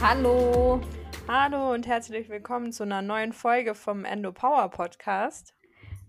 Hallo. 0.00 0.80
Hallo 1.26 1.72
und 1.72 1.88
herzlich 1.88 2.28
willkommen 2.28 2.72
zu 2.72 2.84
einer 2.84 3.02
neuen 3.02 3.32
Folge 3.32 3.74
vom 3.74 4.04
Endo 4.04 4.30
Power 4.30 4.68
Podcast. 4.68 5.54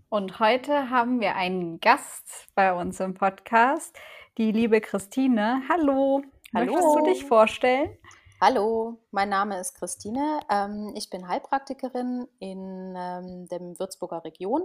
Und 0.08 0.38
heute 0.38 0.90
haben 0.90 1.20
wir 1.20 1.34
einen 1.34 1.80
Gast 1.80 2.46
bei 2.54 2.72
uns 2.72 3.00
im 3.00 3.14
Podcast, 3.14 3.98
die 4.38 4.52
liebe 4.52 4.80
Christine. 4.80 5.62
Hallo. 5.68 6.22
Hallo. 6.54 6.72
Möchtest 6.72 6.94
du 6.94 7.04
dich 7.04 7.24
vorstellen? 7.24 7.90
Hallo, 8.40 9.00
mein 9.10 9.28
Name 9.28 9.58
ist 9.58 9.74
Christine. 9.74 10.38
Ähm, 10.48 10.94
ich 10.96 11.10
bin 11.10 11.26
Heilpraktikerin 11.26 12.28
in 12.38 12.94
ähm, 12.96 13.48
der 13.48 13.60
Würzburger 13.60 14.24
Region, 14.24 14.62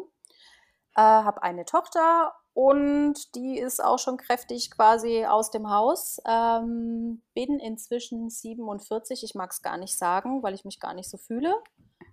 äh, 0.95 1.01
habe 1.01 1.43
eine 1.43 1.65
Tochter 1.65 2.33
und 2.53 3.35
die 3.35 3.59
ist 3.59 3.83
auch 3.83 3.99
schon 3.99 4.15
kräftig 4.15 4.71
quasi 4.71 5.25
aus 5.25 5.51
dem 5.51 5.69
Haus. 5.69 6.21
Ähm, 6.25 7.21
bin 7.33 7.59
inzwischen 7.59 8.29
47. 8.29 9.23
Ich 9.23 9.35
mag 9.35 9.51
es 9.51 9.61
gar 9.61 9.77
nicht 9.77 9.97
sagen, 9.97 10.41
weil 10.41 10.53
ich 10.53 10.63
mich 10.63 10.79
gar 10.79 10.93
nicht 10.93 11.09
so 11.09 11.17
fühle. 11.17 11.53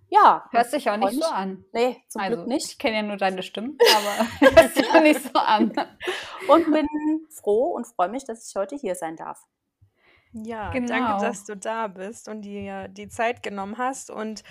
Ja, 0.09 0.45
Hört 0.51 0.69
sich 0.69 0.89
auch 0.89 0.97
nicht 0.97 1.13
mich. 1.13 1.23
so 1.23 1.31
an. 1.31 1.63
Nee, 1.71 2.03
zum 2.09 2.21
also, 2.21 2.35
Glück 2.35 2.47
nicht. 2.47 2.67
Ich 2.67 2.77
kenne 2.77 2.97
ja 2.97 3.01
nur 3.03 3.15
deine 3.15 3.41
Stimme, 3.41 3.75
aber 3.95 4.51
hört 4.55 4.75
sich 4.75 4.89
auch 4.91 5.01
nicht 5.01 5.23
so 5.23 5.39
an. 5.39 5.73
Und 6.49 6.71
bin 6.71 6.87
froh 7.29 7.73
und 7.73 7.87
freue 7.87 8.09
mich, 8.09 8.25
dass 8.25 8.49
ich 8.49 8.55
heute 8.55 8.75
hier 8.75 8.95
sein 8.95 9.15
darf. 9.15 9.41
Ja, 10.33 10.71
Genau. 10.71 10.87
danke, 10.87 11.25
dass 11.25 11.45
du 11.45 11.55
da 11.55 11.87
bist 11.87 12.27
und 12.27 12.41
dir 12.41 12.87
die 12.87 13.07
Zeit 13.07 13.43
genommen 13.43 13.77
hast 13.77 14.09
und 14.09 14.43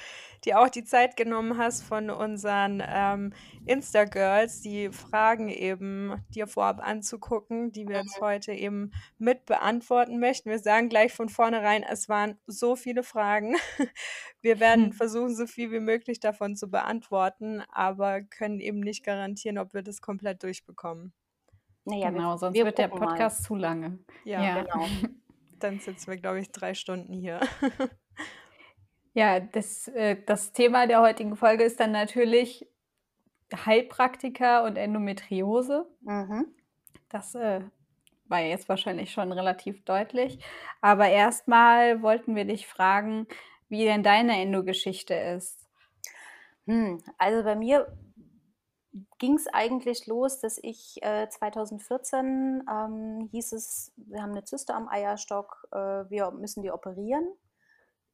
dir 0.44 0.60
auch 0.60 0.68
die 0.68 0.84
Zeit 0.84 1.16
genommen 1.16 1.58
hast 1.58 1.82
von 1.82 2.08
unseren 2.10 2.80
ähm, 2.86 3.32
Insta-Girls, 3.66 4.60
die 4.60 4.90
Fragen 4.90 5.48
eben 5.48 6.24
dir 6.34 6.46
vorab 6.46 6.78
anzugucken, 6.80 7.72
die 7.72 7.88
wir 7.88 7.96
jetzt 7.98 8.20
heute 8.20 8.52
eben 8.52 8.92
mit 9.18 9.44
beantworten 9.46 10.20
möchten. 10.20 10.50
Wir 10.50 10.58
sagen 10.60 10.88
gleich 10.88 11.12
von 11.12 11.28
vornherein, 11.28 11.82
es 11.82 12.08
waren 12.08 12.38
so 12.46 12.76
viele 12.76 13.02
Fragen. 13.02 13.56
Wir 14.40 14.58
werden 14.60 14.92
versuchen, 14.92 15.34
so 15.36 15.46
viel 15.46 15.70
wie 15.70 15.78
möglich 15.80 16.18
davon 16.20 16.56
zu 16.56 16.68
beantworten, 16.68 17.62
aber 17.72 18.22
können 18.22 18.58
eben 18.60 18.80
nicht 18.80 19.04
garantieren, 19.04 19.58
ob 19.58 19.72
wir 19.74 19.82
das 19.82 20.00
komplett 20.00 20.42
durchbekommen. 20.42 21.12
Naja, 21.84 22.10
Genau, 22.10 22.36
sonst 22.36 22.54
wir 22.56 22.64
wird 22.64 22.78
der 22.78 22.88
gucken 22.88 23.04
mal. 23.04 23.10
Podcast 23.12 23.44
zu 23.44 23.54
lange. 23.54 23.98
Ja, 24.24 24.42
Ja. 24.42 24.62
Genau. 24.62 24.86
dann 25.62 25.80
sitzen 25.80 26.10
wir, 26.10 26.16
glaube 26.16 26.40
ich, 26.40 26.50
drei 26.50 26.74
Stunden 26.74 27.12
hier. 27.12 27.40
Ja, 29.14 29.40
das, 29.40 29.88
äh, 29.88 30.16
das 30.24 30.52
Thema 30.52 30.86
der 30.86 31.00
heutigen 31.02 31.36
Folge 31.36 31.64
ist 31.64 31.80
dann 31.80 31.92
natürlich 31.92 32.66
Heilpraktiker 33.54 34.64
und 34.64 34.76
Endometriose. 34.76 35.86
Mhm. 36.00 36.46
Das 37.10 37.34
äh, 37.34 37.60
war 38.26 38.40
ja 38.40 38.48
jetzt 38.48 38.70
wahrscheinlich 38.70 39.12
schon 39.12 39.30
relativ 39.32 39.84
deutlich. 39.84 40.38
Aber 40.80 41.08
erstmal 41.08 42.02
wollten 42.02 42.34
wir 42.34 42.46
dich 42.46 42.66
fragen, 42.66 43.26
wie 43.68 43.84
denn 43.84 44.02
deine 44.02 44.40
Endo-Geschichte 44.40 45.14
ist. 45.14 45.68
Hm, 46.66 47.02
also 47.18 47.42
bei 47.44 47.56
mir 47.56 47.92
ging 49.18 49.34
es 49.36 49.46
eigentlich 49.48 50.06
los, 50.06 50.40
dass 50.40 50.58
ich 50.62 51.02
äh, 51.02 51.28
2014 51.28 52.64
ähm, 52.70 53.28
hieß 53.30 53.52
es, 53.52 53.92
wir 53.96 54.22
haben 54.22 54.32
eine 54.32 54.44
Zyste 54.44 54.74
am 54.74 54.88
Eierstock, 54.88 55.66
äh, 55.72 55.76
wir 56.10 56.30
müssen 56.32 56.62
die 56.62 56.70
operieren. 56.70 57.26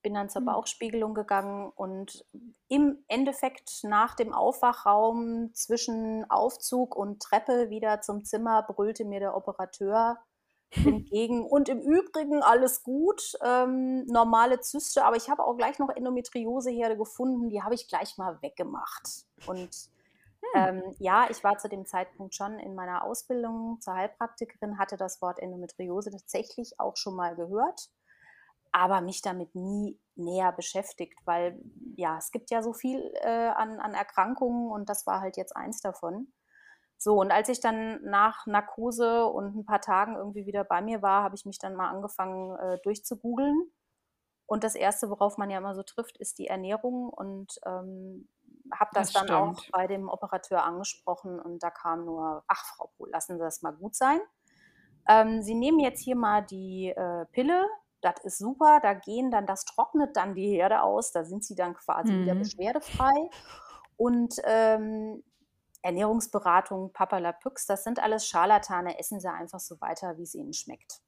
Bin 0.03 0.15
dann 0.15 0.29
zur 0.29 0.41
Hm. 0.41 0.47
Bauchspiegelung 0.47 1.15
gegangen 1.15 1.73
und 1.75 2.25
im 2.69 3.05
Endeffekt 3.09 3.81
nach 3.83 4.15
dem 4.15 4.33
Aufwachraum 4.33 5.51
zwischen 5.55 6.25
Aufzug 6.31 6.95
und 6.95 7.21
Treppe 7.21 7.69
wieder 7.71 8.01
zum 8.01 8.25
Zimmer 8.25 8.63
brüllte 8.63 9.05
mir 9.05 9.19
der 9.19 9.37
Operateur 9.37 10.19
entgegen. 10.71 11.45
Und 11.51 11.69
im 11.69 11.81
Übrigen 11.81 12.43
alles 12.43 12.83
gut, 12.83 13.33
ähm, 13.43 14.05
normale 14.07 14.61
Zyste, 14.61 15.05
aber 15.05 15.17
ich 15.17 15.31
habe 15.31 15.45
auch 15.45 15.57
gleich 15.57 15.79
noch 15.79 15.89
Endometrioseherde 15.89 16.97
gefunden, 16.97 17.49
die 17.49 17.63
habe 17.63 17.75
ich 17.75 17.89
gleich 17.89 18.19
mal 18.19 18.41
weggemacht. 18.43 19.25
Und 19.47 19.71
ähm, 20.55 20.83
ja, 20.99 21.27
ich 21.31 21.43
war 21.45 21.59
zu 21.59 21.69
dem 21.69 21.87
Zeitpunkt 21.87 22.35
schon 22.35 22.59
in 22.59 22.75
meiner 22.75 23.05
Ausbildung 23.05 23.81
zur 23.81 23.95
Heilpraktikerin, 23.95 24.79
hatte 24.79 24.97
das 24.97 25.21
Wort 25.21 25.39
Endometriose 25.39 26.11
tatsächlich 26.11 26.79
auch 26.79 26.97
schon 26.97 27.17
mal 27.17 27.37
gehört, 27.37 27.89
aber 28.73 29.01
mich 29.01 29.23
damit 29.23 29.55
nie 29.55 29.99
näher 30.15 30.53
beschäftigt, 30.53 31.19
weil 31.25 31.61
ja, 31.97 32.19
es 32.19 32.31
gibt 32.31 32.51
ja 32.51 32.63
so 32.63 32.73
viel 32.73 33.13
äh, 33.23 33.49
an, 33.49 33.81
an 33.81 33.95
Erkrankungen 33.95 34.71
und 34.71 34.89
das 34.89 35.07
war 35.07 35.21
halt 35.21 35.37
jetzt 35.37 35.57
eins 35.57 35.81
davon. 35.81 36.33
So, 37.01 37.21
und 37.21 37.31
als 37.31 37.49
ich 37.49 37.61
dann 37.61 38.03
nach 38.03 38.45
Narkose 38.47 39.27
und 39.27 39.57
ein 39.57 39.65
paar 39.65 39.81
Tagen 39.81 40.17
irgendwie 40.17 40.47
wieder 40.47 40.65
bei 40.65 40.83
mir 40.83 41.01
war, 41.01 41.23
habe 41.23 41.37
ich 41.37 41.47
mich 41.47 41.59
dann 41.61 41.77
mal 41.77 41.91
angefangen 41.91 42.57
äh, 42.59 42.79
durchzugoogeln. 42.83 43.71
Und 44.47 44.65
das 44.65 44.75
Erste, 44.75 45.09
worauf 45.09 45.39
man 45.39 45.51
ja 45.51 45.59
immer 45.59 45.77
so 45.77 45.85
trifft, 45.85 46.17
ist 46.19 46.39
die 46.39 46.49
Ernährung. 46.49 47.09
Und 47.09 47.61
ähm, 47.67 48.29
habe 48.73 48.91
das, 48.95 49.13
Das 49.13 49.27
dann 49.27 49.35
auch 49.37 49.59
stimmt. 49.59 49.73
bei 49.73 49.87
dem 49.87 50.09
Operateur 50.09 50.65
angesprochen. 50.65 51.39
Und 51.41 51.63
da 51.63 51.71
kam 51.71 52.05
nur, 52.05 52.45
ach 52.49 52.65
Frau 52.77 52.91
Pohl, 52.97 53.11
lassen 53.11 53.37
Sie 53.39 53.43
das 53.43 53.63
mal 53.63 53.73
gut 53.73 53.95
sein. 53.95 54.21
Ähm, 55.09 55.43
Sie 55.43 55.55
nehmen 55.55 55.79
jetzt 55.81 56.03
hier 56.03 56.17
mal 56.17 56.43
die 56.43 56.89
äh, 56.89 57.25
Pille. 57.33 57.65
Das 58.01 58.21
ist 58.25 58.39
super. 58.39 58.81
Da 58.83 58.95
gehen 58.95 59.31
dann, 59.31 59.47
das 59.47 59.65
trocknet 59.65 60.17
dann 60.17 60.35
die 60.35 60.49
Herde 60.51 60.83
aus. 60.83 61.13
Da 61.13 61.25
sind 61.25 61.45
Sie 61.45 61.55
dann 61.55 61.75
quasi 61.75 62.13
wieder 62.13 62.35
Mhm. 62.35 62.39
beschwerdefrei. 62.41 63.31
Und 63.97 64.37
ähm, 64.45 65.25
Ernährungsberatung, 65.83 66.93
Papalapyx, 66.93 67.67
das 67.67 67.85
sind 67.85 68.01
alles 68.01 68.27
Scharlatane. 68.27 68.99
Essen 68.99 69.21
Sie 69.21 69.29
einfach 69.31 69.61
so 69.61 69.81
weiter, 69.81 70.17
wie 70.19 70.23
es 70.25 70.35
Ihnen 70.35 70.53
schmeckt. 70.53 71.01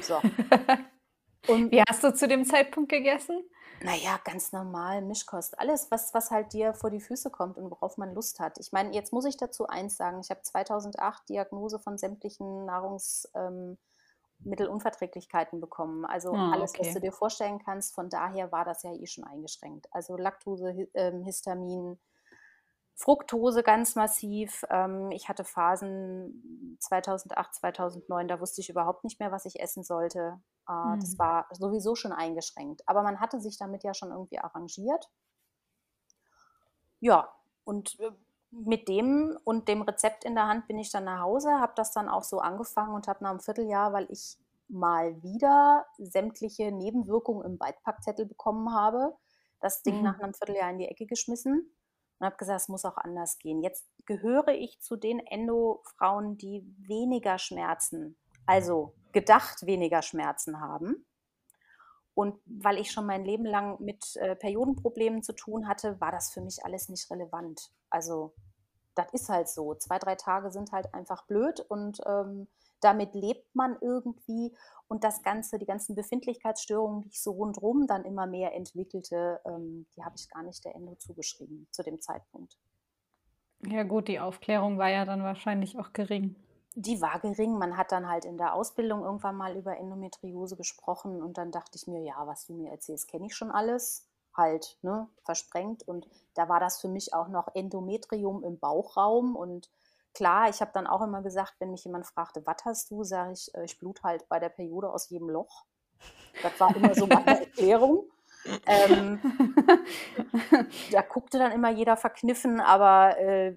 So. 0.00 0.20
Und 1.46 1.70
Wie 1.70 1.82
hast 1.88 2.02
du 2.04 2.14
zu 2.14 2.28
dem 2.28 2.44
Zeitpunkt 2.44 2.90
gegessen? 2.90 3.42
naja, 3.80 4.18
ganz 4.24 4.52
normal, 4.52 5.02
Mischkost. 5.02 5.58
Alles, 5.58 5.90
was, 5.90 6.14
was 6.14 6.30
halt 6.30 6.52
dir 6.52 6.74
vor 6.74 6.90
die 6.90 7.00
Füße 7.00 7.30
kommt 7.30 7.58
und 7.58 7.70
worauf 7.70 7.98
man 7.98 8.14
Lust 8.14 8.40
hat. 8.40 8.58
Ich 8.58 8.72
meine, 8.72 8.94
jetzt 8.94 9.12
muss 9.12 9.24
ich 9.26 9.36
dazu 9.36 9.66
eins 9.66 9.96
sagen. 9.96 10.20
Ich 10.20 10.30
habe 10.30 10.42
2008 10.42 11.28
Diagnose 11.28 11.78
von 11.78 11.98
sämtlichen 11.98 12.64
Nahrungsmittelunverträglichkeiten 12.64 15.60
bekommen. 15.60 16.04
Also 16.04 16.34
Ah, 16.34 16.50
alles, 16.50 16.78
was 16.78 16.88
okay. 16.88 16.92
du 16.92 17.00
dir 17.00 17.12
vorstellen 17.12 17.58
kannst. 17.58 17.94
Von 17.94 18.08
daher 18.08 18.52
war 18.52 18.64
das 18.64 18.82
ja 18.82 18.92
eh 18.92 19.06
schon 19.06 19.24
eingeschränkt. 19.24 19.86
Also 19.92 20.16
Laktose, 20.16 20.88
ähm, 20.94 21.22
Histamin, 21.24 21.98
Fructose 22.96 23.62
ganz 23.62 23.96
massiv. 23.96 24.64
Ähm, 24.70 25.10
ich 25.10 25.28
hatte 25.28 25.44
Phasen 25.44 26.76
2008, 26.80 27.54
2009, 27.54 28.28
da 28.28 28.40
wusste 28.40 28.60
ich 28.60 28.70
überhaupt 28.70 29.04
nicht 29.04 29.20
mehr, 29.20 29.32
was 29.32 29.46
ich 29.46 29.60
essen 29.60 29.82
sollte. 29.84 30.40
Äh, 30.68 30.98
Das 31.00 31.18
Hm. 31.18 31.18
war 31.18 31.46
sowieso 31.52 31.94
schon 31.94 32.12
eingeschränkt. 32.12 32.82
Aber 32.88 33.02
man 33.02 33.20
hatte 33.20 33.40
sich 33.40 33.58
damit 33.58 33.84
ja 33.84 33.94
schon 33.94 34.10
irgendwie 34.10 34.38
arrangiert. 34.38 35.10
Ja, 37.00 37.32
und 37.64 37.98
äh, 38.00 38.10
mit 38.50 38.88
dem 38.88 39.36
und 39.44 39.68
dem 39.68 39.82
Rezept 39.82 40.24
in 40.24 40.34
der 40.34 40.46
Hand 40.46 40.66
bin 40.68 40.78
ich 40.78 40.90
dann 40.90 41.04
nach 41.04 41.20
Hause, 41.20 41.50
habe 41.60 41.72
das 41.76 41.92
dann 41.92 42.08
auch 42.08 42.22
so 42.22 42.38
angefangen 42.38 42.94
und 42.94 43.08
habe 43.08 43.22
nach 43.24 43.30
einem 43.30 43.40
Vierteljahr, 43.40 43.92
weil 43.92 44.06
ich 44.10 44.38
mal 44.68 45.22
wieder 45.22 45.86
sämtliche 45.98 46.70
Nebenwirkungen 46.72 47.44
im 47.44 47.58
Beipackzettel 47.58 48.26
bekommen 48.26 48.72
habe, 48.72 49.16
das 49.60 49.82
Ding 49.82 50.02
nach 50.02 50.18
Mhm. 50.18 50.20
einem 50.20 50.34
Vierteljahr 50.34 50.70
in 50.70 50.78
die 50.78 50.88
Ecke 50.88 51.06
geschmissen 51.06 51.70
und 52.18 52.26
habe 52.26 52.36
gesagt, 52.36 52.60
es 52.62 52.68
muss 52.68 52.84
auch 52.84 52.96
anders 52.96 53.38
gehen. 53.38 53.60
Jetzt 53.62 53.86
gehöre 54.06 54.48
ich 54.48 54.80
zu 54.80 54.96
den 54.96 55.18
Endo-Frauen, 55.20 56.38
die 56.38 56.64
weniger 56.78 57.38
Schmerzen, 57.38 58.16
also 58.46 58.94
gedacht 59.14 59.64
weniger 59.64 60.02
Schmerzen 60.02 60.60
haben. 60.60 61.06
Und 62.14 62.38
weil 62.46 62.78
ich 62.78 62.92
schon 62.92 63.06
mein 63.06 63.24
Leben 63.24 63.44
lang 63.44 63.80
mit 63.80 64.16
äh, 64.16 64.36
Periodenproblemen 64.36 65.22
zu 65.22 65.32
tun 65.32 65.66
hatte, 65.66 66.00
war 66.00 66.12
das 66.12 66.32
für 66.32 66.40
mich 66.40 66.64
alles 66.64 66.88
nicht 66.88 67.10
relevant. 67.10 67.72
Also 67.90 68.34
das 68.94 69.12
ist 69.12 69.28
halt 69.28 69.48
so. 69.48 69.74
Zwei, 69.74 69.98
drei 69.98 70.14
Tage 70.14 70.50
sind 70.50 70.70
halt 70.70 70.94
einfach 70.94 71.26
blöd 71.26 71.60
und 71.60 72.00
ähm, 72.06 72.46
damit 72.80 73.14
lebt 73.14 73.54
man 73.54 73.76
irgendwie. 73.80 74.54
Und 74.86 75.02
das 75.02 75.22
Ganze, 75.22 75.58
die 75.58 75.66
ganzen 75.66 75.96
Befindlichkeitsstörungen, 75.96 77.02
die 77.02 77.08
ich 77.08 77.22
so 77.22 77.32
rundherum 77.32 77.86
dann 77.86 78.04
immer 78.04 78.26
mehr 78.26 78.54
entwickelte, 78.54 79.40
ähm, 79.46 79.86
die 79.96 80.04
habe 80.04 80.14
ich 80.16 80.28
gar 80.28 80.42
nicht 80.42 80.64
der 80.64 80.76
Endo 80.76 80.94
zugeschrieben 80.96 81.66
zu 81.70 81.82
dem 81.82 82.00
Zeitpunkt. 82.00 82.58
Ja 83.66 83.82
gut, 83.82 84.08
die 84.08 84.20
Aufklärung 84.20 84.78
war 84.78 84.90
ja 84.90 85.04
dann 85.04 85.22
wahrscheinlich 85.22 85.78
auch 85.78 85.92
gering. 85.92 86.36
Die 86.76 87.00
war 87.00 87.20
gering. 87.20 87.56
Man 87.56 87.76
hat 87.76 87.92
dann 87.92 88.08
halt 88.08 88.24
in 88.24 88.36
der 88.36 88.54
Ausbildung 88.54 89.04
irgendwann 89.04 89.36
mal 89.36 89.56
über 89.56 89.76
Endometriose 89.76 90.56
gesprochen 90.56 91.22
und 91.22 91.38
dann 91.38 91.52
dachte 91.52 91.76
ich 91.76 91.86
mir, 91.86 92.00
ja, 92.00 92.26
was 92.26 92.46
du 92.46 92.54
mir 92.54 92.70
erzählst, 92.70 93.08
kenne 93.08 93.26
ich 93.26 93.36
schon 93.36 93.50
alles. 93.50 94.08
Halt, 94.36 94.78
ne, 94.82 95.08
versprengt. 95.24 95.86
Und 95.86 96.08
da 96.34 96.48
war 96.48 96.58
das 96.58 96.80
für 96.80 96.88
mich 96.88 97.14
auch 97.14 97.28
noch 97.28 97.54
Endometrium 97.54 98.42
im 98.42 98.58
Bauchraum. 98.58 99.36
Und 99.36 99.70
klar, 100.12 100.48
ich 100.48 100.60
habe 100.60 100.72
dann 100.74 100.88
auch 100.88 101.02
immer 101.02 101.22
gesagt, 101.22 101.54
wenn 101.60 101.70
mich 101.70 101.84
jemand 101.84 102.06
fragte, 102.06 102.44
was 102.44 102.64
hast 102.64 102.90
du, 102.90 103.04
sage 103.04 103.32
ich, 103.32 103.54
äh, 103.54 103.64
ich 103.64 103.78
blut 103.78 104.02
halt 104.02 104.28
bei 104.28 104.40
der 104.40 104.48
Periode 104.48 104.90
aus 104.90 105.08
jedem 105.10 105.30
Loch. 105.30 105.64
Das 106.42 106.58
war 106.58 106.74
immer 106.74 106.94
so 106.94 107.06
meine 107.06 107.26
Erklärung. 107.40 108.10
Ähm, 108.66 109.20
da 110.92 111.02
guckte 111.02 111.38
dann 111.38 111.52
immer 111.52 111.70
jeder 111.70 111.96
verkniffen, 111.96 112.60
aber 112.60 113.18
äh, 113.18 113.56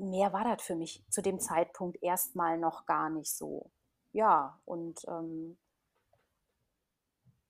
mehr 0.00 0.32
war 0.32 0.44
das 0.44 0.62
für 0.62 0.76
mich 0.76 1.04
zu 1.10 1.22
dem 1.22 1.40
Zeitpunkt 1.40 2.02
erstmal 2.02 2.58
noch 2.58 2.86
gar 2.86 3.10
nicht 3.10 3.32
so. 3.36 3.70
Ja, 4.12 4.60
und 4.64 5.04
ähm, 5.08 5.58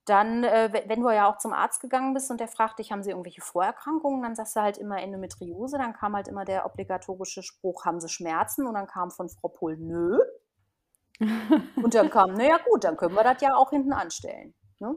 dann, 0.04 0.44
äh, 0.44 0.70
wenn 0.86 1.00
du 1.00 1.10
ja 1.10 1.30
auch 1.30 1.38
zum 1.38 1.52
Arzt 1.52 1.80
gegangen 1.80 2.14
bist 2.14 2.30
und 2.30 2.40
der 2.40 2.48
fragt 2.48 2.78
dich: 2.78 2.90
„Haben 2.90 3.02
Sie 3.02 3.10
irgendwelche 3.10 3.42
Vorerkrankungen?“ 3.42 4.22
Dann 4.22 4.34
sagst 4.34 4.56
du 4.56 4.60
halt 4.60 4.78
immer 4.78 5.00
Endometriose. 5.00 5.78
Dann 5.78 5.92
kam 5.92 6.16
halt 6.16 6.28
immer 6.28 6.44
der 6.44 6.66
obligatorische 6.66 7.42
Spruch: 7.42 7.84
„Haben 7.84 8.00
Sie 8.00 8.08
Schmerzen?“ 8.08 8.66
Und 8.66 8.74
dann 8.74 8.86
kam 8.86 9.10
von 9.10 9.28
Frau 9.28 9.48
Pohl: 9.48 9.76
„Nö.“ 9.76 10.18
Und 11.76 11.94
dann 11.94 12.10
kam: 12.10 12.34
„Na 12.34 12.44
ja 12.44 12.58
gut, 12.58 12.84
dann 12.84 12.96
können 12.96 13.14
wir 13.14 13.24
das 13.24 13.40
ja 13.40 13.54
auch 13.54 13.70
hinten 13.70 13.92
anstellen“, 13.92 14.54
ne? 14.80 14.96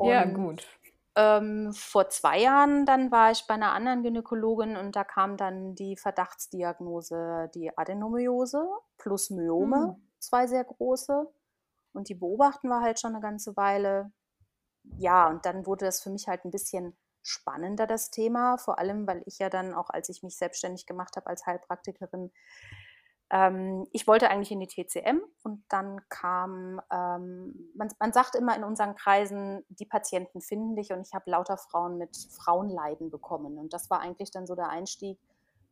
Ja, 0.00 0.24
gut. 0.24 0.77
Ähm, 1.18 1.72
vor 1.74 2.10
2 2.10 2.40
Jahren 2.40 2.86
dann 2.86 3.10
war 3.12 3.32
ich 3.32 3.46
bei 3.48 3.56
'ner 3.58 3.72
anderen 3.74 4.04
Gynäkologin 4.04 4.76
und 4.78 4.96
da 4.96 5.04
kam 5.04 5.36
dann 5.38 5.74
die 5.76 5.96
Verdachtsdiagnose, 5.98 7.50
die 7.54 7.76
Adenomyose 7.78 8.68
plus 8.98 9.30
Myome, 9.30 9.90
Mhm. 9.90 10.08
2 10.20 10.46
sehr 10.48 10.64
große. 10.64 11.26
Und 11.94 12.08
die 12.10 12.14
beobachten 12.16 12.68
wir 12.68 12.80
halt 12.82 13.00
schon 13.00 13.12
'ne 13.14 13.20
ganze 13.20 13.56
Weile. 13.56 14.12
Ja, 14.98 15.28
und 15.30 15.46
dann 15.46 15.66
wurde 15.66 15.86
das 15.86 16.02
für 16.02 16.10
mich 16.10 16.28
halt 16.28 16.44
'n 16.46 16.50
bisschen 16.52 16.96
spannender, 17.22 17.86
das 17.86 18.10
Thema, 18.12 18.58
vor 18.58 18.78
allem, 18.80 19.06
weil 19.08 19.22
ich 19.26 19.38
ja 19.40 19.50
dann 19.50 19.74
auch, 19.74 19.90
als 19.90 20.08
ich 20.10 20.22
mich 20.24 20.36
selbstständig 20.38 20.86
gemacht 20.86 21.16
habe 21.16 21.26
als 21.28 21.46
Heilpraktikerin 21.46 22.32
ähm, 23.30 23.86
ich 23.92 24.06
wollte 24.08 24.30
eigentlich 24.30 24.50
in 24.52 24.60
die 24.60 24.66
TCM 24.68 25.20
und 25.44 25.64
dann 25.68 26.00
kam, 26.08 26.80
ähm 26.92 27.70
man 27.76 27.88
man 28.00 28.12
sagt 28.12 28.34
immer 28.36 28.56
in 28.56 28.64
unseren 28.64 28.94
Kreisen: 28.96 29.64
„Die 29.68 29.86
Patienten 29.86 30.40
finden 30.40 30.76
dich“, 30.76 30.92
und 30.92 31.06
ich 31.06 31.14
habe 31.14 31.30
lauter 31.30 31.58
Frauen 31.58 31.98
mit 31.98 32.16
Frauenleiden 32.16 33.10
bekommen. 33.10 33.58
Und 33.58 33.72
das 33.74 33.90
war 33.90 34.00
eigentlich 34.00 34.30
dann 34.30 34.46
so 34.46 34.54
der 34.54 34.68
Einstieg, 34.70 35.18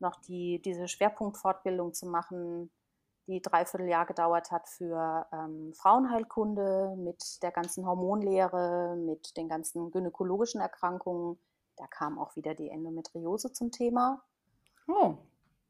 noch 0.00 0.16
die 0.22 0.60
diese 0.62 0.88
Schwerpunktfortbildung 0.88 1.94
zu 1.94 2.06
machen, 2.06 2.70
die 3.28 3.42
3/4 3.42 3.88
Jahr 3.88 4.06
gedauert 4.06 4.50
hat 4.52 4.68
für, 4.68 5.26
ähm, 5.32 5.72
Frauenheilkunde 5.74 6.94
mit 6.98 7.42
der 7.42 7.52
ganzen 7.52 7.86
Hormonlehre, 7.86 8.96
mit 8.98 9.36
den 9.36 9.48
ganzen 9.48 9.90
gynäkologischen 9.92 10.60
Erkrankungen. 10.60 11.38
Da 11.76 11.86
kam 11.88 12.18
auch 12.18 12.36
wieder 12.36 12.54
die 12.54 12.70
Endometriose 12.70 13.52
zum 13.52 13.70
Thema. 13.72 14.22
Oh. 14.88 15.26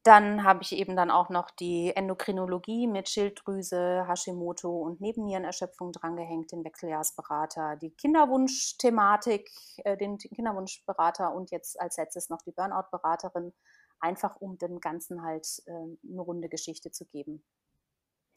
Dann 0.06 0.44
habe 0.44 0.62
ich 0.62 0.70
eben 0.72 0.94
dann 0.94 1.10
auch 1.10 1.30
noch 1.30 1.50
die 1.50 1.90
Endokrinologie 1.96 2.86
mit 2.86 3.08
Schilddrüse, 3.08 4.06
Hashimoto 4.06 4.70
und 4.70 5.00
Nebennierenerschöpfung 5.00 5.90
drangehängt, 5.90 6.52
den 6.52 6.64
Wechseljahrsberater, 6.64 7.74
die 7.74 7.90
Kinderwunschthematik, 7.90 9.50
äh, 9.84 9.96
den 9.96 10.16
Kinderwunschberater 10.18 11.34
und 11.34 11.50
jetzt 11.50 11.80
als 11.80 11.96
Letztes 11.96 12.28
noch 12.30 12.40
die 12.42 12.52
Burnout-Beraterin, 12.52 13.52
einfach 13.98 14.36
um 14.40 14.58
dem 14.58 14.78
Ganzen 14.78 15.22
halt, 15.24 15.48
ähm, 15.66 15.98
'ne 16.04 16.20
runde 16.22 16.48
Geschichte 16.48 16.92
zu 16.92 17.04
geben. 17.06 17.42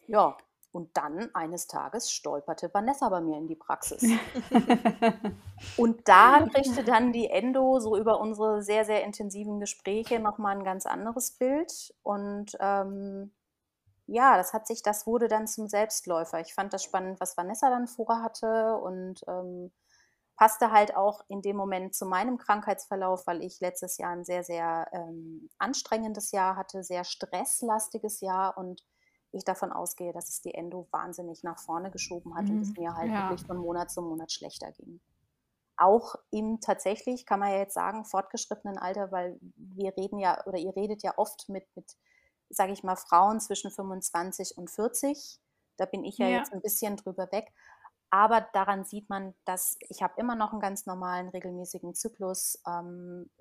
Ja, 0.07 0.35
und 0.71 0.95
dann 0.97 1.33
eines 1.35 1.67
Tages 1.67 2.11
stolperte 2.11 2.73
Vanessa 2.73 3.09
bei 3.09 3.21
mir 3.21 3.37
in 3.37 3.47
die 3.47 3.55
Praxis. 3.55 4.19
Und 5.75 6.07
da 6.09 6.41
kriegte 6.53 6.83
dann 6.83 7.13
die 7.13 7.29
Endo 7.29 7.79
so 7.79 7.95
über 7.97 8.19
unsere 8.19 8.61
sehr, 8.61 8.83
sehr 8.85 9.03
intensiven 9.05 9.59
Gespräche 9.61 10.19
noch 10.19 10.37
mal 10.37 10.55
'n 10.57 10.63
ganz 10.65 10.85
anderes 10.85 11.31
Bild. 11.31 11.93
Und, 12.03 12.57
ähm, 12.59 13.31
ja, 14.07 14.37
das 14.37 14.53
hat 14.53 14.67
sich 14.67 14.83
das 14.83 15.07
wurde 15.07 15.27
dann 15.29 15.47
zum 15.47 15.67
Selbstläufer. 15.69 16.39
Ich 16.41 16.53
fand 16.55 16.73
das 16.73 16.83
spannend, 16.83 17.19
was 17.21 17.37
Vanessa 17.37 17.69
dann 17.69 17.87
vorhatte 17.87 18.77
und, 18.77 19.23
ähm, 19.27 19.71
passte 20.37 20.71
halt 20.71 20.95
auch 20.97 21.23
in 21.29 21.41
dem 21.43 21.57
Moment 21.57 21.95
zu 21.95 22.05
meinem 22.07 22.37
Krankheitsverlauf, 22.39 23.27
weil 23.27 23.43
ich 23.43 23.59
letztes 23.61 23.97
Jahr 23.99 24.13
'n 24.13 24.25
sehr, 24.25 24.43
sehr, 24.43 24.87
ähm, 24.93 25.49
anstrengendes 25.59 26.31
Jahr 26.31 26.55
hatte, 26.57 26.83
sehr 26.83 27.03
stresslastiges 27.05 28.21
Jahr 28.21 28.57
und 28.57 28.83
ich 29.31 29.43
davon 29.45 29.71
ausgehe, 29.73 30.13
dass 30.13 30.29
es 30.29 30.41
die 30.41 30.53
Endo 30.55 30.87
wahnsinnig 30.91 31.43
nach 31.43 31.59
vorne 31.59 31.91
geschoben 31.91 32.35
hat 32.35 32.49
und 32.51 32.61
es 32.61 32.71
Mhm, 32.71 32.77
mir 32.77 32.95
halt 32.95 33.15
ja. 33.15 33.17
wirklich 33.17 33.45
von 33.45 33.57
Monat 33.57 33.91
zu 33.91 34.01
Monat 34.01 34.31
schlechter 34.31 34.71
ging. 34.73 35.01
Auch 35.77 36.15
im 36.31 36.61
tatsächlich, 36.61 37.25
kann 37.25 37.39
man 37.41 37.51
ja 37.51 37.59
jetzt 37.59 37.73
sagen, 37.75 38.05
fortgeschrittenen 38.05 38.77
Alter, 38.79 39.11
weil 39.11 39.39
wir 39.57 39.95
reden 39.97 40.19
ja 40.19 40.45
oder 40.47 40.57
ihr 40.59 40.75
redet 40.75 41.03
ja 41.03 41.13
oft 41.17 41.49
mit 41.49 41.65
mit, 41.75 41.97
sage 42.49 42.73
ich 42.73 42.83
mal, 42.83 42.95
Frauen 42.97 43.39
zwischen 43.41 43.71
25 43.71 44.57
und 44.57 44.71
40. 44.71 45.39
Da 45.77 45.85
bin 45.85 46.03
ich 46.05 46.19
ja 46.19 46.27
Ja. 46.27 46.29
jetzt 46.29 46.53
'n 46.53 46.61
bisschen 46.61 46.97
drüber 46.97 47.31
weg. 47.31 47.53
Aber 48.11 48.41
daran 48.53 48.85
sieht 48.85 49.09
man, 49.09 49.35
dass 49.45 49.77
ich 49.89 50.03
habe 50.03 50.15
immer 50.17 50.35
noch 50.35 50.53
'n 50.53 50.59
ganz 50.61 50.85
normalen, 50.87 51.29
regelmäßigen 51.29 51.95
Zyklus. 51.95 52.61
Ähm, 52.67 53.31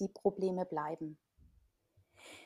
die 0.00 0.08
Probleme 0.08 0.66
bleiben 0.66 1.18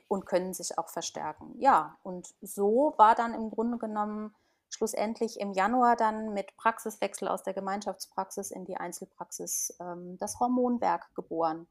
und 0.09 0.27
können 0.27 0.53
sich 0.53 0.79
auch 0.79 0.89
verstärken. 0.89 1.55
Ja, 1.59 1.97
und 2.03 2.35
so 2.41 2.95
war 2.99 3.15
dann 3.15 3.35
im 3.35 3.51
Grunde 3.51 3.79
genommen 3.79 4.35
schlussendlich 4.75 5.39
im 5.41 5.53
Januar 5.53 5.97
dann 5.97 6.35
mit 6.35 6.57
Praxiswechsel 6.57 7.29
aus 7.29 7.43
der 7.43 7.55
Gemeinschaftspraxis 7.55 8.51
in 8.51 8.65
die 8.65 8.77
Einzelpraxis, 8.77 9.77
ähm, 9.81 10.19
das 10.19 10.41
Hormonwerk 10.41 11.15
geboren. 11.15 11.67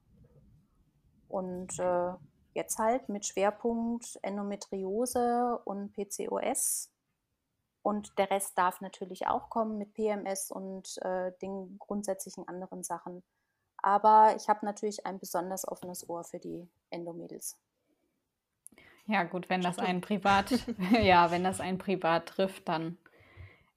Und, 1.27 1.77
äh, 1.80 2.13
jetzt 2.53 2.77
halt 2.77 3.09
mit 3.09 3.25
Schwerpunkt 3.25 4.19
Endometriose 4.21 5.59
und 5.65 5.91
PCOS. 5.94 6.91
Und 7.81 8.18
der 8.18 8.31
Rest 8.31 8.57
darf 8.57 8.80
natürlich 8.80 9.27
auch 9.27 9.50
kommen 9.50 9.77
mit 9.77 9.94
PMS 9.94 10.51
und, 10.51 10.97
äh, 11.01 11.33
den 11.41 11.77
grundsätzlichen 11.80 12.47
anderen 12.47 12.83
Sachen. 12.83 13.24
Aber 13.77 14.35
ich 14.38 14.47
habe 14.47 14.65
natürlich 14.65 15.06
ein 15.06 15.19
besonders 15.19 15.68
offenes 15.68 16.07
Ohr 16.07 16.24
für 16.24 16.39
die 16.39 16.69
Endo-Mädels. 16.89 17.57
Ja 19.06 19.24
gut, 19.24 19.50
wenn 19.50 19.62
das 19.62 19.80
einen 19.80 20.02
privat 20.02 20.52
ja, 21.02 21.32
wenn 21.32 21.44
das 21.44 21.60
einen 21.60 21.78
privat 21.78 22.28
trifft, 22.28 22.68
dann 22.70 22.98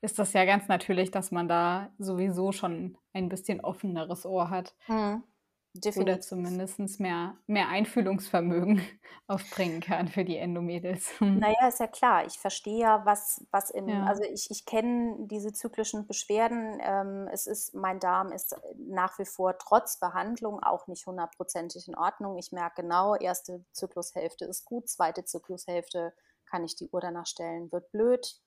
ist 0.01 0.19
das 0.19 0.33
ja 0.33 0.45
ganz 0.45 0.69
natürlich, 0.69 1.11
dass 1.11 1.31
man 1.31 1.49
da 1.49 1.91
sowieso 1.99 2.53
schon 2.53 2.97
ein 3.13 3.29
bisschen 3.29 3.61
offeneres 3.61 4.25
Ohr 4.25 4.51
hat. 4.51 4.75
Mhm. 4.89 5.23
Oder 5.95 6.21
Definitiv. 6.21 6.21
zumindest 6.21 6.79
mehr 7.01 7.39
mehr 7.47 7.69
Einfühlungsvermögen 7.69 8.81
aufbringen 9.27 9.81
kann 9.81 10.09
für 10.09 10.25
die 10.25 10.37
Endo-Mädels. 10.37 11.15
Na 11.39 11.51
ja, 11.51 11.69
ist 11.69 11.81
ja 11.81 11.87
klar. 11.87 12.25
Ich 12.27 12.39
verstehe 12.39 12.79
ja, 12.81 13.05
was 13.05 13.47
was 13.51 13.69
im 13.71 13.87
Ja. 13.91 14.05
also, 14.05 14.23
ich 14.23 14.51
ich 14.51 14.65
kenne 14.65 15.17
diese 15.29 15.53
zyklischen 15.53 16.07
Beschwerden. 16.07 16.79
Ähm, 16.81 17.29
es 17.31 17.47
ist 17.47 17.75
mein 17.75 18.01
Darm 18.01 18.33
ist, 18.33 18.57
nach 18.79 19.19
wie 19.19 19.27
vor 19.27 19.59
trotz 19.59 19.99
Behandlung 20.01 20.63
auch 20.63 20.87
nicht 20.87 21.07
hundertprozentig 21.07 21.89
in 21.89 21.95
Ordnung. 21.95 22.39
Ich 22.39 22.53
merke 22.53 22.83
genau, 22.83 23.13
1. 23.15 23.67
Zyklushälfte 23.73 24.47
ist 24.47 24.65
gut, 24.65 24.89
2. 24.89 25.25
Zyklushälfte 25.27 26.15
kann 26.47 26.65
ich 26.65 26.75
die 26.77 26.89
Uhr 26.89 27.01
danach 27.01 27.27
stellen, 27.27 27.71
wird 27.71 27.91
blöd. 27.93 28.41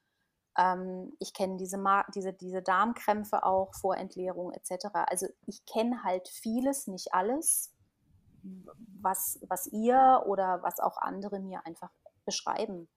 Ähm, 0.59 1.15
ich 1.21 1.33
kenne 1.35 1.57
diese 1.57 1.79
diese 2.15 2.33
diese 2.33 2.61
Darmkrämpfe 2.63 3.45
auch 3.45 3.73
vor 3.75 3.97
Entleerung 3.97 4.53
et 4.53 4.67
cetera. 4.67 5.05
Also, 5.05 5.27
ich 5.47 5.65
kenne 5.67 6.03
halt 6.05 6.29
vieles, 6.29 6.87
nicht 6.87 7.13
alles, 7.15 7.73
was 9.01 9.39
was 9.49 9.67
ihr 9.67 10.23
oder 10.27 10.63
was 10.63 10.79
auch 10.81 10.97
andere 10.99 11.39
mir 11.41 11.65
einfach 11.67 11.91
beschreiben. 12.25 12.89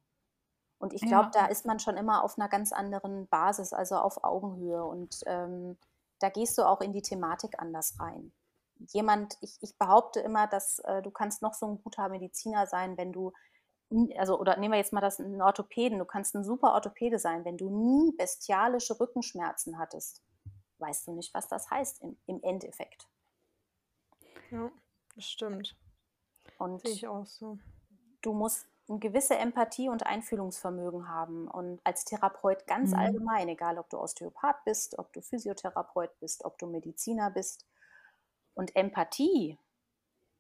Und 0.81 0.95
ich 0.95 1.07
glaube, 1.07 1.29
Ja. 1.29 1.35
da 1.35 1.47
ist 1.47 1.67
man 1.67 1.79
schon 1.81 1.97
immer 1.99 2.25
auf 2.25 2.37
'ner 2.39 2.49
ganz 2.51 2.73
anderen 2.73 3.29
Basis, 3.29 3.73
also, 3.75 3.97
auf 3.99 4.25
Augenhöhe. 4.25 4.85
Und, 4.85 5.21
ähm, 5.27 5.79
da 6.21 6.31
gehst 6.31 6.59
du 6.59 6.65
auch 6.69 6.81
in 6.83 6.93
die 6.95 7.03
Thematik 7.03 7.61
anders 7.61 7.97
rein. 8.01 8.33
Jemand 8.93 9.37
ich 9.43 9.59
ich 9.63 9.79
behaupte 9.79 10.21
immer, 10.21 10.47
dass, 10.49 10.81
äh, 10.81 11.03
du 11.03 11.11
kannst 11.13 11.43
noch 11.43 11.55
so 11.55 11.67
'n 11.69 11.83
guter 11.85 12.09
Mediziner 12.11 12.67
sein, 12.69 12.97
wenn 12.99 13.13
du 13.13 13.33
also, 14.17 14.39
oder 14.41 14.57
nehmen 14.59 14.73
wir 14.73 14.79
jetzt 14.79 14.93
mal 14.93 15.01
das 15.01 15.19
'n 15.21 15.41
Orthopäden. 15.43 15.99
Du 15.99 16.05
kannst 16.05 16.35
'n 16.35 16.45
super 16.45 16.73
Orthopäde 16.75 17.19
sein, 17.19 17.45
wenn 17.45 17.57
du 17.59 17.71
nie 17.71 18.13
bestialische 18.17 18.99
Rückenschmerzen 19.01 19.79
hattest, 19.79 20.23
weißt 20.79 21.09
du 21.09 21.13
nicht, 21.13 21.35
was 21.35 21.49
das 21.49 21.71
heißt 21.71 22.03
im 22.03 22.19
im 22.27 22.41
Endeffekt. 22.43 23.09
Ja, 24.51 24.71
das 25.15 25.25
stimmt. 25.25 25.77
Und 26.59 26.83
Sehe 26.85 26.93
ich 26.93 27.07
auch 27.07 27.25
so. 27.27 27.59
du 28.23 28.33
musst 28.33 28.69
'n 28.89 29.01
gewisse 29.01 29.37
Empathie 29.37 29.89
und 29.89 30.07
Einfühlungsvermögen 30.07 31.09
haben. 31.09 31.49
Und 31.49 31.81
als 31.85 32.05
Therapeut 32.05 32.67
ganz 32.67 32.93
Mhm. 32.93 32.93
allgemein, 32.95 33.49
egal 33.49 33.79
ob 33.79 33.91
du 33.91 33.99
Osteopath 33.99 34.65
bist, 34.65 34.99
ob 34.99 35.13
du 35.13 35.21
Physiotherapeut 35.23 36.19
bist, 36.21 36.45
ob 36.45 36.59
du 36.59 36.67
Mediziner 36.67 37.31
bist. 37.31 37.67
Und 38.55 38.77
Empathie 38.77 39.59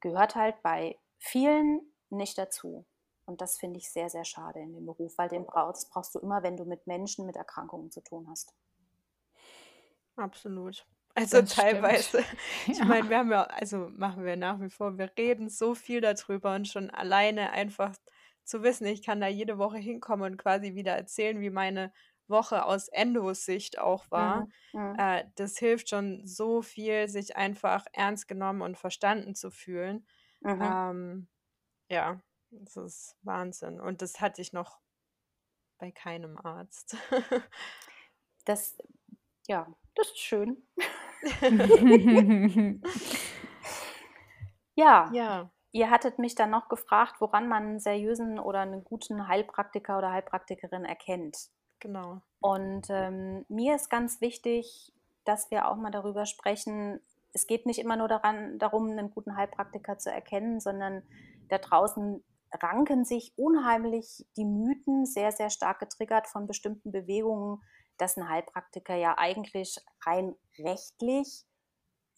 gehört 0.00 0.36
halt 0.36 0.62
bei 0.62 0.98
vielen 1.18 1.92
nicht 2.10 2.38
dazu. 2.38 2.86
Und 3.32 3.40
das 3.40 3.58
finde 3.58 3.78
ich 3.78 3.90
sehr, 3.90 4.10
sehr 4.10 4.24
schade 4.24 4.60
in 4.60 4.74
dem 4.74 4.86
Beruf, 4.86 5.18
weil 5.18 5.28
den 5.28 5.46
brauchst 5.46 5.90
brauchst 5.90 6.14
du 6.14 6.20
immer, 6.20 6.42
wenn 6.42 6.56
du 6.56 6.64
mit 6.66 6.86
Menschen 6.86 7.26
mit 7.26 7.36
Erkrankungen 7.36 7.90
zu 7.90 8.02
tun 8.02 8.28
hast. 8.30 8.54
Absolut. 10.16 10.86
Also, 11.14 11.42
Das 11.42 11.54
stimmt. 11.54 11.82
teilweise 11.82 12.24
ich 12.66 12.82
meine, 12.84 13.08
Ja. 13.08 13.10
wir 13.10 13.18
haben 13.18 13.30
ja 13.30 13.44
also, 13.44 13.88
machen 13.90 14.24
wir 14.24 14.36
nach 14.36 14.60
wie 14.60 14.70
vor, 14.70 14.98
wir 14.98 15.10
reden 15.18 15.48
so 15.48 15.74
viel 15.74 16.00
da 16.00 16.14
drüber 16.14 16.54
und 16.54 16.68
schon 16.68 16.90
alleine 16.90 17.50
einfach 17.52 17.94
zu 18.44 18.62
wissen, 18.62 18.86
ich 18.86 19.02
kann 19.02 19.20
da 19.20 19.28
jede 19.28 19.58
Woche 19.58 19.78
hinkommen 19.78 20.32
und 20.32 20.36
quasi 20.38 20.74
wieder 20.74 20.92
erzählen, 20.92 21.40
wie 21.40 21.50
meine 21.50 21.92
Woche 22.28 22.64
aus 22.64 22.88
Endo-Sicht 22.88 23.78
auch 23.78 24.10
war. 24.10 24.46
Mhm, 24.46 24.52
mhm. 24.72 24.98
Äh, 24.98 25.24
das 25.36 25.58
hilft 25.58 25.90
schon 25.90 26.26
so 26.26 26.62
viel, 26.62 27.08
sich 27.08 27.36
einfach 27.36 27.86
ernst 27.92 28.26
genommen 28.28 28.62
und 28.62 28.78
verstanden 28.78 29.34
zu 29.34 29.50
fühlen. 29.50 30.06
Mhm. 30.44 30.82
Ähm, 30.90 31.28
ja, 31.90 32.22
das 32.52 32.76
ist 32.76 33.16
Wahnsinn. 33.22 33.80
Und 33.80 34.02
das 34.02 34.20
hatte 34.20 34.40
ich 34.42 34.52
noch 34.52 34.80
bei 35.78 35.90
keinem 35.90 36.38
Arzt. 36.38 36.96
Das 38.44 38.76
ja. 39.46 39.68
das 39.94 40.08
ist 40.08 40.18
schön. 40.18 40.66
Ja. 44.74 45.10
Ja. 45.12 45.50
Ihr 45.70 45.90
hattet 45.90 46.18
mich 46.18 46.34
dann 46.34 46.50
noch 46.50 46.68
gefragt, 46.68 47.20
woran 47.20 47.46
man 47.46 47.74
'n 47.74 47.78
seriösen 47.78 48.38
oder 48.38 48.60
einen 48.60 48.84
guten 48.84 49.28
Heilpraktiker 49.28 49.98
oder 49.98 50.10
Heilpraktikerin 50.10 50.84
erkennt. 50.86 51.50
Genau. 51.78 52.22
Und, 52.40 52.88
ähm, 52.88 53.44
mir 53.48 53.76
ist 53.76 53.90
ganz 53.90 54.20
wichtig, 54.22 54.92
dass 55.24 55.50
wir 55.50 55.68
auch 55.68 55.76
mal 55.76 55.90
darüber 55.90 56.26
sprechen 56.26 57.00
es 57.32 57.46
geht 57.46 57.66
nicht 57.66 57.78
immer 57.78 57.96
nur 57.96 58.08
daran 58.08 58.58
darum, 58.58 58.90
einen 58.90 59.10
guten 59.10 59.36
Heilpraktiker 59.36 59.98
zu 59.98 60.10
erkennen, 60.10 60.60
sondern 60.60 61.02
da 61.48 61.58
draußen 61.58 62.22
ranken 62.60 63.04
sich 63.04 63.32
unheimlich 63.36 64.26
die 64.36 64.44
Mythen, 64.44 65.06
sehr, 65.06 65.32
sehr 65.32 65.50
stark 65.50 65.80
getriggert 65.80 66.26
von 66.26 66.46
bestimmten 66.46 66.92
Bewegungen, 66.92 67.60
dass 67.98 68.16
ein 68.16 68.28
Heilpraktiker 68.28 68.94
ja 68.94 69.16
eigentlich 69.18 69.78
rein 70.04 70.34
rechtlich 70.58 71.44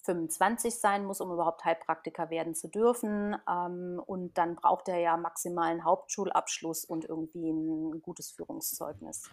25 0.05 0.79
sein 0.79 1.05
muss, 1.05 1.21
um 1.21 1.33
überhaupt 1.33 1.64
Heilpraktiker 1.64 2.31
werden 2.31 2.55
zu 2.55 2.69
dürfen. 2.69 3.37
Ähm, 3.49 4.03
und 4.05 4.37
dann 4.37 4.57
braucht 4.57 4.88
er 4.88 4.99
ja 4.99 5.17
maximal 5.17 5.71
einen 5.71 5.85
Hauptschulabschluss 5.85 6.85
und 6.85 7.05
irgendwie 7.05 7.50
ein 7.50 8.03
gutes 8.03 8.31
Führungszeugnis. 8.31 9.31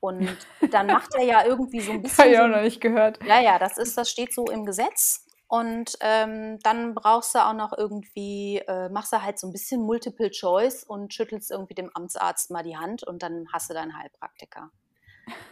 Und 0.00 0.36
dann 0.70 0.86
macht 0.86 1.14
er 1.14 1.24
ja 1.24 1.44
irgendwie 1.44 1.80
so 1.80 1.92
ein 1.92 2.02
bisschen. 2.02 2.24
Habe 2.24 2.34
ich 2.34 2.40
auch 2.40 2.48
noch 2.48 2.62
nicht 2.62 2.80
gehört. 2.80 3.22
ja, 3.24 3.40
ja, 3.40 3.58
das 3.58 3.78
ist, 3.78 3.96
das 3.96 4.10
steht 4.10 4.34
so 4.34 4.46
im 4.46 4.64
Gesetz. 4.64 5.23
Und 5.54 5.96
ähm, 6.00 6.58
dann 6.64 6.96
brauchst 6.96 7.36
du 7.36 7.38
auch 7.38 7.52
noch 7.52 7.72
irgendwie, 7.72 8.58
äh, 8.66 8.88
machst 8.88 9.12
du 9.12 9.22
halt 9.22 9.38
so 9.38 9.46
ein 9.46 9.52
bisschen 9.52 9.82
Multiple 9.82 10.32
Choice 10.32 10.82
und 10.82 11.14
schüttelst 11.14 11.52
irgendwie 11.52 11.74
dem 11.74 11.92
Amtsarzt 11.94 12.50
mal 12.50 12.64
die 12.64 12.76
Hand 12.76 13.04
und 13.04 13.22
dann 13.22 13.46
hast 13.52 13.70
du 13.70 13.74
deinen 13.74 13.96
Heilpraktiker. 13.96 14.72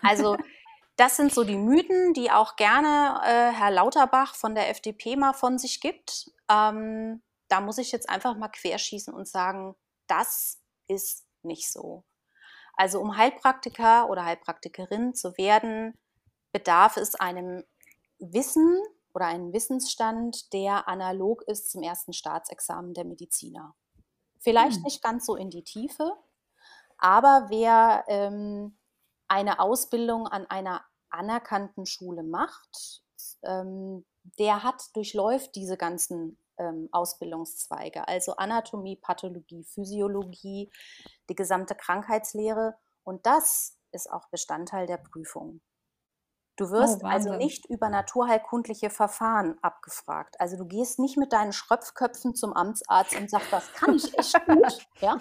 Also 0.03 0.37
das 0.97 1.17
sind 1.17 1.33
so 1.33 1.45
die 1.45 1.57
Mythen, 1.57 2.15
die 2.15 2.33
auch 2.33 2.57
gerne 2.57 3.21
äh, 3.23 3.53
Herr 3.53 3.71
Lauterbach 3.71 4.35
von 4.35 4.57
der 4.57 4.71
FDP 4.71 5.15
mal 5.15 5.35
von 5.35 5.57
sich 5.57 5.81
gibt. 5.81 6.33
Ähm, 6.51 7.23
da 7.47 7.61
muss 7.61 7.79
ich 7.79 7.93
jetzt 7.93 8.11
einfach 8.11 8.37
mal 8.37 8.49
querschießen 8.49 9.15
und 9.15 9.29
sagen, 9.29 9.77
das 10.09 10.61
ist 10.89 11.29
nicht 11.45 11.71
so. 11.71 12.03
Also 12.75 13.01
um 13.01 13.17
Heilpraktiker 13.17 14.11
oder 14.11 14.25
Heilpraktikerin 14.25 15.15
zu 15.15 15.39
werden, 15.39 15.97
bedarf 16.51 16.97
es 16.97 17.15
einem 17.15 17.63
Wissen 18.19 18.83
oder 19.15 19.27
einem 19.27 19.53
Wissensstand, 19.53 20.53
der 20.53 20.89
analog 20.89 21.43
ist 21.43 21.71
zum 21.71 21.83
ersten 21.83 22.13
Staatsexamen 22.13 22.95
der 22.95 23.05
Mediziner. 23.05 23.75
Vielleicht 24.39 24.77
Hm. 24.77 24.83
nicht 24.83 25.03
ganz 25.03 25.27
so 25.27 25.37
in 25.37 25.51
die 25.51 25.65
Tiefe, 25.65 26.13
aber 26.99 27.47
wer 27.49 28.05
ähm, 28.09 28.79
eine 29.29 29.61
Ausbildung 29.61 30.27
an 30.27 30.47
einer 30.47 30.85
anerkannten 31.11 31.87
Schule 31.87 32.23
macht, 32.23 33.03
ähm, 33.43 34.05
der 34.39 34.63
hat, 34.63 34.83
durchläuft 34.95 35.55
diese 35.55 35.77
ganzen 35.77 36.39
ähm, 36.59 36.89
Ausbildungszweige, 36.93 38.07
also 38.07 38.37
Anatomie, 38.37 38.97
Pathologie, 38.97 39.65
Physiologie, 39.65 40.71
die 41.29 41.35
gesamte 41.35 41.75
Krankheitslehre. 41.75 42.77
Und 43.05 43.27
das 43.27 43.79
ist 43.91 44.11
auch 44.11 44.29
Bestandteil 44.29 44.87
der 44.87 44.99
Prüfung. 44.99 45.61
Du 46.57 46.71
wirst 46.71 47.03
also 47.03 47.31
Wahnsinn. 47.31 47.39
nicht 47.39 47.67
über 47.67 47.89
naturheilkundliche 47.89 48.91
Verfahren 48.91 49.57
abgefragt. 49.63 50.39
Also 50.39 50.57
du 50.57 50.67
gehst 50.67 50.99
nicht 50.99 51.17
mit 51.17 51.33
deinen 51.33 51.53
Schröpfköpfen 51.53 52.35
zum 52.35 52.53
Amtsarzt 52.53 53.17
und 53.17 53.31
sagst, 53.31 53.53
das 53.53 53.73
kann 53.73 53.95
ich 53.95 54.17
echt 54.19 54.47
gut. 54.47 54.87
Ja? 55.01 55.19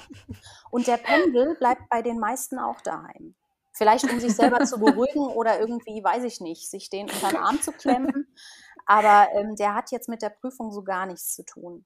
Und 0.69 0.87
der 0.87 0.97
Pendel 0.97 1.55
bleibt 1.55 1.89
bei 1.89 2.01
den 2.01 2.19
meisten 2.19 2.59
auch 2.59 2.81
daheim. 2.81 3.35
Vielleicht 3.73 4.11
um 4.11 4.19
sich 4.19 4.35
selber 4.35 4.65
zu 4.65 4.77
beruhigen 4.79 5.25
oder 5.27 5.59
irgendwie, 5.59 6.03
weiß 6.03 6.23
ich 6.25 6.41
nicht, 6.41 6.69
sich 6.69 6.89
den 6.89 7.09
unter 7.09 7.29
den 7.29 7.37
Arm 7.37 7.61
zu 7.61 7.71
klemmen. 7.71 8.27
Aber 8.85 9.29
ähm, 9.33 9.55
der 9.55 9.73
hat 9.73 9.91
jetzt 9.91 10.09
mit 10.09 10.21
der 10.21 10.29
Prüfung 10.29 10.71
so 10.71 10.83
gar 10.83 11.05
nichts 11.05 11.33
zu 11.33 11.43
tun. 11.45 11.85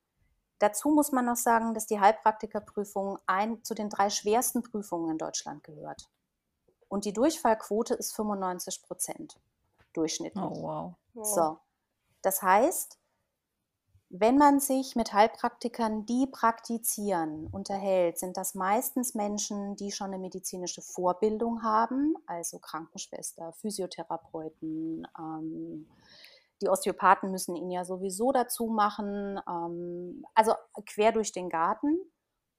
Dazu 0.59 0.89
muss 0.89 1.11
man 1.11 1.25
noch 1.25 1.35
sagen, 1.35 1.73
dass 1.73 1.85
die 1.85 1.99
Heilpraktikerprüfung 1.99 3.19
ein, 3.27 3.63
zu 3.63 3.75
den 3.75 3.89
drei 3.89 4.09
schwersten 4.09 4.63
Prüfungen 4.63 5.11
in 5.11 5.17
Deutschland 5.17 5.63
gehört. 5.63 6.09
Und 6.87 7.05
die 7.05 7.13
Durchfallquote 7.13 7.93
ist 7.93 8.15
95 8.15 8.83
Prozent 8.83 9.39
durchschnittlich. 9.93 10.43
Oh, 10.43 10.61
wow. 10.61 10.93
Wow. 11.13 11.25
So, 11.25 11.57
das 12.21 12.41
heißt, 12.41 12.99
wenn 14.09 14.37
man 14.37 14.59
sich 14.59 14.95
mit 14.95 15.13
Heilpraktikern, 15.13 16.05
die 16.05 16.27
praktizieren, 16.27 17.47
unterhält, 17.47 18.19
sind 18.19 18.37
das 18.37 18.55
meistens 18.55 19.15
Menschen, 19.15 19.75
die 19.75 19.91
schon 19.91 20.07
eine 20.07 20.19
medizinische 20.19 20.81
Vorbildung 20.81 21.63
haben, 21.63 22.15
also 22.27 22.59
Krankenschwester, 22.59 23.51
Physiotherapeuten. 23.53 25.07
Ähm, 25.19 25.87
die 26.61 26.69
Osteopathen 26.69 27.31
müssen 27.31 27.55
ihn 27.55 27.71
ja 27.71 27.83
sowieso 27.83 28.31
dazu 28.31 28.67
machen, 28.67 29.39
ähm, 29.49 30.25
also 30.33 30.53
quer 30.85 31.11
durch 31.11 31.31
den 31.31 31.49
Garten. 31.49 31.99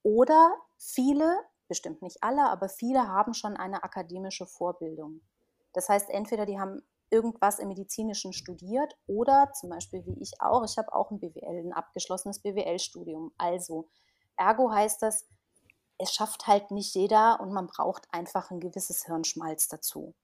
Oder 0.03 0.55
viele, 0.77 1.39
bestimmt 1.69 2.03
nicht 2.03 2.23
alle, 2.23 2.49
aber 2.49 2.69
viele 2.69 3.09
haben 3.09 3.35
schon 3.35 3.57
eine 3.57 3.83
akademische 3.83 4.47
Vorbildung. 4.47 5.21
Das 5.73 5.89
heißt, 5.89 6.11
entweder 6.11 6.47
die 6.47 6.59
haben 6.59 6.83
irgendwas 7.11 7.59
im 7.59 7.69
Medizinischen 7.69 8.33
studiert 8.33 8.97
oder 9.07 9.53
zum 9.53 9.71
Beispiel 9.71 10.05
wie 10.07 10.21
ich 10.21 10.41
auch, 10.41 10.65
ich 10.65 10.77
habe 10.79 10.93
auch 10.95 11.11
ein 11.11 11.21
BWL, 11.21 11.67
ein 11.67 11.73
abgeschlossenes 11.73 12.41
BWL-Studium. 12.41 13.33
Also, 13.39 13.89
ergo 14.37 14.73
heißt 14.73 15.03
das, 15.03 15.27
es 15.99 16.13
schafft 16.13 16.47
halt 16.47 16.71
nicht 16.71 16.95
jeder 16.95 17.41
und 17.41 17.53
man 17.53 17.67
braucht 17.67 18.09
einfach 18.13 18.51
ein 18.51 18.61
gewisses 18.61 19.07
Hirnschmalz 19.07 19.69
dazu. 19.69 20.15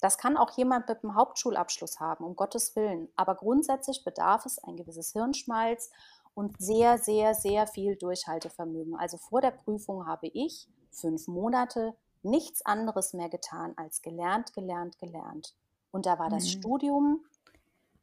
Das 0.00 0.18
kann 0.18 0.36
auch 0.36 0.50
jemand 0.56 0.88
mit 0.88 1.02
einem 1.02 1.16
Hauptschulabschluss 1.16 2.00
haben, 2.00 2.24
um 2.24 2.36
Gottes 2.36 2.76
Willen. 2.76 3.08
Aber 3.16 3.34
grundsätzlich 3.34 4.04
bedarf 4.04 4.44
es 4.44 4.58
ein 4.58 4.76
gewisses 4.76 5.12
Hirnschmalz 5.12 5.90
und 6.34 6.54
sehr, 6.60 6.98
sehr, 6.98 7.34
sehr 7.34 7.66
viel 7.66 7.96
Durchhaltevermögen. 7.96 8.94
Also 8.94 9.16
vor 9.16 9.40
der 9.40 9.52
Prüfung 9.52 10.06
habe 10.06 10.28
ich 10.28 10.68
fünf 10.96 11.28
Monate 11.28 11.94
nichts 12.22 12.64
anderes 12.66 13.12
mehr 13.12 13.28
getan 13.28 13.72
als 13.76 14.02
gelernt, 14.02 14.52
gelernt, 14.52 14.98
gelernt. 14.98 15.54
Und 15.92 16.06
da 16.06 16.18
war 16.18 16.28
das 16.28 16.44
Mhm. 16.44 16.48
Studium 16.58 17.24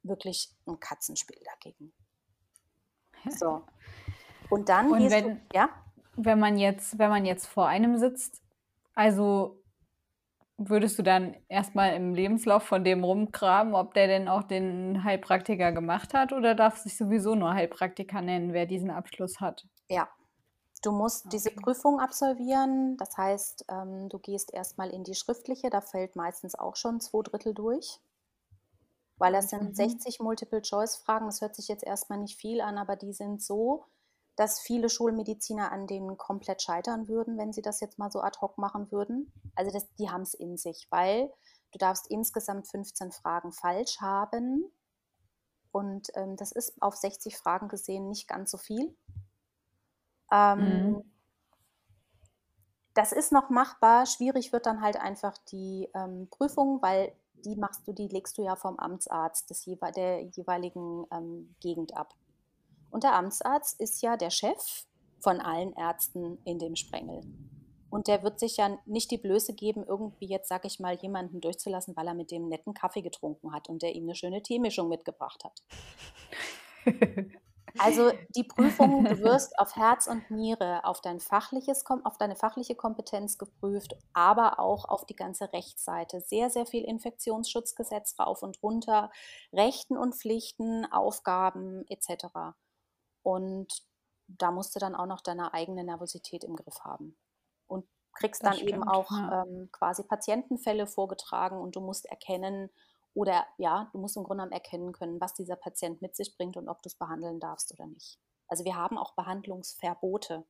wirklich 0.03 0.53
ein 0.67 0.79
Katzenspiel 0.79 1.39
dagegen. 1.45 1.91
So. 3.39 3.63
Und 4.49 4.69
dann 4.69 4.91
Und 4.91 5.09
wenn- 5.09 5.23
du, 5.23 5.41
ja? 5.53 5.69
Wenn 6.15 6.39
man 6.39 6.57
jetzt, 6.57 6.99
wenn 6.99 7.09
man 7.09 7.25
jetzt 7.25 7.47
vor 7.47 7.67
einem 7.67 7.97
sitzt, 7.97 8.41
also 8.93 9.59
würdest 10.57 10.99
du 10.99 11.03
dann 11.03 11.35
erstmal 11.49 11.95
im 11.95 12.13
Lebenslauf 12.13 12.61
von 12.63 12.83
dem 12.83 13.03
rumgraben, 13.03 13.73
ob 13.73 13.95
der 13.95 14.05
denn 14.07 14.27
auch 14.27 14.43
den 14.43 15.03
Heilpraktiker 15.03 15.71
gemacht 15.71 16.13
hat 16.13 16.31
oder 16.31 16.53
darf 16.53 16.77
sich 16.77 16.95
sowieso 16.95 17.33
nur 17.33 17.53
Heilpraktiker 17.55 18.21
nennen, 18.21 18.53
wer 18.53 18.67
diesen 18.67 18.91
Abschluss 18.91 19.39
hat? 19.39 19.65
Ja. 19.89 20.07
Du 20.83 20.91
musst 20.91 21.31
diese. 21.31 21.49
Prüfung 21.49 21.99
absolvieren. 21.99 22.97
Das 22.97 23.17
heißt, 23.17 23.65
ähm, 23.69 24.09
du 24.09 24.19
gehst 24.19 24.53
erstmal 24.53 24.89
in 24.89 25.03
die 25.03 25.15
schriftliche, 25.15 25.69
da 25.69 25.81
fällt 25.81 26.15
meistens 26.15 26.55
auch 26.55 26.75
schon 26.75 26.99
zwei 26.99 27.23
Drittel 27.23 27.53
durch. 27.53 27.99
Weil 29.17 29.31
das 29.33 29.49
sind 29.49 29.69
Mhm. 29.69 29.75
60 29.75 30.19
Multiple-Choice-Fragen. 30.19 31.25
Das 31.27 31.39
hört 31.41 31.55
sich 31.55 31.67
jetzt 31.69 31.83
erstmal 31.83 32.19
nicht 32.19 32.37
viel 32.37 32.59
an, 32.61 32.77
aber 32.77 32.95
die 32.97 33.13
sind 33.13 33.41
so, 33.41 33.85
dass 34.35 34.59
viele 34.59 34.89
Schulmediziner 34.89 35.71
an 35.71 35.87
denen 35.87 36.17
komplett 36.17 36.61
scheitern 36.61 37.07
würden, 37.07 37.37
wenn 37.37 37.53
sie 37.53 37.61
das 37.61 37.79
jetzt 37.79 37.97
mal 37.99 38.11
so 38.11 38.19
ad 38.19 38.39
hoc 38.41 38.57
machen 38.57 38.91
würden. 38.91 39.31
Also 39.55 39.71
das, 39.71 39.87
die 39.95 40.09
haben 40.09 40.23
es 40.23 40.33
in 40.33 40.57
sich, 40.57 40.87
weil 40.89 41.31
du 41.71 41.77
darfst 41.77 42.07
insgesamt 42.07 42.67
15 42.67 43.11
Fragen 43.11 43.53
falsch 43.53 44.01
haben. 44.01 44.69
Und 45.71 46.09
ähm, 46.15 46.35
das 46.35 46.51
ist 46.51 46.81
auf 46.81 46.95
60 46.95 47.37
Fragen 47.37 47.67
gesehen 47.69 48.09
nicht 48.09 48.27
ganz 48.27 48.51
so 48.51 48.57
viel. 48.57 48.95
Ähm, 50.31 50.91
Mhm. 50.93 51.13
Das 52.93 53.11
ist 53.11 53.31
noch 53.31 53.49
machbar. 53.49 54.05
Schwierig 54.05 54.53
wird 54.53 54.65
dann 54.65 54.81
halt 54.81 54.97
einfach 54.97 55.37
die 55.51 55.89
ähm, 55.95 56.27
Prüfung, 56.29 56.81
weil 56.81 57.13
die 57.33 57.55
machst 57.55 57.87
du, 57.87 57.93
die 57.93 58.07
legst 58.07 58.37
du 58.37 58.43
ja 58.43 58.55
vom 58.55 58.77
Amtsarzt 58.77 59.49
des 59.49 59.65
jewe 59.65 59.91
der 59.91 60.21
jeweiligen 60.21 61.05
ähm, 61.11 61.55
Gegend 61.59 61.97
ab. 61.97 62.13
Und 62.91 63.03
der 63.03 63.15
Amtsarzt 63.15 63.79
ist 63.81 64.01
ja 64.01 64.15
der 64.15 64.29
Chef 64.29 64.85
von 65.19 65.41
allen 65.41 65.73
Ärzten 65.73 66.37
in 66.45 66.59
dem 66.59 66.75
Sprengel. 66.75 67.21
Und 67.89 68.07
der 68.07 68.23
wird 68.23 68.39
sich 68.39 68.57
ja 68.57 68.77
nicht 68.85 69.11
die 69.11 69.17
Blöße 69.17 69.53
geben, 69.53 69.83
irgendwie 69.87 70.27
jetzt, 70.27 70.49
sag 70.49 70.65
ich 70.65 70.79
mal, 70.79 70.95
jemanden 70.95 71.41
durchzulassen, 71.41 71.95
weil 71.95 72.07
er 72.07 72.13
mit 72.13 72.31
dem 72.31 72.47
netten 72.47 72.73
Kaffee 72.73 73.01
getrunken 73.01 73.51
hat 73.53 73.69
und 73.69 73.81
der 73.81 73.95
ihm 73.95 74.03
eine 74.03 74.15
schöne 74.15 74.41
Teemischung 74.41 74.89
mitgebracht 74.89 75.43
hat. 75.43 75.63
Also 77.79 78.11
die 78.35 78.43
Prüfung, 78.43 79.03
du 79.05 79.19
wirst 79.21 79.57
auf 79.57 79.75
Herz 79.75 80.07
und 80.07 80.29
Niere, 80.29 80.85
auf, 80.85 81.01
dein 81.01 81.19
fachliches, 81.19 81.83
auf 82.03 82.17
deine 82.17 82.35
fachliche 82.35 82.75
Kompetenz 82.75 83.37
geprüft, 83.37 83.95
aber 84.13 84.59
auch 84.59 84.85
auf 84.85 85.05
die 85.05 85.15
ganze 85.15 85.51
Rechtsseite. 85.53 86.21
Sehr, 86.21 86.49
sehr 86.49 86.65
viel 86.65 86.83
Infektionsschutzgesetz 86.83 88.19
rauf 88.19 88.43
und 88.43 88.61
runter, 88.61 89.11
Rechten 89.51 89.97
und 89.97 90.15
Pflichten, 90.15 90.85
Aufgaben 90.91 91.85
etc. 91.87 92.25
Und 93.23 93.73
da 94.27 94.51
musst 94.51 94.75
du 94.75 94.79
dann 94.79 94.95
auch 94.95 95.07
noch 95.07 95.21
deine 95.21 95.53
eigene 95.53 95.83
Nervosität 95.83 96.43
im 96.43 96.55
Griff 96.55 96.81
haben. 96.81 97.17
Und 97.67 97.85
kriegst 98.13 98.43
Das 98.43 98.51
dann 98.51 98.59
eben 98.59 98.81
stimmt, 98.81 98.87
auch 98.87 99.11
ja. 99.11 99.43
ähm, 99.43 99.69
quasi 99.71 100.03
Patientenfälle 100.03 100.85
vorgetragen 100.85 101.59
und 101.59 101.75
du 101.75 101.81
musst 101.81 102.05
erkennen, 102.05 102.69
Oder 103.13 103.45
ja, 103.57 103.89
du 103.91 103.99
musst 103.99 104.17
im 104.17 104.23
Grunde 104.23 104.43
genommen 104.43 104.53
erkennen 104.53 104.91
können, 104.91 105.21
was 105.21 105.33
dieser 105.33 105.55
Patient 105.55 106.01
mit 106.01 106.15
sich 106.15 106.35
bringt 106.35 106.57
und 106.57 106.67
ob 106.67 106.81
du 106.81 106.87
es 106.87 106.95
behandeln 106.95 107.39
darfst 107.39 107.71
oder 107.73 107.85
nicht. 107.85 108.19
Also 108.47 108.65
wir 108.65 108.75
haben 108.75 108.97
auch 108.97 109.13
Behandlungsverbote. 109.15 110.45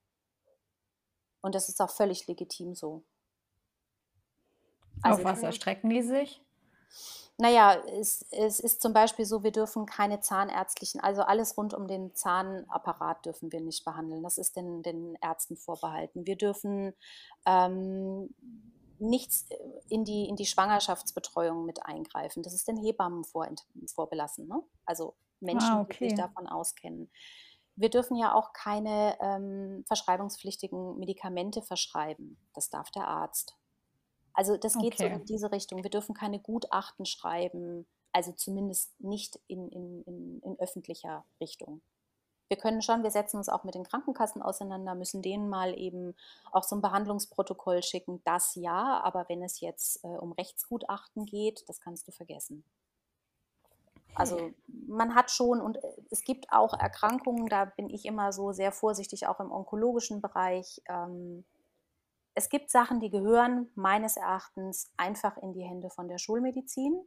Und 1.42 1.56
das 1.56 1.68
ist 1.68 1.82
auch 1.82 1.90
völlig 1.90 2.26
legitim 2.28 2.74
so. 2.74 3.04
Also, 5.02 5.20
Auf 5.20 5.26
was 5.26 5.44
erstrecken 5.44 5.90
die 5.90 6.02
sich? 6.02 6.42
Naja, 7.38 7.82
es, 8.00 8.26
es 8.32 8.60
ist 8.60 8.82
zum 8.82 8.94
Beispiel 8.94 9.26
so, 9.26 9.44
wir 9.44 9.52
dürfen 9.52 9.86
keine 9.88 10.20
zahnärztlichen, 10.20 11.02
also 11.02 11.24
alles 11.24 11.58
rund 11.58 11.74
um 11.74 11.88
den 11.88 12.14
Zahnapparat 12.14 13.26
dürfen 13.26 13.52
wir 13.52 13.60
nicht 13.60 13.84
behandeln. 13.84 14.22
Das 14.22 14.38
ist 14.38 14.56
den, 14.56 14.84
den 14.84 15.16
Ärzten 15.20 15.58
vorbehalten. 15.58 16.28
Wir 16.28 16.38
dürfen 16.38 16.94
ähm, 17.48 18.34
nichts 19.04 19.48
in 19.90 20.04
die, 20.04 20.28
in 20.28 20.36
die 20.36 20.46
Schwangerschaftsbetreuung 20.46 21.66
mit 21.66 21.86
eingreifen. 21.86 22.44
Das 22.44 22.54
ist 22.54 22.68
den 22.68 22.78
Hebammen 22.78 23.24
vor, 23.24 23.48
vorbelassen. 23.94 24.48
Ne? 24.48 24.62
Also 24.86 25.16
Menschen, 25.40 25.70
ah, 25.70 25.82
okay. 25.82 25.98
die 26.00 26.10
sich 26.10 26.18
davon 26.18 26.48
auskennen. 26.48 27.12
Wir 27.76 27.90
dürfen 27.90 28.16
ja 28.16 28.34
auch 28.34 28.54
keine 28.54 29.18
ähm, 29.20 29.84
verschreibungspflichtigen 29.88 30.98
Medikamente 30.98 31.62
verschreiben. 31.62 32.38
Das 32.54 32.70
darf 32.70 32.92
der 32.92 33.08
Arzt. 33.08 33.56
Also 34.34 34.58
das 34.58 34.74
geht 34.76 34.94
okay. 34.94 34.98
so 34.98 35.06
in 35.06 35.26
diese 35.26 35.52
Richtung. 35.52 35.84
Wir 35.84 35.90
dürfen 35.90 36.16
keine 36.16 36.40
Gutachten 36.40 37.06
schreiben, 37.06 37.88
also 38.12 38.32
zumindest 38.32 39.00
nicht 39.00 39.40
in, 39.48 39.70
in, 39.70 40.04
in, 40.04 40.42
in 40.42 40.60
öffentlicher 40.60 41.26
Richtung. 41.42 41.82
Wir 42.50 42.58
können 42.58 42.82
schon, 42.82 43.04
wir 43.04 43.12
setzen 43.12 43.38
uns 43.38 43.50
auch 43.50 43.64
mit 43.64 43.76
den 43.76 43.84
Krankenkassen 43.84 44.42
auseinander, 44.42 44.96
müssen 44.96 45.22
denen 45.22 45.50
mal 45.50 45.78
eben 45.78 46.16
auch 46.52 46.64
so 46.64 46.76
ein 46.76 46.82
Behandlungsprotokoll 46.82 47.82
schicken. 47.84 48.22
Das 48.26 48.56
ja, 48.56 49.02
aber 49.04 49.28
wenn 49.30 49.42
es 49.42 49.60
jetzt 49.60 50.04
äh, 50.04 50.08
um 50.08 50.34
Rechtsgutachten 50.34 51.26
geht, 51.26 51.68
das 51.68 51.80
kannst 51.80 52.08
du 52.08 52.12
vergessen. 52.12 52.64
Also 54.16 54.52
man 54.68 55.16
hat 55.16 55.32
schon, 55.32 55.62
und 55.62 55.84
äh, 55.84 55.94
es 56.12 56.24
gibt 56.24 56.52
auch 56.52 56.78
Erkrankungen, 56.78 57.48
da 57.48 57.66
bin 57.66 57.90
ich 57.90 58.06
immer 58.06 58.32
so 58.32 58.52
sehr 58.52 58.72
vorsichtig, 58.72 59.28
auch 59.28 59.40
im 59.40 59.52
onkologischen 59.52 60.22
Bereich. 60.22 60.82
Ähm, 60.88 61.46
es 62.36 62.50
gibt 62.50 62.70
Sachen, 62.70 63.00
die 63.00 63.10
gehören 63.10 63.70
meines 63.76 64.18
Erachtens 64.18 64.92
einfach 64.98 65.38
in 65.38 65.54
die 65.54 65.64
Hände 65.64 65.90
von 65.90 66.08
der 66.08 66.18
Schulmedizin 66.18 67.00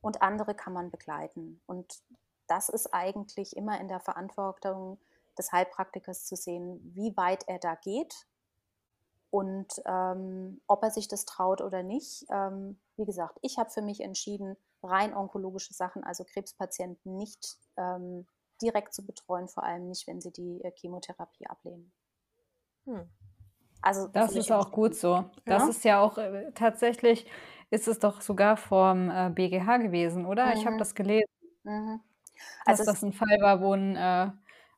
und 0.00 0.22
andere 0.22 0.54
kann 0.54 0.72
man 0.72 0.90
begleiten. 0.90 1.60
Und 1.66 2.02
das 2.48 2.68
ist 2.68 2.92
eigentlich 2.92 3.56
immer 3.56 3.80
in 3.80 3.88
der 3.88 4.00
Verantwortung 4.00 4.98
des 5.38 5.52
Heilpraktikers 5.52 6.24
zu 6.24 6.36
sehen, 6.36 6.80
wie 6.94 7.16
weit 7.16 7.44
er 7.48 7.58
da 7.58 7.74
geht 7.74 8.26
und 9.30 9.82
ähm, 9.84 10.60
ob 10.66 10.82
er 10.82 10.90
sich 10.90 11.08
das 11.08 11.24
traut 11.24 11.60
oder 11.60 11.82
nicht. 11.82 12.24
Ähm, 12.30 12.78
wie 12.96 13.04
gesagt, 13.04 13.38
ich 13.42 13.58
habe 13.58 13.70
für 13.70 13.82
mich 13.82 14.00
entschieden, 14.00 14.56
rein 14.82 15.14
onkologische 15.14 15.74
Sachen, 15.74 16.04
also 16.04 16.24
Krebspatienten, 16.24 17.16
nicht 17.16 17.58
ähm, 17.76 18.26
direkt 18.62 18.94
zu 18.94 19.04
betreuen, 19.04 19.48
vor 19.48 19.64
allem 19.64 19.88
nicht, 19.88 20.06
wenn 20.06 20.20
sie 20.20 20.32
die 20.32 20.62
äh, 20.62 20.72
Chemotherapie 20.74 21.46
ablehnen. 21.46 21.92
Hm. 22.86 23.10
Also 23.82 24.08
das 24.08 24.34
ist 24.34 24.50
auch 24.50 24.72
gut 24.72 24.94
so. 24.94 25.24
Das 25.44 25.62
ja? 25.62 25.68
ist 25.68 25.84
ja 25.84 26.00
auch 26.00 26.18
äh, 26.18 26.50
tatsächlich, 26.54 27.26
ist 27.70 27.88
es 27.88 27.98
doch 27.98 28.20
sogar 28.20 28.56
vom 28.56 29.10
äh, 29.10 29.30
BGH 29.30 29.78
gewesen, 29.78 30.24
oder? 30.24 30.46
Mhm. 30.46 30.52
Ich 30.52 30.66
habe 30.66 30.78
das 30.78 30.94
gelesen. 30.94 31.28
Mhm. 31.64 32.00
Also 32.64 32.84
dass 32.84 32.94
das 32.94 33.02
ein 33.02 33.12
Fall 33.12 33.38
war, 33.40 33.60
wo 33.60 33.72
ein, 33.72 33.96
äh, 33.96 34.30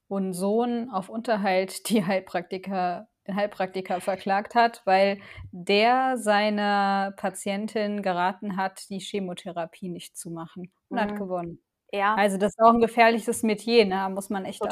wo 0.09 0.19
ein 0.19 0.33
Sohn 0.33 0.91
auf 0.91 1.09
Unterhalt 1.09 1.89
die 1.91 2.05
Heilpraktiker, 2.05 3.09
den 3.27 3.37
Heilpraktiker 3.37 4.01
verklagt 4.01 4.55
hat, 4.55 4.83
weil 4.85 5.21
der 5.53 6.17
seiner 6.19 7.13
Patientin 7.17 8.03
geraten 8.03 8.57
hat, 8.57 8.89
die 8.91 9.01
Chemotherapie 9.01 9.89
nicht 9.89 10.17
zu 10.17 10.31
machen 10.31 10.73
und 10.89 10.97
mhm. 10.97 11.01
hat 11.01 11.17
gewonnen. 11.17 11.63
Ja. 11.93 12.15
Also 12.17 12.37
das 12.37 12.53
ist 12.53 12.61
auch 12.61 12.75
ein 12.75 12.81
gefährliches 12.81 13.43
Metier, 13.43 13.85
ne? 13.85 13.95
da 13.95 14.09
muss 14.11 14.29
man 14.29 14.45
echt 14.45 14.63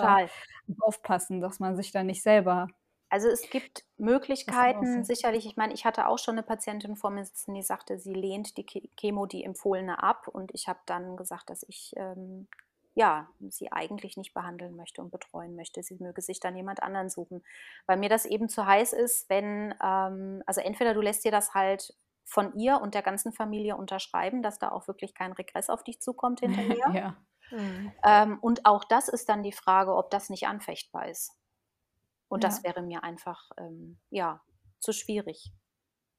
aufpassen, 0.81 1.41
dass 1.41 1.61
man 1.61 1.77
sich 1.77 1.91
da 1.91 2.03
nicht 2.03 2.23
selber 2.23 2.69
also 3.09 3.29
es 3.29 3.49
gibt 3.51 3.85
Möglichkeiten, 3.99 5.05
sicherlich. 5.05 5.47
Ich 5.47 5.57
meine, 5.57 5.73
ich 5.73 5.85
hatte 5.85 6.09
auch 6.09 6.19
schon 6.19 6.35
eine 6.35 6.43
Patientin 6.43 6.97
vor 6.97 7.11
mir 7.11 7.25
sitzen, 7.25 7.55
die 7.55 7.63
sagte, 7.63 7.99
sie 7.99 8.15
lehnt 8.15 8.57
die 8.57 8.67
Chemo, 8.97 9.27
die 9.27 9.45
empfohlene 9.45 10.03
ab. 10.03 10.27
Und 10.29 10.53
ich 10.55 10.69
habe 10.69 10.81
dann 10.87 11.17
gesagt, 11.17 11.51
dass 11.51 11.65
ich 11.69 11.93
ähm, 11.97 12.49
ja, 12.97 13.29
sie 13.51 13.71
eigentlich 13.73 14.17
nicht 14.17 14.33
behandeln 14.33 14.75
möchte 14.75 15.03
und 15.03 15.11
betreuen 15.11 15.55
möchte. 15.55 15.83
Sie 15.83 15.97
möge 16.01 16.23
sich 16.23 16.41
dann 16.41 16.57
jemand 16.57 16.83
anderen 16.83 17.11
suchen. 17.11 17.45
Weil 17.87 17.99
mir 17.99 18.09
das 18.09 18.25
eben 18.25 18.49
zu 18.49 18.65
heiß 18.65 18.95
ist, 18.95 19.29
wenn, 19.29 19.75
ähm, 19.85 20.43
also 20.47 20.63
entweder 20.63 20.95
du 20.95 21.03
lässt 21.03 21.23
dir 21.23 21.31
das 21.31 21.53
halt 21.53 21.95
von 22.25 22.55
ihr 22.55 22.81
und 22.81 22.95
der 22.95 23.03
ganzen 23.03 23.33
Familie 23.35 23.77
unterschreiben, 23.77 24.43
dass 24.43 24.59
da 24.59 24.71
auch 24.71 24.89
wirklich 24.89 25.15
kein 25.15 25.33
Regress 25.33 25.69
auf 25.69 25.85
dich 25.85 26.01
zukommt 26.01 26.41
hinterher. 26.41 26.91
ja. 26.95 27.17
Mhm. 27.51 27.93
Ähm, 28.03 28.39
und 28.41 28.65
auch 28.65 28.83
das 28.83 29.09
ist 29.09 29.29
dann 29.29 29.43
die 29.43 29.53
Frage, 29.53 29.95
ob 29.95 30.11
das 30.11 30.31
nicht 30.31 30.47
anfechtbar 30.47 31.07
ist. 31.07 31.33
Und 32.29 32.45
ja. 32.45 32.49
das 32.49 32.65
wäre 32.65 32.81
mir 32.81 33.05
einfach, 33.05 33.51
ähm, 33.59 33.99
ja, 34.09 34.41
zu 34.81 34.93
schwierig. 34.93 35.53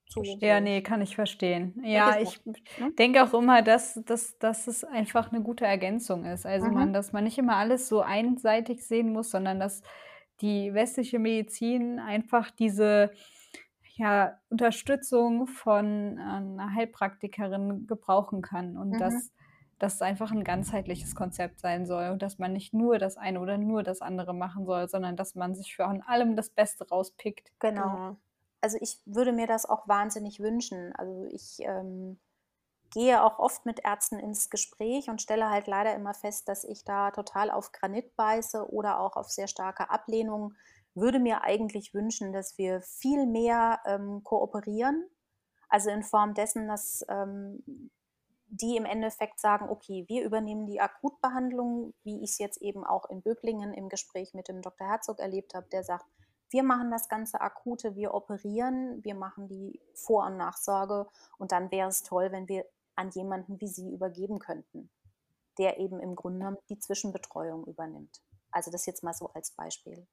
Zu 0.10 0.24
ja, 0.24 0.62
nee, 0.62 0.82
kann 0.82 1.02
ich 1.02 1.16
verstehen. 1.16 1.82
Ja, 1.84 2.18
ich 2.20 2.40
ne? 2.46 2.92
denke 2.98 3.24
auch 3.24 3.34
immer, 3.34 3.62
dass, 3.62 4.02
dass, 4.06 4.38
dass 4.38 4.68
es 4.68 4.84
einfach 4.84 5.32
eine 5.32 5.42
gute 5.42 5.66
Ergänzung 5.66 6.26
ist. 6.26 6.46
Also 6.46 6.68
mhm. 6.68 6.74
man, 6.74 6.94
dass 6.94 7.12
man 7.12 7.26
nicht 7.26 7.38
immer 7.38 7.58
alles 7.58 7.90
so 7.90 8.02
einseitig 8.02 8.86
sehen 8.86 9.12
muss, 9.12 9.32
sondern 9.32 9.60
dass 9.60 9.82
die 10.40 10.74
westliche 10.74 11.20
Medizin 11.20 12.00
einfach 12.00 12.52
diese 12.52 13.12
ja, 13.96 14.40
Unterstützung 14.50 15.48
von 15.48 16.18
äh, 16.18 16.22
einer 16.22 16.74
Heilpraktikerin 16.74 17.88
gebrauchen 17.88 18.42
kann 18.42 18.78
und 18.78 18.92
mhm. 18.92 19.00
dass 19.00 19.32
dass 19.80 19.96
es 19.96 20.02
einfach 20.02 20.32
ein 20.32 20.44
ganzheitliches 20.44 21.14
Konzept 21.16 21.60
sein 21.60 21.86
soll 21.86 22.10
und 22.10 22.22
dass 22.22 22.40
man 22.40 22.52
nicht 22.54 22.74
nur 22.74 22.98
das 22.98 23.18
eine 23.18 23.40
oder 23.40 23.58
nur 23.58 23.84
das 23.84 24.02
andere 24.02 24.34
machen 24.34 24.66
soll, 24.66 24.88
sondern 24.90 25.16
dass 25.16 25.36
man 25.36 25.54
sich 25.54 25.76
von 25.76 26.02
allem 26.02 26.36
das 26.36 26.50
Beste 26.50 26.88
rauspickt. 26.88 27.52
Genau. 27.60 28.18
Also 28.68 28.80
ich 28.82 29.00
würde 29.06 29.32
mir 29.32 29.48
das 29.48 29.66
auch 29.66 29.88
wahnsinnig 29.88 30.42
wünschen. 30.42 30.94
Also 30.98 31.24
ich 31.32 31.60
ähm, 31.60 32.20
gehe 32.92 33.24
auch 33.24 33.40
oft 33.40 33.66
mit 33.66 33.80
Ärzten 33.86 34.20
ins 34.20 34.50
Gespräch 34.50 35.10
und 35.10 35.22
stelle 35.22 35.50
halt 35.50 35.68
leider 35.68 35.96
immer 35.96 36.14
fest, 36.14 36.50
dass 36.50 36.66
ich 36.66 36.84
da 36.84 37.12
total 37.12 37.50
auf 37.50 37.72
Granit 37.72 38.14
beiße 38.18 38.70
oder 38.70 39.00
auch 39.00 39.16
auf 39.16 39.30
sehr 39.30 39.48
starke 39.48 39.90
Ablehnung. 39.90 40.54
Würde 40.96 41.20
mir 41.20 41.44
eigentlich 41.44 41.94
wünschen, 41.94 42.34
dass 42.34 42.58
wir 42.58 42.82
viel 42.82 43.26
mehr 43.26 43.80
ähm, 43.86 44.22
kooperieren. 44.26 45.08
Also 45.70 45.90
in 45.90 46.04
Form 46.04 46.34
dessen, 46.34 46.68
dass 46.68 47.06
ähm, 47.08 47.64
die 48.48 48.76
im 48.76 48.84
Endeffekt 48.84 49.40
sagen, 49.40 49.70
okay, 49.70 50.04
wir 50.10 50.26
übernehmen 50.26 50.66
die 50.66 50.82
Akutbehandlung, 50.82 51.94
wie 52.04 52.22
ich 52.22 52.32
es 52.32 52.38
jetzt 52.38 52.62
eben 52.62 52.86
auch 52.86 53.10
in 53.10 53.22
Böblingen 53.22 53.74
im 53.74 53.88
Gespräch 53.88 54.34
mit 54.34 54.50
dem 54.50 54.62
Dr. 54.62 54.90
Herzog 54.90 55.20
erlebt 55.20 55.54
habe, 55.54 55.70
der 55.70 55.86
sagt, 55.86 56.06
wir 56.50 56.64
machen 56.64 56.92
das 56.92 57.10
ganze 57.10 57.42
Akute, 57.42 57.96
wir 57.96 58.14
operieren, 58.14 59.04
wir 59.04 59.16
machen 59.16 59.48
die 59.48 59.82
Vor- 59.94 60.26
und 60.26 60.38
Nachsorge 60.38 61.08
und 61.38 61.52
dann 61.52 61.72
wäre 61.72 61.90
es 61.90 62.04
toll, 62.04 62.32
wenn 62.32 62.48
wir 62.48 62.66
an 62.96 63.10
jemanden 63.12 63.60
wie 63.62 63.68
Sie 63.68 63.92
übergeben 63.92 64.40
könnten, 64.40 64.90
der 65.58 65.80
eben 65.80 66.00
im 66.00 66.16
Grunde 66.16 66.58
die 66.70 66.80
Zwischenbetreuung 66.80 67.66
übernimmt. 67.66 68.22
Also 68.52 68.72
das 68.72 68.86
jetzt 68.86 69.04
mal 69.04 69.14
so 69.14 69.30
als 69.34 69.52
Beispiel. 69.52 70.08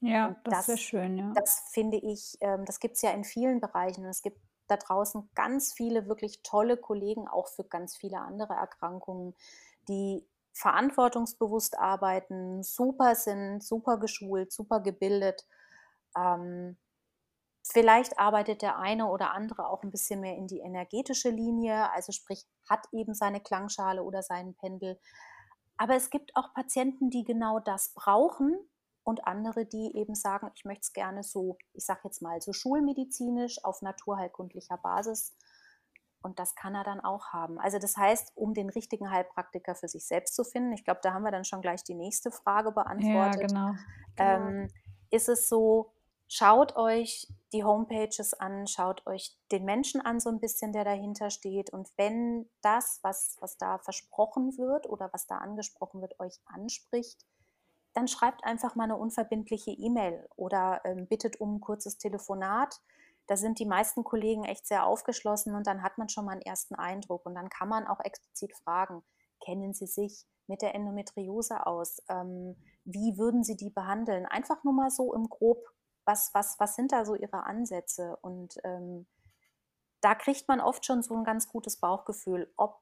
Ja, 0.00 0.36
das, 0.44 0.66
das 0.66 0.68
ist 0.70 0.80
schön, 0.80 1.16
ja. 1.16 1.32
Das 1.34 1.70
finde 1.70 1.96
ich, 1.96 2.36
ähm, 2.40 2.64
das 2.64 2.80
gibt 2.80 2.96
es 2.96 3.02
ja 3.02 3.12
in 3.12 3.24
vielen 3.24 3.60
Bereichen. 3.60 4.04
Es 4.04 4.22
gibt 4.22 4.40
da 4.66 4.76
draußen 4.76 5.28
ganz 5.34 5.72
viele 5.72 6.08
wirklich 6.08 6.42
tolle 6.42 6.76
Kollegen, 6.76 7.28
auch 7.28 7.48
für 7.48 7.64
ganz 7.64 7.96
viele 7.96 8.18
andere 8.18 8.54
Erkrankungen, 8.54 9.34
die 9.88 10.26
verantwortungsbewusst 10.52 11.78
arbeiten, 11.78 12.62
super 12.62 13.14
sind, 13.14 13.62
super 13.62 13.98
geschult, 13.98 14.52
super 14.52 14.80
gebildet. 14.80 15.46
Ähm, 16.16 16.76
vielleicht 17.62 18.18
arbeitet 18.18 18.62
der 18.62 18.78
eine 18.78 19.06
oder 19.06 19.32
andere 19.32 19.68
auch 19.68 19.82
ein 19.82 19.90
bisschen 19.90 20.20
mehr 20.20 20.36
in 20.36 20.46
die 20.46 20.60
energetische 20.60 21.30
Linie, 21.30 21.90
also 21.92 22.12
sprich 22.12 22.44
hat 22.68 22.86
eben 22.92 23.14
seine 23.14 23.40
Klangschale 23.40 24.02
oder 24.02 24.22
seinen 24.22 24.54
Pendel. 24.54 24.98
Aber 25.76 25.94
es 25.94 26.10
gibt 26.10 26.36
auch 26.36 26.52
Patienten, 26.54 27.10
die 27.10 27.24
genau 27.24 27.58
das 27.58 27.92
brauchen 27.94 28.56
und 29.04 29.26
andere, 29.26 29.66
die 29.66 29.96
eben 29.96 30.14
sagen, 30.14 30.50
ich 30.54 30.64
möchte 30.64 30.82
es 30.82 30.92
gerne 30.92 31.22
so, 31.22 31.56
ich 31.72 31.84
sage 31.84 32.02
jetzt 32.04 32.22
mal, 32.22 32.40
so 32.40 32.52
schulmedizinisch 32.52 33.64
auf 33.64 33.82
naturheilkundlicher 33.82 34.78
Basis. 34.78 35.34
Und 36.22 36.38
das 36.38 36.54
kann 36.54 36.76
er 36.76 36.84
dann 36.84 37.00
auch 37.00 37.32
haben. 37.32 37.58
Also 37.58 37.80
das 37.80 37.96
heißt, 37.96 38.30
um 38.36 38.54
den 38.54 38.70
richtigen 38.70 39.10
Heilpraktiker 39.10 39.74
für 39.74 39.88
sich 39.88 40.06
selbst 40.06 40.36
zu 40.36 40.44
finden, 40.44 40.72
ich 40.72 40.84
glaube, 40.84 41.00
da 41.02 41.12
haben 41.12 41.24
wir 41.24 41.32
dann 41.32 41.44
schon 41.44 41.62
gleich 41.62 41.82
die 41.82 41.96
nächste 41.96 42.30
Frage 42.30 42.70
beantwortet. 42.70 43.40
Ja, 43.40 43.46
genau. 43.48 43.70
genau. 43.70 43.78
Ähm, 44.16 44.68
ist 45.10 45.28
es 45.28 45.48
so, 45.48 45.91
schaut 46.32 46.76
euch 46.76 47.28
die 47.52 47.62
Homepages 47.62 48.32
an, 48.32 48.66
schaut 48.66 49.06
euch 49.06 49.36
den 49.50 49.66
Menschen 49.66 50.00
an, 50.00 50.18
so 50.18 50.30
ein 50.30 50.40
bisschen, 50.40 50.72
der 50.72 50.82
dahinter 50.82 51.28
steht. 51.28 51.70
Und 51.70 51.90
wenn 51.98 52.48
das, 52.62 53.00
was, 53.02 53.36
was 53.40 53.58
da 53.58 53.76
versprochen 53.76 54.56
wird 54.56 54.88
oder 54.88 55.10
was 55.12 55.26
da 55.26 55.36
angesprochen 55.36 56.00
wird, 56.00 56.18
euch 56.20 56.40
anspricht, 56.46 57.26
dann 57.92 58.08
schreibt 58.08 58.44
einfach 58.44 58.74
mal 58.76 58.84
eine 58.84 58.96
unverbindliche 58.96 59.72
E-Mail 59.72 60.26
oder 60.34 60.80
ähm, 60.86 61.06
bittet 61.06 61.38
um 61.38 61.56
ein 61.56 61.60
kurzes 61.60 61.98
Telefonat. 61.98 62.80
da 63.26 63.36
sind 63.36 63.58
die 63.58 63.66
meisten 63.66 64.02
Kollegen 64.02 64.44
echt 64.44 64.66
sehr 64.66 64.86
aufgeschlossen 64.86 65.54
und 65.54 65.66
dann 65.66 65.82
hat 65.82 65.98
man 65.98 66.08
schon 66.08 66.24
mal 66.24 66.32
einen 66.32 66.40
ersten 66.40 66.74
Eindruck 66.74 67.26
und 67.26 67.34
dann 67.34 67.50
kann 67.50 67.68
man 67.68 67.86
auch 67.86 68.00
explizit 68.00 68.56
fragen, 68.56 69.02
kennen 69.44 69.74
Sie 69.74 69.86
sich 69.86 70.24
mit 70.46 70.62
der 70.62 70.74
Endometriose 70.74 71.66
aus? 71.66 72.02
Ähm, 72.08 72.56
wie 72.84 73.18
würden 73.18 73.44
Sie 73.44 73.56
die 73.56 73.70
behandeln? 73.70 74.26
Einfach 74.26 74.64
nur 74.64 74.72
mal 74.72 74.90
so 74.90 75.14
im 75.14 75.28
Grob, 75.28 75.62
was, 76.04 76.30
was, 76.34 76.58
was 76.58 76.74
sind 76.74 76.92
da 76.92 77.04
so 77.04 77.14
Ihre 77.14 77.44
Ansätze? 77.44 78.16
Und 78.22 78.56
ähm, 78.64 79.06
da 80.00 80.14
kriegt 80.14 80.48
man 80.48 80.60
oft 80.60 80.84
schon 80.84 81.02
so 81.02 81.14
ein 81.14 81.24
ganz 81.24 81.48
gutes 81.48 81.78
Bauchgefühl, 81.78 82.52
ob 82.56 82.80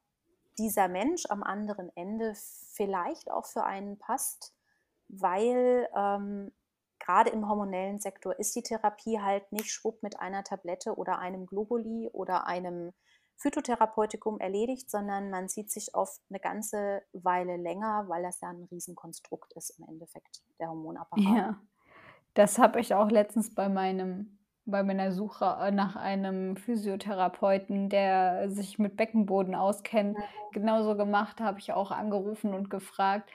dieser 0.59 0.89
Mensch 0.89 1.27
am 1.29 1.43
anderen 1.43 1.91
Ende 1.97 2.35
vielleicht 2.73 3.31
auch 3.31 3.47
für 3.47 3.65
einen 3.65 3.99
passt, 3.99 4.55
weil 5.09 5.89
ähm, 5.97 6.53
gerade 6.99 7.31
im 7.31 7.49
hormonellen 7.49 7.99
Sektor 7.99 8.39
ist 8.39 8.55
die 8.57 8.63
Therapie 8.63 9.21
halt 9.21 9.51
nicht 9.53 9.71
schwupp 9.71 10.03
mit 10.03 10.21
einer 10.21 10.45
Tablette 10.45 10.97
oder 10.97 11.19
einem 11.19 11.47
Globuli 11.47 12.09
oder 12.13 12.47
einem 12.47 12.93
Phytotherapeutikum 13.37 14.39
erledigt, 14.39 14.91
sondern 14.91 15.31
man 15.31 15.49
sieht 15.49 15.71
sich 15.71 15.95
oft 15.95 16.21
eine 16.29 16.41
ganze 16.41 17.03
Weile 17.15 17.57
länger, 17.57 18.05
weil 18.09 18.23
das 18.23 18.41
ja 18.43 18.51
ein 18.51 18.65
Riesenkonstrukt 18.71 19.55
ist 19.55 19.71
im 19.79 19.89
Endeffekt, 19.89 20.43
der 20.59 20.69
Hormonapparat. 20.69 21.37
Ja, 21.37 21.61
das 22.35 22.59
habe 22.59 22.81
ich 22.81 22.95
auch 22.95 23.11
letztens 23.11 23.55
bei 23.55 23.69
meinem 23.69 24.37
bei 24.67 24.83
meiner 24.85 25.11
Suche 25.13 25.45
äh, 25.61 25.71
nach 25.73 25.97
einem 25.97 26.57
Physiotherapeuten, 26.57 27.89
der 27.89 28.51
sich 28.51 28.79
mit 28.79 28.97
Beckenboden 28.97 29.55
auskennt, 29.55 30.21
genauso 30.53 30.97
gemacht, 30.97 31.41
habe 31.41 31.59
ich 31.59 31.73
auch 31.73 31.91
angerufen 31.91 32.55
und 32.55 32.71
gefragt: 32.71 33.31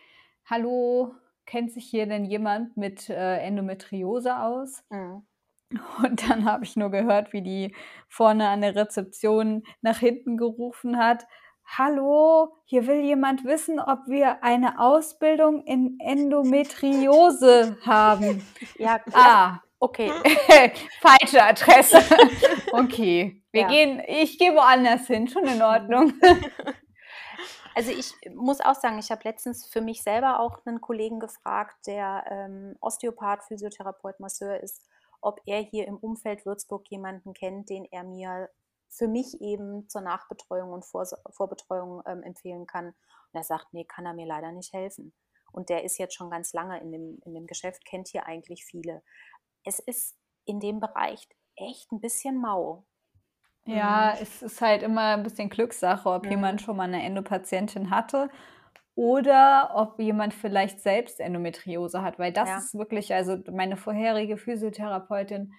„Hallo, 0.46 1.16
kennt 1.46 1.72
sich 1.74 1.86
hier 1.90 2.06
denn 2.08 2.26
jemand 2.26 2.78
mit, 2.78 3.10
äh, 3.10 3.38
Endometriose 3.40 4.40
aus?“ 4.40 4.84
Mhm. 4.90 5.26
Und 6.04 6.30
dann 6.30 6.46
habe 6.46 6.64
ich 6.64 6.76
nur 6.76 6.92
gehört, 6.92 7.34
wie 7.34 7.42
die 7.42 7.76
vorne 8.08 8.50
an 8.50 8.62
der 8.62 8.76
Rezeption 8.76 9.64
nach 9.82 10.00
hinten 10.00 10.38
gerufen 10.38 10.98
hat: 10.98 11.26
„Hallo, 11.66 12.56
hier 12.66 12.88
will 12.88 13.02
jemand 13.02 13.44
wissen, 13.44 13.80
ob 13.80 14.08
wir 14.08 14.44
eine 14.44 14.80
Ausbildung 14.80 15.64
in 15.64 15.98
Endometriose 16.00 17.78
haben.“ 17.86 18.46
Ja, 18.78 19.00
Ah. 19.14 19.60
Okay, 19.78 20.10
falsche 21.02 21.44
Adresse. 21.44 21.98
Okay, 22.72 23.42
wir 23.52 23.62
ja. 23.62 23.68
gehen, 23.68 24.02
ich 24.08 24.40
gehe 24.40 24.54
woanders 24.54 25.06
hin, 25.08 25.28
schon 25.28 25.46
in 25.46 25.62
Ordnung. 25.62 26.14
Also 27.76 27.92
ich 27.92 28.14
muss 28.34 28.62
auch 28.62 28.76
sagen, 28.76 28.98
ich 29.00 29.12
habe 29.12 29.22
letztens 29.26 29.68
für 29.68 29.82
mich 29.82 30.02
selber 30.02 30.40
auch 30.40 30.66
einen 30.66 30.80
Kollegen 30.80 31.20
gefragt, 31.20 31.76
der 31.88 32.24
ähm, 32.30 32.78
Osteopath, 32.80 33.44
Physiotherapeut, 33.44 34.20
Masseur 34.22 34.62
ist, 34.62 34.82
ob 35.22 35.42
er 35.46 35.60
hier 35.60 35.86
im 35.88 35.98
Umfeld 35.98 36.46
Würzburg 36.46 36.90
jemanden 36.90 37.34
kennt, 37.34 37.70
den 37.70 37.86
er 37.92 38.04
mir 38.04 38.50
für 38.90 39.08
mich 39.08 39.42
eben 39.42 39.88
zur 39.90 40.02
Nachbetreuung 40.02 40.72
und 40.72 40.86
Vor 40.86 41.06
Vorbetreuung 41.32 42.02
ähm, 42.06 42.24
empfehlen 42.24 42.66
kann. 42.66 42.88
Und 42.88 43.34
er 43.34 43.44
sagt, 43.44 43.74
nee, 43.74 43.86
kann 43.86 44.06
er 44.06 44.14
mir 44.14 44.26
leider 44.26 44.52
nicht 44.52 44.74
helfen. 44.74 45.14
Und 45.52 45.70
der 45.70 45.84
ist 45.84 45.98
jetzt 45.98 46.16
schon 46.16 46.30
ganz 46.30 46.54
lange 46.54 46.80
in 46.82 46.92
dem, 46.92 47.20
in 47.26 47.34
dem 47.34 47.48
Geschäft, 47.48 47.86
kennt 47.86 48.10
hier 48.10 48.26
eigentlich 48.26 48.66
viele 48.66 49.02
es 49.66 49.80
ist 49.80 50.16
in 50.46 50.60
dem 50.60 50.80
Bereich 50.80 51.28
echt 51.56 51.92
ein 51.92 52.00
bisschen 52.00 52.38
mau. 52.40 52.86
Ja, 53.66 54.14
mhm. 54.16 54.22
es 54.22 54.42
ist 54.42 54.62
halt 54.62 54.84
immer 54.84 55.16
ein 55.16 55.24
bisschen 55.24 55.50
Glückssache, 55.50 56.08
ob 56.08 56.26
mhm. 56.26 56.32
jemand 56.32 56.62
schon 56.62 56.78
mal 56.78 56.84
eine 56.84 57.04
Endopatientin 57.04 57.90
hatte 57.90 58.30
oder 58.94 59.72
ob 59.74 60.00
jemand 60.00 60.34
vielleicht 60.34 60.80
selbst 60.80 61.20
Endometriose 61.20 62.02
hat, 62.02 62.20
weil 62.20 62.32
das 62.32 62.48
ja. 62.48 62.58
ist 62.60 62.76
wirklich, 62.76 63.14
also 63.14 63.38
meine 63.52 63.76
vorherige 63.76 64.38
Physiotherapeutin, 64.38 65.54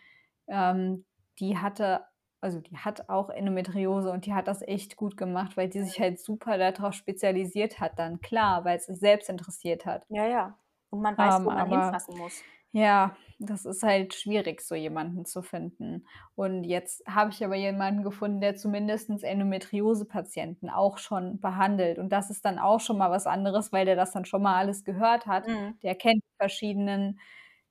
ähm, 0.47 1.05
die 1.41 1.59
hatte, 1.59 2.05
also 2.47 2.61
die 2.61 2.77
hat 2.79 3.09
auch 3.09 3.29
Endometriose 3.29 4.13
und 4.13 4.25
die 4.25 4.33
hat 4.33 4.47
das 4.47 4.63
echt 4.63 4.95
gut 4.97 5.17
gemacht, 5.17 5.57
weil 5.57 5.69
die 5.69 5.83
sich 5.83 5.99
halt 5.99 6.21
super 6.21 6.59
darauf 6.59 6.95
spezialisiert 6.95 7.81
hat, 7.81 7.99
dann 7.99 8.21
klar, 8.21 8.65
weil 8.65 8.77
es 8.77 8.87
sich 8.87 9.01
selbst 9.01 9.29
interessiert 9.29 9.85
hat. 9.85 10.07
Ja, 10.09 10.29
ja. 10.29 10.59
Und 10.91 11.03
man 11.03 11.19
weiß, 11.19 11.41
ähm, 11.41 11.45
wo 11.45 11.51
man 11.51 11.59
aber, 11.59 11.83
hinfassen 11.83 12.17
muss. 12.17 12.41
Ja, 12.71 13.17
das 13.41 13.65
ist 13.65 13.83
halt 13.83 14.15
schwierig, 14.15 14.61
so 14.61 14.77
jemanden 14.77 15.25
zu 15.25 15.43
finden. 15.43 16.07
Und 16.37 16.63
jetzt 16.63 17.03
habe 17.09 17.31
ich 17.31 17.45
aber 17.45 17.57
jemanden 17.57 18.05
gefunden, 18.05 18.41
der 18.41 18.55
zumindest 18.55 19.11
Endometriose-Patienten 19.11 20.71
auch 20.71 20.99
schon 20.99 21.41
behandelt. 21.41 21.99
Und 21.99 22.11
das 22.11 22.31
ist 22.31 22.45
dann 22.45 22.61
auch 22.61 22.79
schon 22.79 22.99
mal 22.99 23.11
was 23.11 23.27
anderes, 23.27 23.73
weil 23.73 23.87
der 23.87 23.97
das 23.97 24.13
dann 24.13 24.25
schon 24.25 24.43
mal 24.43 24.55
alles 24.55 24.85
gehört 24.85 25.27
hat. 25.27 25.49
Mhm. 25.49 25.81
Der 25.83 25.97
kennt 25.97 26.23
die 26.23 26.37
verschiedenen 26.39 27.19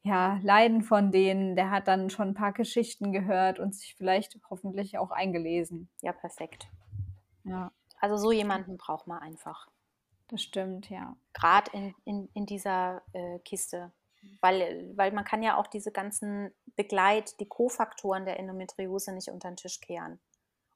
ja, 0.06 0.39
Leiden 0.44 0.82
von 0.82 1.12
denen. 1.12 1.56
Der 1.56 1.72
hat 1.72 1.88
dann 1.88 2.10
schon 2.10 2.30
ein 2.30 2.34
paar 2.34 2.54
Geschichten 2.54 3.12
gehört 3.12 3.60
und 3.60 3.76
sich 3.76 3.96
vielleicht 3.96 4.39
hoffentlich 4.50 4.98
auch 4.98 5.12
eingelesen. 5.12 5.89
Ja, 6.02 6.13
perfekt. 6.13 6.68
Ja. 7.44 7.72
Also 8.00 8.18
so 8.18 8.32
jemanden 8.32 8.78
braucht 8.78 9.08
man 9.08 9.20
einfach. 9.20 9.68
Das 10.28 10.41
stimmt, 10.41 10.89
ja. 10.89 11.15
Gerade 11.34 11.72
in, 11.74 11.96
in, 12.06 12.30
in 12.34 12.46
dieser 12.46 13.02
äh, 13.13 13.39
Kiste 13.39 13.91
weil, 14.41 14.91
weil 14.96 15.12
man 15.12 15.26
kann 15.26 15.44
ja 15.44 15.58
auch 15.58 15.68
diese 15.68 15.91
ganzen 15.91 16.54
Begleit-, 16.76 17.39
die 17.39 17.48
Kofaktoren 17.48 18.26
der 18.26 18.39
Endometriose 18.39 19.13
nicht 19.13 19.30
unter 19.30 19.50
den 19.50 19.58
Tisch 19.58 19.80
kehren. 19.82 20.20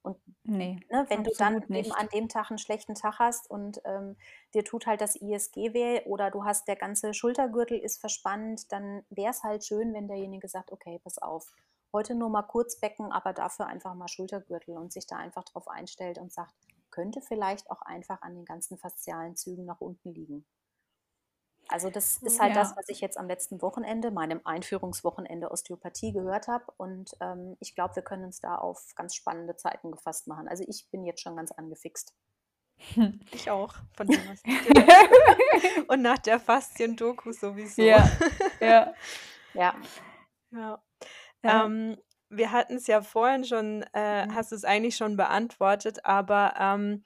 Und 0.01 0.17
nee, 0.43 0.79
ne, 0.89 1.05
wenn 1.09 1.23
du 1.23 1.31
dann 1.37 1.63
nicht. 1.67 1.87
eben 1.87 1.91
an 1.91 2.07
dem 2.13 2.29
Tag 2.29 2.49
einen 2.49 2.57
schlechten 2.57 2.95
Tag 2.95 3.19
hast 3.19 3.49
und 3.49 3.81
ähm, 3.83 4.15
dir 4.53 4.63
tut 4.63 4.87
halt 4.87 5.01
das 5.01 5.15
ISG 5.15 5.73
weh 5.73 6.01
oder 6.05 6.31
du 6.31 6.45
hast 6.45 6.67
der 6.67 6.77
ganze 6.77 7.13
Schultergürtel 7.13 7.77
ist 7.77 7.99
verspannt, 7.99 8.71
dann 8.71 9.03
wäre 9.09 9.31
es 9.31 9.43
halt 9.43 9.65
schön, 9.65 9.93
wenn 9.93 10.07
derjenige 10.07 10.47
sagt, 10.47 10.71
okay, 10.71 10.99
pass 11.03 11.17
auf, 11.17 11.51
heute 11.91 12.15
nur 12.15 12.29
mal 12.29 12.43
Kurzbecken, 12.43 13.11
aber 13.11 13.33
dafür 13.33 13.67
einfach 13.67 13.93
mal 13.93 14.07
Schultergürtel 14.07 14.77
und 14.77 14.93
sich 14.93 15.05
da 15.05 15.17
einfach 15.17 15.43
drauf 15.43 15.67
einstellt 15.67 16.17
und 16.17 16.31
sagt, 16.31 16.53
könnte 16.91 17.21
vielleicht 17.21 17.69
auch 17.69 17.81
einfach 17.81 18.21
an 18.21 18.35
den 18.35 18.45
ganzen 18.45 18.77
faszialen 18.77 19.35
Zügen 19.35 19.65
nach 19.65 19.81
unten 19.81 20.13
liegen. 20.13 20.45
Also 21.69 21.91
das 21.91 22.17
ist 22.17 22.39
halt 22.39 22.55
ja. 22.55 22.61
das, 22.61 22.75
was 22.75 22.89
ich 22.89 22.99
jetzt 22.99 23.17
am 23.17 23.27
letzten 23.27 23.61
Wochenende, 23.61 24.09
meinem 24.09 24.41
Einführungswochenende 24.43 25.51
Osteopathie 25.51 26.11
gehört 26.11 26.47
habe. 26.47 26.65
Und 26.77 27.15
ähm, 27.21 27.57
ich 27.59 27.75
glaube, 27.75 27.95
wir 27.95 28.03
können 28.03 28.25
uns 28.25 28.39
da 28.39 28.55
auf 28.55 28.83
ganz 28.95 29.15
spannende 29.15 29.55
Zeiten 29.55 29.91
gefasst 29.91 30.27
machen. 30.27 30.47
Also 30.47 30.63
ich 30.67 30.89
bin 30.89 31.05
jetzt 31.05 31.21
schon 31.21 31.35
ganz 31.35 31.51
angefixt. 31.51 32.13
Ich 33.31 33.51
auch, 33.51 33.75
von 33.95 34.07
dem, 34.07 34.21
was 34.27 34.41
ich 34.45 35.89
Und 35.89 36.01
nach 36.01 36.17
der 36.17 36.39
Faszien-Doku 36.39 37.33
sowieso. 37.33 37.81
Ja, 37.81 38.09
ja. 38.59 38.93
ja. 39.53 39.75
ja. 40.51 40.81
ja. 41.43 41.65
Ähm, 41.65 41.97
wir 42.29 42.51
hatten 42.51 42.77
es 42.77 42.87
ja 42.87 43.01
vorhin 43.01 43.43
schon, 43.43 43.85
äh, 43.93 44.25
mhm. 44.25 44.33
hast 44.33 44.51
es 44.53 44.63
eigentlich 44.63 44.95
schon 44.95 45.17
beantwortet, 45.17 46.05
aber 46.05 46.53
ähm, 46.57 47.03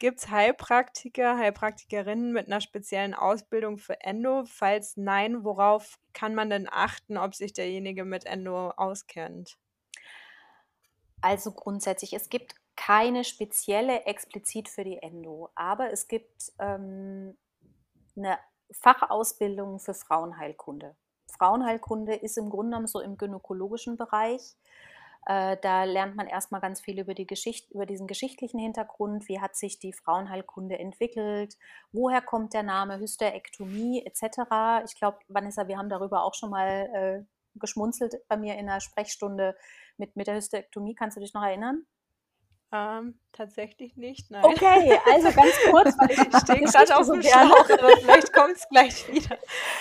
Gibt 0.00 0.20
es 0.20 0.30
Heilpraktiker, 0.30 1.36
Heilpraktikerinnen 1.36 2.32
mit 2.32 2.46
einer 2.46 2.62
speziellen 2.62 3.12
Ausbildung 3.12 3.76
für 3.76 4.00
Endo? 4.00 4.44
Falls 4.46 4.96
nein, 4.96 5.44
worauf 5.44 5.98
kann 6.14 6.34
man 6.34 6.48
denn 6.48 6.66
achten, 6.70 7.18
ob 7.18 7.34
sich 7.34 7.52
derjenige 7.52 8.06
mit 8.06 8.24
Endo 8.24 8.70
auskennt? 8.70 9.58
Also 11.20 11.52
grundsätzlich, 11.52 12.14
es 12.14 12.30
gibt 12.30 12.54
keine 12.76 13.24
spezielle 13.24 14.06
explizit 14.06 14.70
für 14.70 14.84
die 14.84 15.02
Endo, 15.02 15.50
aber 15.54 15.92
es 15.92 16.08
gibt 16.08 16.50
ähm, 16.58 17.36
eine 18.16 18.38
Fachausbildung 18.70 19.80
für 19.80 19.92
Frauenheilkunde. 19.92 20.96
Frauenheilkunde 21.30 22.14
ist 22.14 22.38
im 22.38 22.48
Grunde 22.48 22.70
genommen 22.70 22.86
so 22.86 23.00
im 23.00 23.18
gynäkologischen 23.18 23.98
Bereich 23.98 24.56
äh, 25.26 25.56
da 25.60 25.84
lernt 25.84 26.16
man 26.16 26.26
erstmal 26.26 26.60
ganz 26.60 26.80
viel 26.80 26.98
über, 26.98 27.14
die 27.14 27.26
Geschichte, 27.26 27.72
über 27.74 27.86
diesen 27.86 28.06
geschichtlichen 28.06 28.58
Hintergrund, 28.58 29.28
wie 29.28 29.40
hat 29.40 29.56
sich 29.56 29.78
die 29.78 29.92
Frauenheilkunde 29.92 30.78
entwickelt, 30.78 31.56
woher 31.92 32.22
kommt 32.22 32.54
der 32.54 32.62
Name 32.62 32.98
Hysterektomie 32.98 34.04
etc. 34.06 34.84
Ich 34.86 34.96
glaube, 34.96 35.18
Vanessa, 35.28 35.68
wir 35.68 35.76
haben 35.76 35.90
darüber 35.90 36.24
auch 36.24 36.34
schon 36.34 36.50
mal 36.50 36.88
äh, 36.94 37.24
geschmunzelt 37.58 38.16
bei 38.28 38.36
mir 38.36 38.56
in 38.56 38.66
der 38.66 38.80
Sprechstunde 38.80 39.56
mit, 39.98 40.16
mit 40.16 40.26
der 40.26 40.36
Hysterektomie. 40.36 40.94
Kannst 40.94 41.16
du 41.16 41.20
dich 41.20 41.34
noch 41.34 41.44
erinnern? 41.44 41.84
Ähm, 42.72 43.18
tatsächlich 43.32 43.96
nicht, 43.96 44.30
nein. 44.30 44.44
Okay, 44.44 44.96
also 45.12 45.32
ganz 45.32 45.52
kurz, 45.70 45.98
weil 45.98 46.10
ich 46.10 46.38
stehe 46.38 46.60
gerade 46.60 46.96
auf 46.96 47.06
dem 47.06 47.20
Schlauch, 47.20 47.68
aber 47.68 47.96
vielleicht 47.96 48.32
kommt 48.32 48.52
es 48.52 48.68
gleich 48.68 49.12
wieder. 49.12 49.38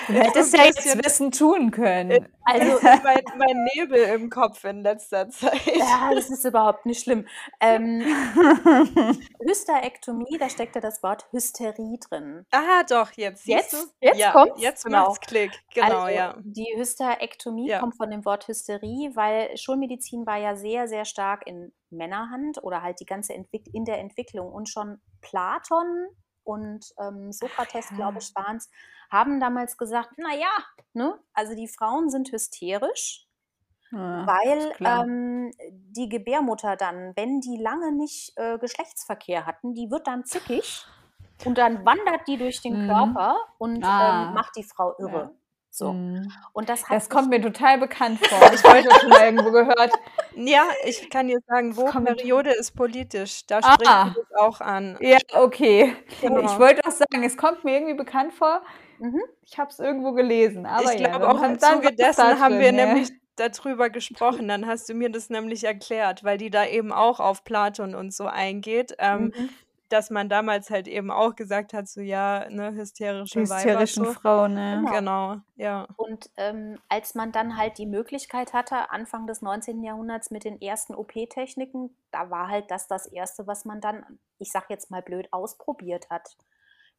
Du 0.07 0.13
hättest 0.13 0.57
ja 0.57 0.63
jetzt 0.63 1.05
Wissen 1.05 1.31
tun 1.31 1.69
können. 1.69 2.27
Also 2.45 2.79
mein, 3.03 3.21
mein, 3.37 3.67
Nebel 3.75 3.99
im 4.15 4.31
Kopf 4.31 4.63
in 4.63 4.81
letzter 4.81 5.29
Zeit. 5.29 5.67
Ja, 5.67 6.09
das 6.15 6.31
ist 6.31 6.43
überhaupt 6.45 6.87
nicht 6.87 7.03
schlimm. 7.03 7.27
Ähm, 7.59 8.01
Hysterektomie, 9.39 10.39
da 10.39 10.49
steckt 10.49 10.73
ja 10.73 10.81
das 10.81 11.03
Wort 11.03 11.27
Hysterie 11.31 11.99
drin. 11.99 12.47
Aha, 12.49 12.83
doch, 12.89 13.11
jetzt. 13.11 13.45
Jetzt, 13.45 13.75
jetzt 14.01 14.17
ja, 14.17 14.47
Jetzt 14.57 14.85
genau. 14.85 15.09
macht's 15.09 15.19
Klick, 15.27 15.51
genau, 15.75 16.01
also, 16.01 16.15
ja. 16.15 16.35
Die 16.39 16.73
Hysterektomie 16.75 17.69
ja. 17.69 17.79
kommt 17.79 17.97
von 17.97 18.09
dem 18.09 18.25
Wort 18.25 18.47
Hysterie, 18.47 19.11
weil 19.13 19.55
Schulmedizin 19.57 20.25
war 20.25 20.37
ja 20.37 20.55
sehr, 20.55 20.87
sehr 20.87 21.05
stark 21.05 21.45
in 21.45 21.71
Männerhand 21.91 22.61
oder 22.63 22.81
halt 22.81 22.99
die 22.99 23.05
ganze 23.05 23.33
Entwick 23.33 23.67
in 23.73 23.85
der 23.85 23.99
Entwicklung. 23.99 24.51
Und 24.51 24.69
schon 24.69 25.01
Platon 25.21 26.07
und 26.43 26.85
ähm, 26.99 27.31
Sokrates, 27.31 27.89
glaube 27.95 28.19
ich, 28.19 28.33
waren 28.35 28.57
es, 28.57 28.69
haben 29.11 29.39
damals 29.39 29.77
gesagt, 29.77 30.17
naja, 30.17 30.49
ne, 30.93 31.19
also 31.33 31.53
die 31.55 31.67
Frauen 31.67 32.09
sind 32.09 32.31
hysterisch 32.31 33.27
Ja, 33.91 34.25
weil 34.27 34.71
ähm, 34.79 35.51
die 35.71 36.09
Gebärmutter 36.09 36.75
dann, 36.75 37.13
wenn 37.15 37.39
die 37.41 37.57
lange 37.57 37.91
nicht 37.91 38.33
äh, 38.37 38.57
Geschlechtsverkehr 38.57 39.45
hatten, 39.45 39.73
die 39.73 39.89
wird 39.91 40.07
dann 40.07 40.25
zickig 40.25 40.85
und 41.45 41.57
dann 41.57 41.85
wandert 41.85 42.27
die 42.27 42.37
durch 42.37 42.61
den 42.61 42.83
Mhm. 42.83 42.87
Körper 42.87 43.35
und 43.57 43.83
Ah. 43.83 44.27
ähm, 44.27 44.33
macht 44.33 44.55
die 44.55 44.63
Frau 44.63 44.93
Ja. 44.99 45.05
irre. 45.05 45.35
So. 45.71 45.93
Mhm. 45.93 46.31
Und 46.53 46.67
das 46.67 46.83
hat 46.89 46.95
Das 46.95 47.09
kommt 47.09 47.29
mir 47.29 47.41
total 47.41 47.77
bekannt 47.77 48.25
vor. 48.25 48.39
Ich 48.53 48.63
habe 48.63 48.81
das 48.83 48.99
schon 49.01 49.09
mal 49.09 49.25
irgendwo 49.25 49.51
gehört. 49.51 49.93
Ja, 50.47 50.67
ich 50.85 51.09
kann 51.09 51.27
dir 51.27 51.39
sagen, 51.47 51.75
wo 51.75 51.85
Periode 51.85 52.51
ist 52.51 52.71
politisch. 52.75 53.45
Da 53.47 53.59
Ah. 53.61 53.73
spricht 53.73 54.17
das 54.29 54.39
auch 54.39 54.61
an. 54.61 54.97
Ja, 55.01 55.17
okay. 55.33 55.93
Genau. 56.21 56.41
Ich 56.41 56.59
wollte 56.59 56.81
auch 56.87 56.91
sagen, 56.91 57.23
es 57.23 57.35
kommt 57.37 57.63
mir 57.63 57.73
irgendwie 57.75 57.95
bekannt 57.95 58.33
vor. 58.33 58.61
Mhm. 58.99 59.21
Ich 59.45 59.57
habe 59.57 59.69
es 59.69 59.79
irgendwo 59.79 60.13
gelesen. 60.13 60.65
Aber 60.65 60.93
ich 60.93 60.97
glaube, 60.97 61.27
auch 61.29 61.41
im 61.41 61.59
Zuge 61.59 61.93
dessen 61.93 62.39
haben 62.39 62.59
wir 62.59 62.73
ja. 62.73 62.85
nämlich 62.85 63.09
darüber 63.35 63.89
gesprochen. 63.89 64.47
Dann 64.47 64.65
hast 64.65 64.87
du 64.89 64.93
mir 64.93 65.09
das 65.09 65.29
nämlich 65.29 65.63
erklärt, 65.63 66.23
weil 66.23 66.37
die 66.37 66.49
da 66.49 66.65
eben 66.65 66.91
auch 66.91 67.19
auf 67.19 67.43
Platon 67.43 67.95
und 67.95 68.13
so 68.13 68.25
eingeht. 68.25 68.95
Ähm, 68.99 69.33
Mhm. 69.35 69.49
Dass 69.89 70.09
man 70.11 70.29
damals 70.29 70.69
halt 70.69 70.87
eben 70.87 71.11
auch 71.11 71.35
gesagt 71.35 71.73
hat, 71.73 71.87
so 71.87 72.01
ja, 72.01 72.47
ne, 72.49 72.73
hysterische 72.73 73.41
Die 73.41 73.49
Weiber. 73.49 73.81
hysterischen 73.81 74.05
So. 74.05 74.13
Frauen, 74.13 74.53
ne? 74.53 74.85
Genau. 74.85 74.91
Genau, 74.91 75.35
ja. 75.55 75.87
Und 75.95 76.29
ähm, 76.37 76.79
als 76.89 77.15
man 77.15 77.31
dann 77.31 77.57
halt 77.57 77.77
die 77.77 77.85
Möglichkeit 77.85 78.53
hatte, 78.53 78.91
Anfang 78.91 79.27
des 79.27 79.41
19. 79.41 79.83
Jahrhunderts 79.83 80.31
mit 80.31 80.43
den 80.45 80.61
ersten 80.61 80.95
OP-Techniken, 80.95 81.95
da 82.11 82.29
war 82.29 82.47
halt 82.47 82.71
das 82.71 82.87
das 82.87 83.05
Erste, 83.07 83.47
was 83.47 83.65
man 83.65 83.81
dann, 83.81 84.19
ich 84.37 84.51
sag 84.51 84.69
jetzt 84.69 84.91
mal 84.91 85.01
blöd, 85.01 85.27
ausprobiert 85.31 86.09
hat. 86.09 86.37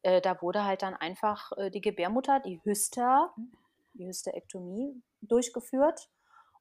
Äh, 0.02 0.20
da 0.20 0.40
wurde 0.42 0.64
halt 0.64 0.82
dann 0.82 0.94
einfach 0.94 1.52
äh, 1.56 1.70
die 1.70 1.80
Gebärmutter, 1.80 2.40
die 2.40 2.60
Hyster, 2.64 3.34
die 3.94 4.06
Hysterektomie 4.06 5.02
durchgeführt 5.22 6.10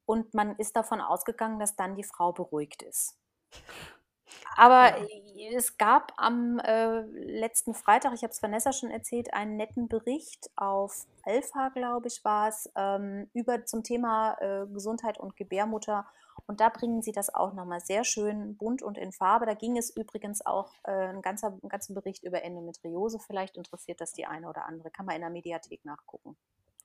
und 0.06 0.34
man 0.34 0.56
ist 0.58 0.76
davon 0.76 1.02
ausgegangen, 1.02 1.60
dass 1.60 1.76
dann 1.76 1.96
die 1.96 2.04
Frau 2.04 2.32
beruhigt 2.34 2.84
ist. 2.84 3.18
Aber 4.56 4.98
Ja. 4.98 5.58
es 5.58 5.78
gab 5.78 6.12
am 6.18 6.60
äh, 6.60 7.02
letzten 7.02 7.74
Freitag, 7.74 8.14
ich 8.14 8.24
habe 8.24 8.32
es 8.32 8.42
Vanessa 8.44 8.72
schon 8.74 8.92
erzählt, 8.92 9.34
einen 9.34 9.58
netten 9.58 9.88
Bericht 9.88 10.50
auf 10.56 11.06
Alpha, 11.24 11.70
glaube 11.70 12.08
ich, 12.08 12.24
war 12.26 12.48
es, 12.50 12.70
ähm, 12.76 13.30
über 13.34 13.66
zum 13.66 13.84
Thema 13.84 14.34
äh, 14.40 14.66
Gesundheit 14.68 15.20
und 15.20 15.36
Gebärmutter. 15.36 16.06
Und 16.48 16.62
da 16.62 16.70
bringen 16.70 17.02
sie 17.02 17.12
das 17.12 17.34
auch 17.34 17.54
nochmal 17.54 17.80
sehr 17.82 18.04
schön 18.04 18.56
bunt 18.58 18.82
und 18.82 18.98
in 18.98 19.12
Farbe. 19.12 19.46
Da 19.46 19.54
ging 19.54 19.78
es 19.78 19.96
übrigens 19.96 20.44
auch 20.46 20.72
äh, 20.84 20.92
ein 21.10 21.22
ganzer, 21.22 21.48
einen 21.50 21.70
ganzen 21.70 21.94
Bericht 21.94 22.24
über 22.24 22.42
Endometriose. 22.44 23.20
Vielleicht 23.20 23.58
interessiert 23.58 24.02
das 24.02 24.14
die 24.14 24.26
eine 24.26 24.50
oder 24.50 24.66
andere. 24.66 24.90
Kann 24.90 25.06
man 25.06 25.16
in 25.16 25.22
der 25.22 25.30
Mediathek 25.30 25.86
nachgucken. 25.86 26.36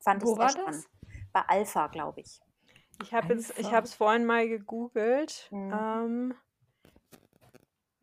Fand 0.00 0.22
Wo 0.22 0.32
ich 0.32 0.38
war 0.38 0.48
sehr 0.50 0.64
das? 0.64 0.82
spannend. 0.82 0.86
Bei 1.32 1.42
Alpha, 1.48 1.86
glaube 1.86 2.20
ich. 2.20 2.40
Ich 3.02 3.14
habe 3.14 3.32
es 3.32 3.50
ich 3.50 3.58
Alpha. 3.66 3.72
habe 3.76 3.86
es 3.86 3.94
vorhin 3.94 4.24
mal 4.26 4.46
gegoogelt. 4.48 5.48
Mhm. 5.50 5.72
Ähm, 5.72 6.34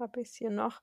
habe 0.01 0.21
ich 0.21 0.29
es 0.29 0.35
hier 0.35 0.49
noch? 0.49 0.81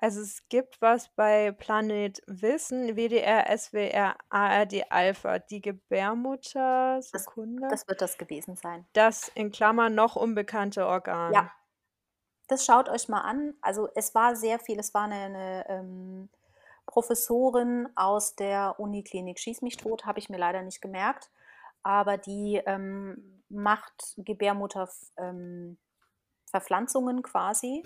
Also 0.00 0.20
es 0.20 0.48
gibt 0.48 0.80
was 0.80 1.08
bei 1.14 1.50
Planet 1.50 2.22
Wissen, 2.26 2.96
WDR, 2.96 3.46
SWR, 3.56 4.16
ARD 4.28 4.90
Alpha, 4.90 5.40
die 5.40 5.60
Gebärmutter, 5.60 7.02
Sekunde, 7.02 7.62
das, 7.62 7.80
Das 7.80 7.88
wird 7.88 8.00
das 8.00 8.18
gewesen 8.18 8.54
sein. 8.54 8.86
in 9.34 9.50
Klammern 9.50 9.94
noch 9.94 10.14
unbekannte 10.14 10.86
Organ. 10.86 11.32
Ja. 11.32 11.50
Das 12.46 12.64
schaut 12.64 12.88
euch 12.88 13.08
mal 13.08 13.22
an. 13.22 13.54
Also 13.60 13.88
es 13.94 14.14
war 14.14 14.36
sehr 14.36 14.58
viel, 14.58 14.78
es 14.78 14.94
war 14.94 15.04
eine, 15.04 15.16
eine 15.16 15.68
ähm, 15.68 16.28
Professorin 16.86 17.88
aus 17.96 18.36
der 18.36 18.76
Uniklinik 18.78 19.38
Schieß 19.38 19.62
mich 19.62 19.76
tot, 19.76 20.06
habe 20.06 20.18
ich 20.18 20.30
mir 20.30 20.38
leider 20.38 20.62
nicht 20.62 20.80
gemerkt, 20.80 21.30
aber 21.82 22.16
die 22.16 22.62
ähm, 22.64 23.42
macht 23.50 24.14
Gebärmutterverpflanzungen 24.16 25.76
ähm, 25.76 25.78
Verpflanzungen 26.50 27.22
quasi. 27.22 27.84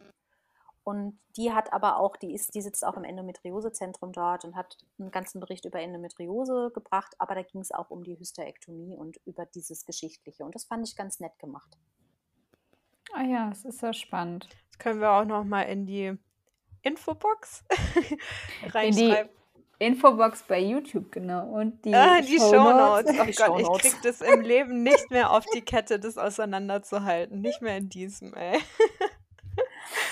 Und 0.84 1.18
die 1.36 1.52
hat 1.52 1.72
aber 1.72 1.98
auch, 1.98 2.16
die 2.16 2.34
ist, 2.34 2.54
die 2.54 2.62
sitzt 2.62 2.84
auch 2.84 2.96
im 2.96 3.04
Endometriosezentrum 3.04 4.12
dort 4.12 4.44
und 4.44 4.56
hat 4.56 4.76
einen 4.98 5.10
ganzen 5.10 5.40
Bericht 5.40 5.64
über 5.64 5.80
Endometriose 5.80 6.70
gebracht, 6.74 7.14
aber 7.18 7.34
da 7.34 7.42
ging 7.42 7.60
es 7.60 7.70
auch 7.70 7.90
um 7.90 8.02
die 8.02 8.18
Hysterektomie 8.18 8.96
und 8.96 9.18
über 9.24 9.46
dieses 9.46 9.84
Geschichtliche. 9.86 10.44
Und 10.44 10.54
das 10.54 10.64
fand 10.64 10.86
ich 10.88 10.96
ganz 10.96 11.20
nett 11.20 11.38
gemacht. 11.38 11.78
Ah 13.12 13.22
ja, 13.22 13.50
es 13.50 13.64
ist 13.64 13.82
ja 13.82 13.92
spannend. 13.92 14.48
Das 14.70 14.78
können 14.78 15.00
wir 15.00 15.10
auch 15.12 15.24
noch 15.24 15.44
mal 15.44 15.62
in 15.62 15.86
die 15.86 16.16
Infobox 16.82 17.64
In 17.96 18.18
die 18.62 18.68
reinschreiben. 18.68 19.30
Infobox 19.78 20.44
bei 20.44 20.60
YouTube, 20.60 21.10
genau. 21.10 21.48
Und 21.48 21.84
die, 21.84 21.92
Ah, 21.94 22.20
die 22.20 22.38
Shownotes. 22.38 23.14
Shownotes. 23.14 23.20
Oh 23.20 23.24
Die 23.26 23.32
Gott, 23.32 23.60
ich 23.60 23.90
krieg 23.90 24.02
das 24.02 24.20
im 24.20 24.40
Leben 24.42 24.82
nicht 24.84 25.10
mehr 25.10 25.32
auf 25.32 25.44
die 25.54 25.60
Kette, 25.60 25.98
das 25.98 26.18
auseinanderzuhalten. 26.18 27.40
Nicht 27.40 27.62
mehr 27.62 27.76
in 27.78 27.88
diesem, 27.88 28.32
ey. 28.34 28.60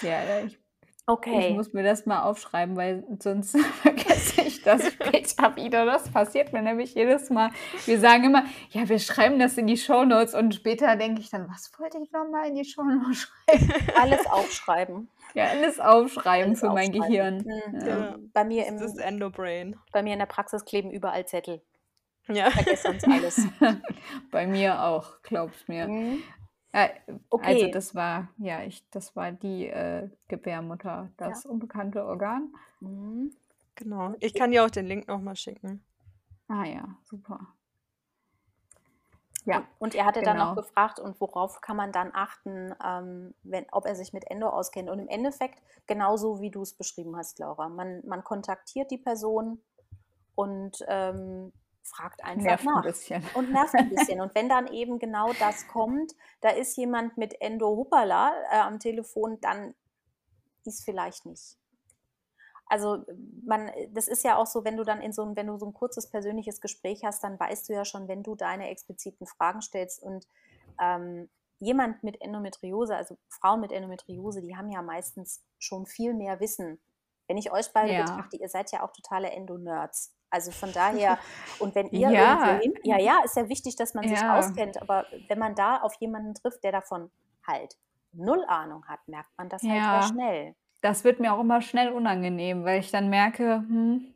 Ja, 0.03 0.41
ich, 0.45 0.53
ich 0.55 0.59
Okay. 1.07 1.55
muss 1.55 1.73
mir 1.73 1.83
das 1.83 2.07
mal 2.07 2.23
aufschreiben, 2.23 2.77
weil 2.77 3.05
sonst 3.19 3.57
vergesse 3.83 4.43
ich 4.43 4.63
das 4.63 4.93
später 4.93 5.57
wieder. 5.57 5.85
Das 5.85 6.09
passiert 6.09 6.53
mir 6.53 6.63
nämlich 6.63 6.95
jedes 6.95 7.31
Mal. 7.31 7.51
Wir 7.85 7.99
sagen 7.99 8.25
immer, 8.25 8.45
ja, 8.71 8.89
wir 8.89 9.01
schreiben 9.01 9.39
das 9.41 9.59
in 9.59 9.67
die 9.67 9.77
Shownotes 9.77 10.35
und 10.35 10.55
später 10.55 10.95
denke 10.97 11.21
ich 11.21 11.31
dann, 11.31 11.49
was 11.49 11.73
wollte 11.81 11.99
ich 12.01 12.13
nochmal 12.13 12.49
in 12.49 12.55
die 12.55 12.65
Shownotes 12.65 13.19
schreiben? 13.49 13.73
Alles 14.01 14.25
aufschreiben. 14.27 15.09
Ja, 15.35 15.47
alles 15.47 15.81
aufschreiben 15.81 16.51
Alles 16.51 16.61
für 16.61 16.69
mein 16.71 16.91
aufschreiben. 16.91 17.45
Gehirn. 17.45 17.73
Mhm. 17.73 17.87
Ja. 17.89 18.17
Bei, 18.33 18.45
mir 18.45 18.65
Das 18.71 18.83
ist 18.83 18.99
im, 18.99 19.05
Endobrain. 19.05 19.77
bei 19.93 20.03
mir 20.05 20.13
in 20.13 20.19
der 20.21 20.27
Praxis 20.27 20.65
kleben 20.65 20.91
überall 20.93 21.27
Zettel. 21.27 21.61
Ja. 22.29 22.51
Vergesst 22.51 22.85
sonst 22.85 23.09
alles. 23.09 23.41
Bei 24.31 24.47
mir 24.47 24.85
auch, 24.85 25.21
glaub's 25.23 25.67
mir. 25.67 25.89
Mhm. 25.89 26.23
Äh, 26.73 26.89
Also 27.09 27.31
Okay. 27.31 27.71
das 27.71 27.95
war, 27.95 28.29
ja, 28.39 28.63
ich, 28.63 28.89
das 28.91 29.17
war 29.17 29.33
die 29.33 29.67
äh, 29.67 30.09
Gebärmutter, 30.29 31.11
das 31.17 31.47
unbekannte 31.47 32.05
Organ. 32.05 32.55
Mhm. 32.81 33.33
Genau. 33.77 34.15
Ich 34.21 34.35
kann 34.35 34.51
dir 34.51 34.65
auch 34.65 34.71
den 34.71 34.87
Link 34.87 35.09
nochmal 35.09 35.37
schicken. 35.37 35.83
Ah 36.49 36.65
ja, 36.65 36.85
super. 37.05 37.39
Ja, 39.47 39.57
Und, 39.57 39.67
und 39.79 39.95
er 39.95 40.05
hatte 40.05 40.23
dann 40.23 40.37
noch 40.37 40.51
genau. 40.51 40.63
gefragt, 40.63 41.01
und 41.01 41.21
worauf 41.21 41.61
kann 41.61 41.77
man 41.77 41.93
dann 41.93 42.11
achten, 42.13 42.75
ähm, 42.85 43.35
wenn, 43.43 43.67
ob 43.73 43.87
er 43.87 43.95
sich 43.95 44.13
mit 44.13 44.31
Endo 44.31 44.49
auskennt. 44.49 44.91
Und 44.91 44.99
im 44.99 45.09
Endeffekt 45.09 45.63
genauso, 45.87 46.41
wie 46.41 46.51
du 46.51 46.63
es 46.63 46.75
beschrieben 46.75 47.17
hast, 47.17 47.39
Laura. 47.39 47.69
Man, 47.69 48.03
man 48.07 48.23
kontaktiert 48.23 48.91
die 48.91 48.99
Person 48.99 49.63
und 50.35 50.85
ähm, 50.89 51.53
fragt 51.91 52.23
einfach 52.25 52.43
nervt 52.43 52.67
ein 52.67 52.75
nach. 52.75 52.83
bisschen. 52.83 53.25
Und 53.35 53.51
nervt 53.51 53.75
ein 53.75 53.89
bisschen. 53.89 54.21
Und 54.23 54.35
wenn 54.35 54.49
dann 54.49 54.67
eben 54.69 54.99
genau 54.99 55.33
das 55.35 55.67
kommt, 55.69 56.13
da 56.41 56.51
ist 56.51 56.77
jemand 56.77 57.17
mit 57.17 57.41
Endo 57.41 57.77
Huppala 57.77 58.33
äh, 58.51 58.59
am 58.61 58.79
Telefon, 58.79 59.41
dann 59.41 59.75
ist 60.65 60.85
vielleicht 60.85 61.27
nicht. 61.27 61.57
Also 62.67 63.05
man, 63.45 63.71
das 63.91 64.07
ist 64.07 64.23
ja 64.23 64.37
auch 64.37 64.47
so, 64.47 64.65
wenn 64.65 64.77
du 64.77 64.85
dann 64.85 65.01
in 65.01 65.13
so 65.13 65.23
ein, 65.25 65.35
wenn 65.35 65.49
du 65.49 65.59
so 65.59 65.67
ein 65.67 65.75
kurzes 65.75 66.09
persönliches 66.09 66.61
Gespräch 66.61 67.05
hast, 67.05 67.25
dann 67.25 67.39
weißt 67.39 67.69
du 67.69 67.73
ja 67.73 67.85
schon, 67.85 68.07
wenn 68.07 68.23
du 68.23 68.37
deine 68.37 68.69
expliziten 68.71 69.27
Fragen 69.27 69.61
stellst 69.61 70.01
und 70.03 70.29
ähm, 70.81 71.29
jemand 71.59 72.05
mit 72.05 72.21
Endometriose, 72.21 72.95
also 72.97 73.19
Frauen 73.29 73.61
mit 73.61 73.73
Endometriose, 73.73 74.41
die 74.41 74.57
haben 74.57 74.71
ja 74.71 74.83
meistens 74.83 75.43
schon 75.59 75.85
viel 75.87 76.15
mehr 76.15 76.39
Wissen. 76.39 76.81
Wenn 77.27 77.39
ich 77.39 77.51
euch 77.53 77.73
beide 77.73 77.93
Ja. 77.93 78.05
betrachte, 78.05 78.37
ihr 78.37 78.49
seid 78.49 78.71
ja 78.71 78.83
auch 78.85 78.93
totale 78.93 79.31
Endo-Nerds. 79.31 80.15
Also 80.31 80.53
von 80.53 80.73
daher, 80.73 81.19
und 81.59 81.75
wenn 81.75 81.89
ihr 81.91 82.11
Ja. 82.11 82.21
irgendwo 82.21 82.63
hin, 82.63 82.75
ja, 82.85 82.99
ja, 82.99 83.21
ist 83.25 83.37
ja 83.37 83.49
wichtig, 83.49 83.77
dass 83.77 83.95
man 83.95 84.07
sich 84.09 84.19
Ja. 84.19 84.37
auskennt, 84.37 84.81
aber 84.81 85.07
wenn 85.29 85.39
man 85.39 85.55
da 85.55 85.79
auf 85.83 85.95
jemanden 86.01 86.35
trifft, 86.35 86.63
der 86.65 86.73
davon 86.73 87.11
halt 87.47 87.75
null 88.13 88.45
Ahnung 88.49 88.85
hat, 88.89 89.01
merkt 89.07 89.31
man 89.37 89.49
das 89.49 89.63
halt 89.63 89.73
Ja. 89.75 90.01
sehr 90.03 90.13
schnell. 90.15 90.55
Das 90.83 91.05
wird 91.05 91.21
mir 91.21 91.33
auch 91.35 91.41
immer 91.41 91.61
schnell 91.61 91.93
unangenehm, 91.93 92.65
weil 92.65 92.81
ich 92.81 92.91
dann 92.91 93.11
merke, 93.11 93.57
hm, 93.57 94.15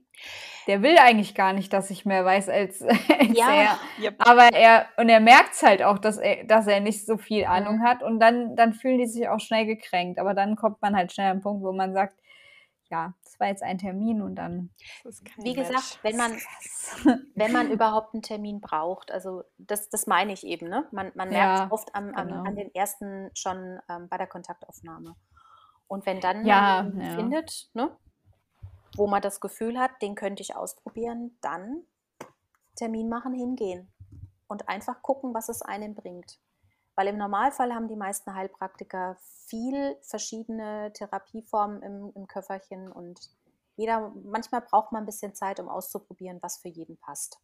der 0.67 0.81
will 0.83 0.97
eigentlich 0.99 1.35
gar 1.35 1.53
nicht, 1.53 1.73
dass 1.73 1.91
ich 1.91 2.07
mehr 2.07 2.25
weiß 2.25 2.49
als, 2.49 2.81
als 3.19 3.37
Ja. 3.37 3.53
er. 3.53 3.79
Yep. 3.99 4.15
Aber 4.19 4.49
er, 4.53 4.87
und 4.97 5.09
er 5.11 5.21
merkt 5.21 5.53
es 5.53 5.63
halt 5.63 5.83
auch, 5.83 5.99
dass 5.99 6.17
er, 6.17 6.45
dass 6.45 6.67
er 6.67 6.81
nicht 6.81 7.05
so 7.05 7.19
viel 7.19 7.45
Ahnung 7.45 7.79
Mhm. 7.79 7.83
hat. 7.85 8.03
Und 8.03 8.19
dann, 8.21 8.57
dann 8.57 8.73
fühlen 8.73 8.99
die 8.99 9.07
sich 9.07 9.29
auch 9.29 9.41
schnell 9.41 9.67
gekränkt. 9.67 10.19
Aber 10.19 10.33
dann 10.35 10.57
kommt 10.57 10.81
man 10.81 10.97
halt 10.97 11.13
schnell 11.13 11.31
an 11.31 11.39
den 11.39 11.43
Punkt, 11.43 11.63
wo 11.63 11.73
man 11.73 11.93
sagt, 11.93 12.15
ja, 12.91 13.13
das 13.35 13.41
war 13.41 13.49
jetzt 13.49 13.63
ein 13.65 13.79
Termin 13.79 14.23
und 14.23 14.37
dann. 14.37 14.71
Wie 15.39 15.55
gesagt, 15.55 15.73
Match. 15.73 15.99
wenn 16.03 16.17
man, 16.17 16.33
wenn 17.35 17.53
man 17.53 17.71
überhaupt 17.71 18.15
einen 18.15 18.23
Termin 18.23 18.61
braucht, 18.61 19.11
also 19.11 19.43
das, 19.59 19.89
das 19.89 20.07
meine 20.07 20.33
ich 20.33 20.47
eben, 20.47 20.69
ne? 20.69 20.87
Man, 20.93 21.11
man 21.17 21.31
merkt 21.31 21.59
Ja, 21.59 21.65
es 21.67 21.73
oft 21.73 21.95
am, 21.95 22.15
am, 22.15 22.29
genau. 22.29 22.45
an 22.45 22.55
den 22.55 22.73
ersten 22.75 23.31
schon 23.35 23.81
ähm, 23.89 24.09
bei 24.09 24.19
der 24.19 24.29
Kontaktaufnahme. 24.29 25.17
Und 25.89 26.07
wenn 26.07 26.21
dann 26.21 26.47
Ja, 26.47 26.85
man 26.85 27.01
ja. 27.01 27.15
findet, 27.17 27.71
ne, 27.75 27.97
wo 28.97 29.09
man 29.09 29.21
das 29.21 29.41
Gefühl 29.41 29.79
hat, 29.79 29.91
den 30.01 30.15
könnte 30.15 30.43
ich 30.43 30.55
ausprobieren, 30.55 31.37
dann 31.41 31.83
Termin 32.77 33.09
machen, 33.09 33.35
hingehen 33.35 33.93
und 34.47 34.69
einfach 34.69 35.03
gucken, 35.03 35.35
was 35.35 35.49
es 35.49 35.63
einem 35.63 35.95
bringt. 35.95 36.39
Weil 36.97 37.09
im 37.09 37.19
Normalfall 37.19 37.75
haben 37.75 37.89
die 37.89 37.97
meisten 37.97 38.35
Heilpraktiker 38.35 39.17
viel 39.21 39.97
verschiedene 40.03 40.93
Therapieformen 40.93 41.83
im, 41.83 42.13
im 42.15 42.27
Köfferchen 42.29 42.91
und 42.93 43.31
jeder, 43.77 44.13
manchmal 44.25 44.61
braucht 44.63 44.93
man 44.93 45.03
ein 45.03 45.07
bisschen 45.07 45.35
Zeit, 45.35 45.59
um 45.61 45.69
auszuprobieren, 45.69 46.39
was 46.43 46.59
für 46.59 46.69
jeden 46.69 46.97
passt. 46.99 47.41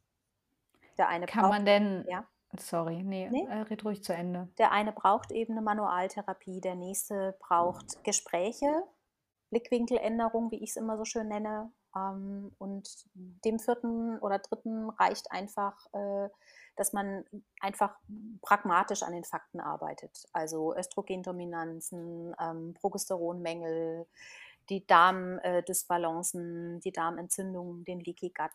Der 0.98 1.08
eine 1.08 1.26
Kann 1.26 1.48
braucht, 1.48 1.48
man 1.48 1.64
denn, 1.64 2.06
ja. 2.06 2.28
Sorry, 2.58 3.02
nee, 3.02 3.26
Ne? 3.30 3.48
äh, 3.48 3.58
red 3.62 3.84
ruhig 3.84 4.02
zu 4.02 4.12
Ende. 4.12 4.48
Der 4.58 4.70
eine 4.70 4.92
braucht 4.92 5.32
eben 5.32 5.54
'ne 5.54 5.60
Manualtherapie, 5.62 6.60
der 6.60 6.76
nächste 6.76 7.36
braucht 7.40 8.04
Gespräche, 8.04 8.84
Blickwinkeländerung, 9.50 10.50
wie 10.52 10.62
ich's 10.62 10.76
immer 10.76 10.96
so 10.98 11.04
schön 11.04 11.28
nenne. 11.28 11.72
Ähm, 11.96 12.52
und 12.58 12.88
dem 13.14 13.58
vierten 13.58 14.18
oder 14.18 14.38
dritten 14.38 14.90
reicht 14.90 15.30
einfach, 15.32 15.74
äh, 15.92 16.28
dass 16.76 16.92
man 16.92 17.24
einfach 17.60 17.94
pragmatisch 18.42 19.02
an 19.02 19.12
den 19.12 19.24
Fakten 19.24 19.60
arbeitet. 19.60 20.26
Also 20.32 20.74
Östrogendominanzen, 20.76 22.34
ähm, 22.40 22.74
Progesteronmängel, 22.74 24.06
die 24.68 24.86
Darm 24.86 25.38
äh, 25.40 25.62
die 26.80 26.92
Darmentzündungen, 26.92 27.84
den 27.84 28.00
Leaky 28.00 28.30
Gut, 28.30 28.50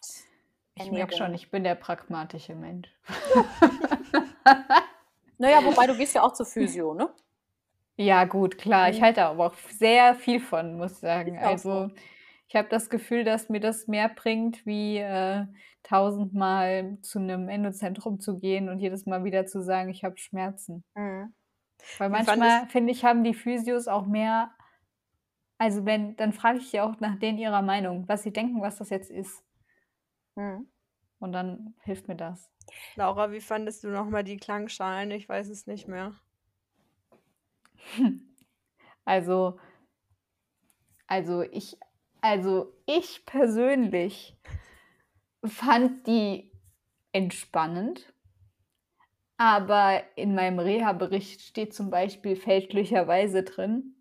Ich 0.76 0.92
merke 0.92 1.16
schon, 1.16 1.34
ich 1.34 1.52
bin 1.52 1.64
der 1.64 1.76
pragmatische 1.76 2.56
Mensch. 2.56 2.90
Na 5.38 5.50
ja, 5.50 5.58
wobei 5.66 5.88
du 5.88 5.98
gehst 5.98 6.16
ja 6.16 6.24
auch 6.24 6.34
zur 6.34 6.46
Physio, 6.46 6.94
ne? 6.94 7.10
Ja 7.98 8.26
gut, 8.26 8.58
klar. 8.58 8.90
Ich 8.90 9.00
Mhm. 9.00 9.04
halte 9.04 9.26
aber 9.26 9.48
auch 9.48 9.54
sehr 9.70 10.16
viel 10.16 10.40
von, 10.40 10.78
muss 10.78 10.94
ich 10.94 10.98
sagen. 11.00 11.36
Ist 11.36 11.44
auch 11.46 11.58
so. 11.58 11.92
Ich 12.48 12.56
habe 12.56 12.70
das 12.70 12.90
Gefühl, 12.90 13.24
dass 13.24 13.50
mir 13.50 13.60
das 13.60 13.88
mehr 13.88 14.08
bringt, 14.10 14.66
wie, 14.66 14.98
äh, 14.98 15.46
tausendmal 15.84 17.00
zu 17.02 17.20
'nem 17.20 17.50
Endozentrum 17.50 18.20
zu 18.20 18.40
gehen 18.40 18.70
und 18.70 18.80
jedes 18.80 19.06
Mal 19.08 19.24
wieder 19.24 19.46
zu 19.48 19.62
sagen: 19.64 19.90
„Ich 19.90 20.04
habe 20.04 20.18
Schmerzen.“ 20.18 20.84
Mhm. 20.96 21.34
Weil 22.00 22.10
manchmal, 22.10 22.68
finde 22.68 22.92
ich, 22.92 23.06
haben 23.06 23.24
die 23.24 23.34
Physios 23.34 23.88
auch 23.88 24.06
mehr 24.06 24.52
also, 25.58 25.86
wenn 25.86 26.16
dann 26.18 26.34
frage 26.34 26.60
ich 26.60 26.72
die 26.72 26.82
auch 26.82 27.00
nach 27.00 27.18
denen 27.20 27.38
ihrer 27.38 27.62
Meinung, 27.62 28.08
was 28.08 28.24
sie 28.24 28.32
denken, 28.34 28.62
was 28.62 28.78
das 28.78 28.90
jetzt 28.90 29.10
ist. 29.10 29.42
Mhm. 30.38 30.68
Und 31.20 31.32
dann 31.34 31.76
hilft 31.84 32.08
mir 32.08 32.16
das. 32.16 32.50
Laura, 32.96 33.32
wie 33.32 33.42
fandest 33.42 33.84
du 33.84 33.90
noch 33.90 34.10
mal 34.10 34.24
die 34.24 34.38
Klangschalen? 34.38 35.12
Ich 35.12 35.28
weiß 35.30 35.50
es 35.50 35.68
nicht 35.68 35.88
mehr. 35.88 36.16
Also 39.06 39.60
also, 41.08 41.42
ich 41.44 41.78
also, 42.26 42.74
ich 42.88 43.24
persönlich 43.28 44.36
fand 45.46 46.08
die 46.08 46.52
entspannend. 47.12 48.12
Aber 49.38 50.02
in 50.16 50.34
meinem 50.34 50.60
Reha-Bericht 50.60 51.42
steht 51.42 51.74
zum 51.74 51.90
Beispiel 51.90 52.36
fälschlicherweise 52.36 53.44
drin, 53.44 53.96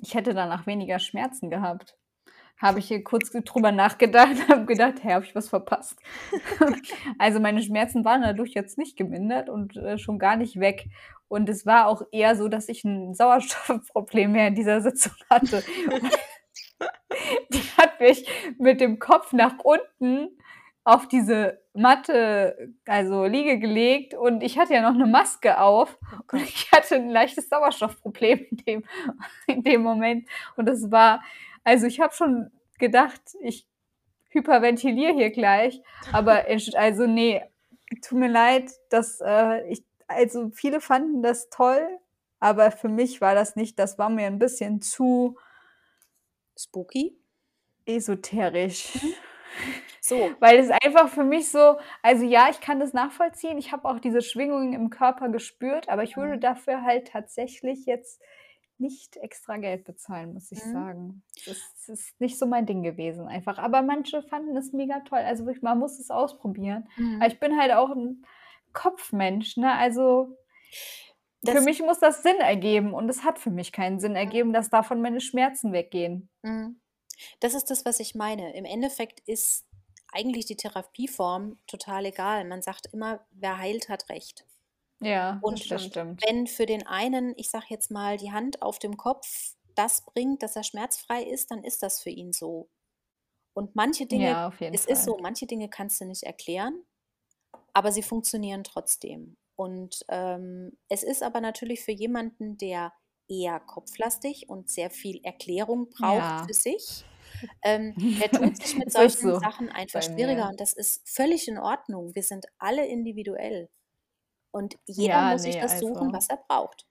ich 0.00 0.14
hätte 0.14 0.34
danach 0.34 0.66
weniger 0.66 0.98
Schmerzen 1.00 1.50
gehabt. 1.50 1.96
Habe 2.58 2.78
ich 2.80 2.88
hier 2.88 3.04
kurz 3.04 3.30
drüber 3.32 3.72
nachgedacht, 3.72 4.34
habe 4.48 4.66
gedacht: 4.66 5.02
„Hä, 5.04 5.14
habe 5.14 5.24
ich 5.24 5.34
was 5.34 5.48
verpasst?“ 5.50 5.98
Also, 7.18 7.40
meine 7.40 7.62
Schmerzen 7.62 8.04
waren 8.04 8.22
dadurch 8.22 8.52
jetzt 8.54 8.78
nicht 8.78 8.96
gemindert 8.96 9.48
und, 9.50 9.76
äh, 9.76 9.98
schon 9.98 10.18
gar 10.18 10.36
nicht 10.36 10.60
weg. 10.60 10.86
Und 11.28 11.48
es 11.48 11.66
war 11.66 11.88
auch 11.88 12.02
eher 12.12 12.36
so, 12.36 12.48
dass 12.48 12.68
ich 12.68 12.84
'n 12.84 13.14
Sauerstoffproblem 13.14 14.34
während 14.34 14.58
dieser 14.58 14.80
Sitzung 14.82 15.14
hatte. 15.30 15.64
Die 17.52 17.62
hat 17.76 18.00
mich 18.00 18.26
mit 18.58 18.80
dem 18.80 18.98
Kopf 18.98 19.32
nach 19.32 19.58
unten 19.62 20.28
auf 20.84 21.08
diese 21.08 21.60
Matte, 21.74 22.72
also 22.86 23.24
Liege 23.26 23.58
gelegt 23.58 24.14
und 24.14 24.42
ich 24.42 24.58
hatte 24.58 24.74
ja 24.74 24.82
noch 24.82 24.96
'ne 24.96 25.06
Maske 25.06 25.60
auf 25.60 25.98
Oh 26.12 26.36
und 26.36 26.42
ich 26.42 26.70
hatte 26.72 26.96
'n 26.96 27.10
leichtes 27.10 27.48
Sauerstoffproblem 27.48 28.46
in 28.50 28.56
dem 28.58 28.84
in 29.46 29.62
dem 29.62 29.82
Moment. 29.82 30.28
Und 30.56 30.66
das 30.66 30.90
war 30.90 31.22
also, 31.64 31.86
ich 31.86 32.00
habe 32.00 32.14
schon 32.14 32.50
gedacht, 32.78 33.20
ich 33.42 33.66
hyperventiliere 34.30 35.14
hier 35.14 35.30
gleich, 35.30 35.82
aber 36.12 36.44
also, 36.76 37.06
ne, 37.06 37.42
tut 38.02 38.18
mir 38.18 38.28
leid, 38.30 38.70
dass, 38.90 39.20
äh, 39.24 39.66
ich 39.68 39.84
also, 40.08 40.50
viele 40.54 40.80
fanden 40.80 41.22
das 41.22 41.50
toll, 41.50 41.82
aber 42.40 42.70
für 42.72 42.88
mich 42.90 43.20
war 43.20 43.34
das 43.34 43.56
nicht 43.56 43.78
das 43.78 43.98
war 43.98 44.10
mir 44.10 44.26
'n 44.28 44.38
bisschen 44.40 44.82
zu 44.82 45.36
Spooky? 46.62 47.16
esoterisch. 47.86 48.86
Mhm. 48.94 49.14
So. 50.00 50.36
Weil 50.40 50.58
es 50.58 50.70
einfach 50.70 51.08
für 51.10 51.24
mich 51.24 51.50
so 51.50 51.78
also, 52.02 52.24
ja, 52.24 52.48
ich 52.50 52.60
kann 52.60 52.80
das 52.80 52.92
nachvollziehen. 52.94 53.58
Ich 53.58 53.72
habe 53.72 53.88
auch 53.88 54.00
diese 54.00 54.22
Schwingungen 54.22 54.72
im 54.72 54.90
Körper 54.90 55.28
gespürt, 55.30 55.88
aber 55.88 56.02
ich 56.04 56.16
würde 56.16 56.38
Mhm. 56.38 56.40
dafür 56.40 56.82
halt 56.84 57.08
tatsächlich 57.08 57.86
jetzt 57.86 58.22
nicht 58.78 59.16
extra 59.18 59.58
Geld 59.58 59.84
bezahlen, 59.84 60.34
muss 60.34 60.52
ich 60.52 60.64
Mhm. 60.64 60.68
sagen. 60.68 61.22
Das 61.44 61.88
ist 61.88 62.20
nicht 62.20 62.38
so 62.38 62.46
mein 62.46 62.66
Ding 62.66 62.82
gewesen 62.82 63.28
einfach. 63.28 63.58
Aber 63.58 63.82
manche 63.82 64.22
fanden 64.22 64.56
es 64.56 64.72
mega 64.72 65.00
toll. 65.00 65.20
Also, 65.20 65.46
wirklich, 65.46 65.62
man 65.62 65.78
muss 65.78 65.98
es 66.00 66.10
ausprobieren. 66.10 66.88
Mhm. 66.96 67.20
Aber 67.20 67.32
ich 67.32 67.40
bin 67.40 67.58
halt 67.60 67.72
auch 67.72 67.90
'n 67.90 68.24
Kopfmensch, 68.72 69.56
ne? 69.58 69.72
Also, 69.74 70.36
für 71.44 71.60
Das 71.60 71.62
mich 71.62 71.80
muss 71.82 71.98
das 72.00 72.22
Sinn 72.22 72.36
ergeben 72.38 72.94
und 72.94 73.08
es 73.08 73.24
hat 73.24 73.38
für 73.38 73.50
mich 73.50 73.72
keinen 73.72 74.00
Sinn 74.00 74.16
ergeben, 74.16 74.52
dass 74.52 74.70
davon 74.70 75.00
meine 75.02 75.20
Schmerzen 75.20 75.72
weggehen. 75.72 76.28
Mhm. 76.42 76.80
Das 77.40 77.54
ist 77.54 77.66
das, 77.70 77.84
was 77.84 78.00
ich 78.00 78.14
meine. 78.14 78.54
Im 78.54 78.64
Endeffekt 78.66 79.20
ist 79.28 79.66
eigentlich 80.12 80.46
die 80.46 80.56
Therapieform 80.56 81.58
total 81.66 82.06
egal. 82.06 82.44
Man 82.46 82.62
sagt 82.62 82.88
immer: 82.92 83.26
„Wer 83.32 83.58
heilt, 83.58 83.88
hat 83.88 84.08
Recht.“ 84.10 84.46
Ja, 85.00 85.42
Und 85.42 85.66
das 85.68 85.82
stimmt. 85.84 86.26
wenn 86.26 86.46
für 86.46 86.66
den 86.66 86.86
einen, 86.86 87.34
ich 87.36 87.50
sage 87.50 87.66
jetzt 87.70 87.90
mal, 87.90 88.16
die 88.18 88.32
Hand 88.32 88.62
auf 88.62 88.78
dem 88.78 88.96
Kopf 88.96 89.56
das 89.76 90.04
bringt, 90.04 90.42
dass 90.42 90.56
er 90.56 90.64
schmerzfrei 90.64 91.22
ist, 91.24 91.50
dann 91.50 91.64
ist 91.64 91.82
das 91.82 92.02
für 92.02 92.10
ihn 92.10 92.32
so. 92.32 92.70
Und 93.54 93.76
manche 93.76 94.06
Dinge 94.06 94.36
Ja, 94.36 94.50
es 94.72 94.86
ist 94.86 95.04
Fall. 95.04 95.04
so, 95.04 95.18
manche 95.20 95.46
Dinge 95.46 95.70
kannst 95.70 96.00
du 96.00 96.06
nicht 96.06 96.24
erklären, 96.24 96.84
aber 97.74 97.92
sie 97.92 98.02
funktionieren 98.02 98.64
trotzdem. 98.64 99.36
Und, 99.60 100.04
ähm, 100.08 100.78
es 100.88 101.02
ist 101.02 101.22
aber 101.22 101.40
natürlich 101.42 101.82
für 101.84 101.92
jemanden, 101.92 102.56
der 102.58 102.94
eher 103.28 103.60
kopflastig 103.60 104.48
und 104.48 104.70
sehr 104.70 104.90
viel 104.90 105.20
Erklärung 105.24 105.90
braucht 105.90 106.32
Ja. 106.32 106.46
für 106.46 106.54
sich, 106.54 107.06
ähm, 107.62 107.98
der 108.20 108.32
tut 108.32 108.56
sich 108.58 108.76
mit 108.76 108.92
solchen 108.92 109.34
so 109.34 109.40
Sachen 109.42 109.70
einfach 109.70 110.02
schwieriger 110.02 110.48
und 110.50 110.60
das 110.60 110.72
ist 110.74 111.08
völlig 111.08 111.48
in 111.48 111.58
Ordnung. 111.58 112.14
Wir 112.14 112.22
sind 112.24 112.46
alle 112.58 112.86
individuell. 112.86 113.70
Und 114.52 114.78
jeder 114.86 115.20
Ja, 115.20 115.22
muss 115.22 115.44
sich 115.44 115.58
ne, 115.58 115.60
das 115.60 115.78
suchen, 115.78 116.12
also 116.12 116.14
was 116.14 116.28
er 116.30 116.38
braucht. 116.48 116.86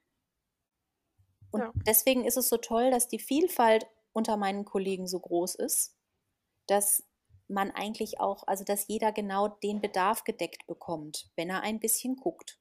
Und 1.52 1.64
Ja. 1.64 1.74
deswegen 1.86 2.26
ist 2.26 2.38
es 2.38 2.50
so 2.50 2.58
toll, 2.58 2.92
dass 2.92 3.08
die 3.08 3.20
Vielfalt 3.20 3.88
unter 4.14 4.38
meinen 4.38 4.66
Kollegen 4.66 5.08
so 5.08 5.20
groß 5.20 5.56
ist, 5.56 5.96
dass 6.68 7.09
man 7.50 7.72
eigentlich 7.72 8.20
auch 8.20 8.44
also, 8.48 8.64
dass 8.64 8.88
jeder 8.88 9.12
genau 9.12 9.48
den 9.50 9.82
Bedarf 9.82 10.24
gedeckt 10.24 10.68
bekommt, 10.68 11.30
wenn 11.36 11.50
er 11.50 11.62
ein 11.62 11.80
bisschen 11.80 12.16
guckt. 12.18 12.58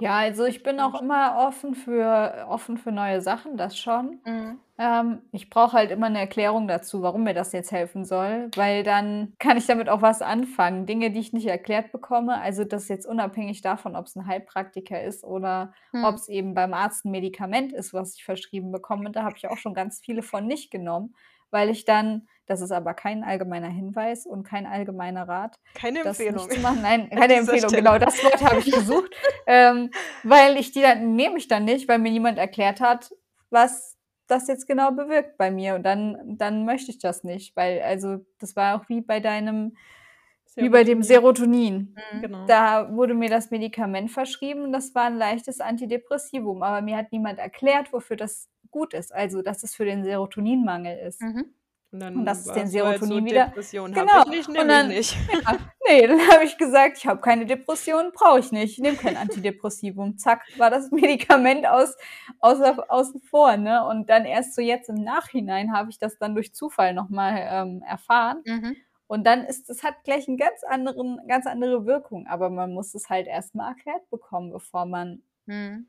Ja. 0.00 0.18
Also, 0.18 0.44
ich 0.44 0.62
bin 0.62 0.78
auch 0.80 1.00
immer 1.00 1.36
offen 1.48 1.74
für 1.74 2.46
offen 2.48 2.76
für 2.78 2.92
neue 2.92 3.20
Sachen, 3.20 3.56
das 3.56 3.76
schon. 3.76 4.20
Mhm. 4.26 4.60
Ähm, 4.78 5.22
ich 5.32 5.50
brauche 5.50 5.72
halt 5.72 5.90
immer 5.90 6.08
'ne 6.08 6.20
Erklärung 6.20 6.68
dazu, 6.68 7.02
warum 7.02 7.24
mir 7.24 7.34
das 7.34 7.52
jetzt 7.52 7.72
helfen 7.72 8.04
soll, 8.04 8.52
weil 8.54 8.84
dann 8.84 9.34
kann 9.40 9.56
ich 9.56 9.66
damit 9.66 9.88
auch 9.88 10.00
was 10.02 10.22
anfangen. 10.22 10.86
Dinge, 10.86 11.10
die 11.10 11.18
ich 11.18 11.32
nicht 11.32 11.46
erklärt 11.48 11.90
bekomme, 11.90 12.40
also, 12.40 12.62
das 12.64 12.84
ist 12.84 12.88
jetzt 12.90 13.06
unabhängig 13.06 13.60
davon, 13.60 13.96
ob's 13.96 14.14
'n 14.16 14.26
Heilpraktiker 14.26 15.02
ist 15.02 15.24
oder 15.24 15.72
Mhm. 15.94 16.18
ob's 16.18 16.28
eben 16.28 16.54
beim 16.54 16.74
Arzt 16.74 17.04
'n 17.04 17.10
Medikament 17.10 17.72
ist, 17.72 17.92
was 17.92 18.14
ich 18.14 18.24
verschrieben 18.24 18.70
bekomme. 18.70 19.10
Da 19.10 19.24
habe 19.24 19.36
ich 19.36 19.48
auch 19.48 19.56
schon 19.58 19.74
ganz 19.74 20.00
viele 20.00 20.22
von 20.22 20.46
nicht 20.46 20.70
genommen, 20.70 21.14
weil 21.50 21.70
ich 21.70 21.84
dann 21.84 22.26
das 22.48 22.62
ist 22.62 22.72
aber 22.72 22.94
kein 22.94 23.24
allgemeiner 23.24 23.68
Hinweis 23.68 24.24
und 24.24 24.42
kein 24.42 24.64
allgemeiner 24.64 25.28
Rat, 25.28 25.58
Keine 25.74 26.00
Empfehlung. 26.00 26.48
Nein, 26.80 27.10
keine 27.14 27.34
Empfehlung, 27.34 27.68
Stelle. 27.68 27.82
genau, 27.82 27.98
das 27.98 28.24
Wort 28.24 28.42
habe 28.42 28.60
ich 28.60 28.72
gesucht, 28.72 29.14
ähm, 29.46 29.90
weil 30.22 30.56
ich 30.56 30.72
die 30.72 30.80
dann 30.80 31.14
nehme 31.14 31.36
ich 31.36 31.46
dann 31.46 31.66
nicht, 31.66 31.88
weil 31.88 31.98
mir 31.98 32.10
niemand 32.10 32.38
erklärt 32.38 32.80
hat, 32.80 33.10
was 33.50 33.98
das 34.28 34.48
jetzt 34.48 34.66
genau 34.66 34.92
bewirkt 34.92 35.36
bei 35.36 35.50
mir 35.50 35.74
und 35.74 35.82
dann 35.82 36.38
dann 36.38 36.64
möchte 36.64 36.90
ich 36.90 36.98
das 36.98 37.22
nicht, 37.22 37.54
weil 37.54 37.82
also, 37.82 38.24
das 38.38 38.56
war 38.56 38.80
auch 38.80 38.88
wie 38.88 39.02
bei 39.02 39.20
deinem 39.20 39.76
wie 40.58 40.68
bei 40.70 40.84
dem 40.84 41.02
Serotonin. 41.02 41.02
Serotonin. 41.02 41.96
Mhm. 42.12 42.20
Genau. 42.20 42.46
Da 42.46 42.94
wurde 42.94 43.14
mir 43.14 43.28
das 43.30 43.50
Medikament 43.50 44.10
verschrieben, 44.10 44.72
das 44.72 44.94
war 44.94 45.06
'n 45.08 45.16
leichtes 45.18 45.60
Antidepressivum, 45.60 46.62
aber 46.62 46.82
mir 46.82 46.96
hat 46.96 47.12
niemand 47.12 47.38
erklärt, 47.38 47.92
wofür 47.92 48.16
das 48.16 48.48
gut 48.70 48.94
ist, 48.94 49.14
also, 49.14 49.42
dass 49.42 49.62
es 49.62 49.74
für 49.74 49.84
den 49.84 50.04
Serotoninmangel 50.04 50.98
ist. 50.98 51.20
Mhm. 51.20 51.54
Und 51.92 52.00
Und 52.14 52.24
dann 52.24 52.26
dass 52.26 52.46
es 52.46 52.52
den 52.52 52.68
warst 52.68 52.78
du 52.78 52.86
halt 52.86 53.04
so: 53.04 53.20
Serotonin 53.20 53.24
wieder 53.24 53.52
„Depression 53.52 53.96
habe 53.96 54.10
genau. 54.10 54.18
ich 54.18 54.26
nicht, 54.26 54.48
Und 54.58 54.68
dann 54.68 54.70
ich 54.70 54.84
nicht.“ 54.84 55.16
ja, 55.48 55.58
ne, 55.88 56.08
dann 56.08 56.20
habe 56.32 56.44
ich 56.44 56.58
gesagt: 56.58 56.98
„Ich 56.98 57.06
habe 57.06 57.20
keine 57.20 57.46
Depression, 57.46 58.12
brauche 58.14 58.40
ich 58.40 58.52
nicht. 58.52 58.72
Ich 58.74 58.78
nehme 58.80 58.96
kein 58.98 59.16
Antidepressivum.“ 59.16 60.18
Zack, 60.18 60.42
war 60.56 60.70
das 60.70 60.90
Medikament 60.92 61.66
aus 61.68 61.96
außer 62.40 62.86
außen 62.90 63.20
vor, 63.22 63.56
ne? 63.58 63.84
Und 63.86 64.10
dann 64.10 64.24
erst 64.26 64.54
so 64.56 64.62
jetzt 64.62 64.88
im 64.90 64.96
Nachhinein 65.04 65.72
habe 65.74 65.90
ich 65.90 65.98
das 65.98 66.18
dann 66.18 66.34
durch 66.34 66.54
Zufall 66.54 66.94
noch 66.94 67.08
mal, 67.10 67.36
ähm, 67.50 67.82
erfahren. 67.88 68.44
Mhm. 68.46 68.87
Und 69.10 69.24
dann 69.26 69.44
ist 69.44 69.70
das 69.70 69.82
hat 69.82 70.04
gleich 70.04 70.28
'n 70.28 70.36
ganz 70.36 70.62
anderen 70.64 71.18
ganz 71.28 71.46
andere 71.46 71.86
Wirkung, 71.86 72.26
aber 72.26 72.50
man 72.50 72.72
muss 72.74 72.94
es 72.94 73.08
halt 73.10 73.26
erst 73.26 73.54
mal 73.54 73.68
erklärt 73.70 74.08
bekommen, 74.10 74.52
bevor 74.52 74.84
man 74.86 75.22
Mhm. 75.46 75.88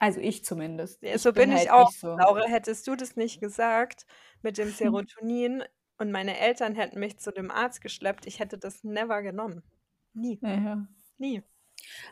also, 0.00 0.20
ich 0.20 0.44
zumindest. 0.44 1.02
Ja, 1.02 1.16
Ich 1.16 1.18
so 1.18 1.32
bin 1.32 1.50
bin 1.50 1.52
ich 1.52 1.70
halt 1.70 1.70
auch. 1.70 1.90
so 2.00 2.20
Laura, 2.20 2.44
hättest 2.46 2.86
du 2.86 2.94
das 2.96 3.16
nicht 3.16 3.40
gesagt 3.40 4.06
mit 4.42 4.58
dem 4.58 4.70
Serotonin 4.72 5.64
und 5.98 6.10
meine 6.12 6.38
Eltern 6.38 6.74
hätten 6.74 7.00
mich 7.00 7.18
zu 7.18 7.32
dem 7.32 7.50
Arzt 7.50 7.80
geschleppt, 7.80 8.26
ich 8.26 8.38
hätte 8.38 8.58
das 8.58 8.84
never 8.84 9.22
genommen. 9.22 9.62
Nie. 10.14 10.42
Ja, 10.42 10.54
ja. 10.54 10.88
Nie. 11.18 11.42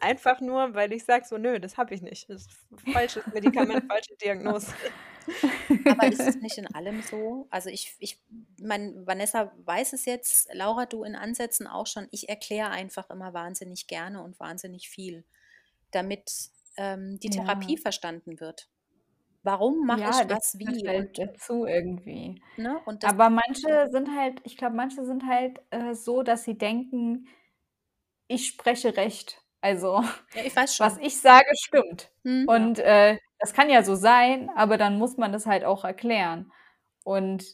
Einfach 0.00 0.40
nur, 0.40 0.74
weil 0.74 0.92
ich 0.92 1.04
sage 1.04 1.24
so: 1.26 1.38
„Nö, 1.38 1.60
das 1.60 1.76
habe 1.78 1.94
ich 1.94 2.02
nicht. 2.02 2.28
Das 2.30 2.42
ist 2.46 2.50
falsches 2.92 3.24
Medikament, 3.30 3.84
falsche 3.88 4.16
Diagnose.“ 4.22 4.74
Aber 5.88 6.08
ist 6.10 6.26
es 6.28 6.36
nicht 6.40 6.58
in 6.58 6.66
allem 6.68 7.02
so? 7.02 7.48
Also, 7.50 7.68
ich 7.70 7.96
ich 7.98 8.22
meine, 8.60 9.06
Vanessa 9.06 9.52
weiß 9.64 9.92
es 9.94 10.04
jetzt, 10.04 10.48
Laura, 10.54 10.86
du 10.86 11.02
in 11.04 11.16
Ansätzen 11.16 11.66
auch 11.66 11.86
schon. 11.86 12.06
Ich 12.12 12.28
erkläre 12.28 12.70
einfach 12.70 13.10
immer 13.10 13.32
wahnsinnig 13.34 13.86
gerne 13.88 14.22
und 14.22 14.38
wahnsinnig 14.40 14.88
viel, 14.88 15.24
damit, 15.92 16.30
ähm, 16.76 17.18
die 17.20 17.30
Ja. 17.30 17.30
Therapie 17.30 17.78
verstanden 17.78 18.40
wird. 18.40 18.70
Warum 19.44 19.86
mache 19.86 20.10
Ja, 20.10 20.24
ich 20.24 20.24
das 20.24 20.56
gehört 20.58 20.58
wie? 20.58 20.86
halt 20.86 21.08
Und 21.18 21.18
dazu 21.18 21.66
irgendwie. 21.66 22.40
ne, 22.56 22.80
und 22.84 23.02
das 23.02 23.12
Aber 23.12 23.30
manche 23.30 23.88
sind 23.90 24.14
halt 24.16 24.40
ich 24.44 24.56
glaube, 24.56 24.76
manche 24.76 25.04
sind 25.06 25.26
halt, 25.26 25.60
äh, 25.70 25.94
so, 25.94 26.22
dass 26.22 26.44
sie 26.44 26.58
denken: 26.58 27.28
„Ich 28.28 28.46
spreche 28.46 28.96
Recht.“ 28.96 29.39
Also, 29.64 30.02
ja, 30.34 30.42
ich 30.44 30.54
was 30.78 30.96
ich 30.98 31.20
sage, 31.20 31.46
stimmt. 31.54 32.10
Ja. 32.24 32.46
Und, 32.46 32.78
äh, 32.78 33.18
das 33.38 33.52
kann 33.54 33.70
ja 33.70 33.82
so 33.82 33.94
sein, 33.94 34.50
aber 34.56 34.76
dann 34.78 34.98
muss 34.98 35.16
man 35.16 35.32
das 35.32 35.46
halt 35.46 35.64
auch 35.64 35.84
erklären. 35.84 36.50
Und 37.04 37.44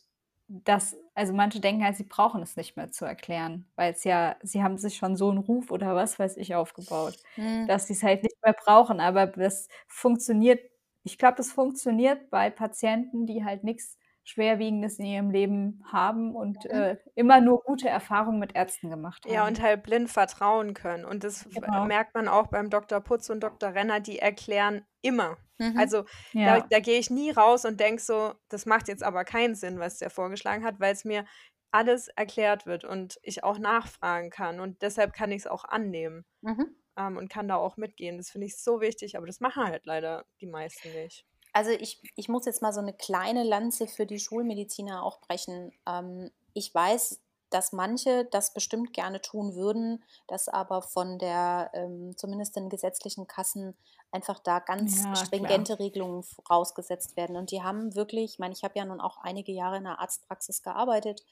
das 0.49 0.97
also, 1.15 1.33
manche 1.33 1.61
denken 1.61 1.83
halt, 1.85 1.97
sie 1.97 2.05
brauchen 2.05 2.43
es 2.43 2.57
nicht 2.57 2.77
mehr 2.77 2.91
zu 2.93 3.05
erklären, 3.05 3.69
weil's 3.77 4.05
ja 4.05 4.37
sie 4.43 4.63
haben 4.63 4.79
sich 4.79 4.97
schon 4.97 5.17
so 5.17 5.31
'n 5.31 5.39
Ruf 5.39 5.71
oder 5.73 5.95
was 5.97 6.19
weiß 6.19 6.37
ich 6.37 6.55
aufgebaut, 6.55 7.19
Mhm. 7.37 7.67
dass 7.69 7.87
sie's 7.89 8.03
halt 8.05 8.23
nicht 8.23 8.37
mehr 8.45 8.53
brauchen. 8.55 9.01
Aber 9.01 9.27
das 9.27 9.69
funktioniert 9.89 10.61
ich 11.05 11.19
glaube, 11.19 11.37
das 11.37 11.53
funktioniert 11.53 12.31
bei 12.31 12.51
Patienten, 12.51 13.27
die 13.27 13.45
halt 13.45 13.63
nix 13.65 13.97
Schwerwiegendes 14.27 14.99
in 14.99 15.07
ihrem 15.07 15.31
Leben 15.31 15.83
haben 15.91 16.35
und, 16.37 16.67
Mhm. 16.73 16.87
äh, 16.87 16.99
immer 17.15 17.41
nur 17.41 17.63
gute 17.63 17.89
Erfahrungen 17.89 18.39
mit 18.41 18.55
Ärzten 18.57 18.91
gemacht 18.91 19.29
Ja, 19.29 19.47
haben. 19.47 19.47
und 19.47 19.61
halt 19.61 19.83
blind 19.83 20.09
vertrauen 20.11 20.73
können. 20.75 21.05
Und 21.05 21.25
das 21.25 21.49
Genau. 21.55 21.89
merkt 21.89 22.15
man 22.15 22.29
auch 22.29 22.47
beim 22.47 22.71
Dr. 22.71 23.01
Putz 23.01 23.29
und 23.29 23.41
Dr. 23.41 23.75
Renner, 23.75 23.99
die 24.01 24.19
erklären 24.21 24.87
immer. 25.03 25.39
Mhm. 25.61 25.75
Also, 25.75 26.05
da 26.43 26.61
Ja. 26.61 26.71
da 26.71 26.79
gehe 26.81 26.99
ich 26.99 27.11
nie 27.11 27.31
raus 27.31 27.65
und 27.65 27.81
denke 27.81 28.01
so: 28.03 28.35
„Das 28.49 28.67
macht 28.67 28.89
jetzt 28.89 29.03
aber 29.03 29.25
keinen 29.25 29.55
Sinn, 29.55 29.79
was 29.81 29.99
der 29.99 30.11
vorgeschlagen 30.11 30.65
hat“, 30.65 30.79
weil's 30.81 31.05
mir 31.05 31.25
alles 31.73 32.09
erklärt 32.09 32.67
wird 32.67 32.85
und 32.85 33.19
ich 33.23 33.43
auch 33.45 33.59
nachfragen 33.59 34.31
kann. 34.31 34.61
Und 34.61 34.81
deshalb 34.83 35.13
kann 35.13 35.33
ich's 35.33 35.47
auch 35.49 35.65
annehmen, 35.65 36.25
Mhm. 36.43 36.77
ähm, 36.99 37.17
und 37.19 37.31
kann 37.31 37.49
da 37.49 37.57
auch 37.57 37.77
mitgehen. 37.79 38.19
Das 38.19 38.31
finde 38.31 38.47
ich 38.49 38.59
so 38.59 38.81
wichtig, 38.81 39.17
aber 39.19 39.27
das 39.27 39.41
machen 39.41 39.65
halt 39.67 39.87
leider 39.87 40.27
die 40.41 40.47
meisten 40.49 40.93
nicht. 40.93 41.25
Also, 41.57 41.71
ich 41.71 42.03
ich 42.17 42.29
muss 42.29 42.45
jetzt 42.45 42.61
mal 42.61 42.73
so 42.75 42.83
'ne 42.83 42.93
kleine 42.93 43.43
Lanze 43.43 43.87
für 43.87 44.05
die 44.05 44.19
Schulmediziner 44.19 45.03
auch 45.03 45.23
brechen. 45.23 45.73
Ähm, 45.89 46.31
ich 46.53 46.75
weiß, 46.75 47.23
dass 47.49 47.73
manche 47.73 48.27
das 48.27 48.53
bestimmt 48.53 48.93
gerne 48.93 49.23
tun 49.23 49.55
würden, 49.55 50.05
dass 50.27 50.49
aber 50.49 50.83
von 50.83 51.19
der, 51.19 51.71
ähm 51.73 52.15
zumindest 52.19 52.57
den 52.57 52.69
gesetzlichen 52.69 53.27
Kassen 53.27 53.75
einfach 54.11 54.39
da 54.41 54.59
ganz 54.59 55.09
Ja, 55.09 55.27
klar. 55.33 55.71
stringente 55.73 55.79
Regelungen 55.79 56.25
vorausgesetzt 56.25 57.17
werden. 57.17 57.37
Und 57.39 57.51
die 57.53 57.63
haben 57.63 57.95
wirklich 57.95 58.35
ich 58.35 58.39
meine, 58.39 58.53
ich 58.53 58.63
habe 58.63 58.79
ja 58.79 58.85
nun 58.85 59.01
auch 59.01 59.17
einige 59.17 59.53
Jahre 59.53 59.79
in 59.79 59.85
'ner 59.85 59.99
Arztpraxis 59.99 60.61
gearbeitet. 60.63 61.23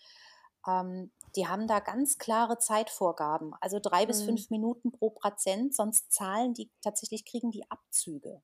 Ähm, 0.66 1.12
die 1.36 1.46
haben 1.48 1.66
da 1.68 1.80
ganz 1.80 2.16
klare 2.18 2.56
Zeitvorgaben, 2.58 3.52
also 3.60 3.78
3 3.78 4.06
bis 4.06 4.22
Mhm. 4.22 4.24
5 4.24 4.48
Minuten 4.50 4.90
pro 4.92 5.10
Patient, 5.10 5.74
sonst 5.74 6.12
zahlen 6.12 6.54
die 6.54 6.70
tatsächlich 6.82 7.26
kriegen 7.26 7.50
die 7.50 7.70
Abzüge. 7.70 8.40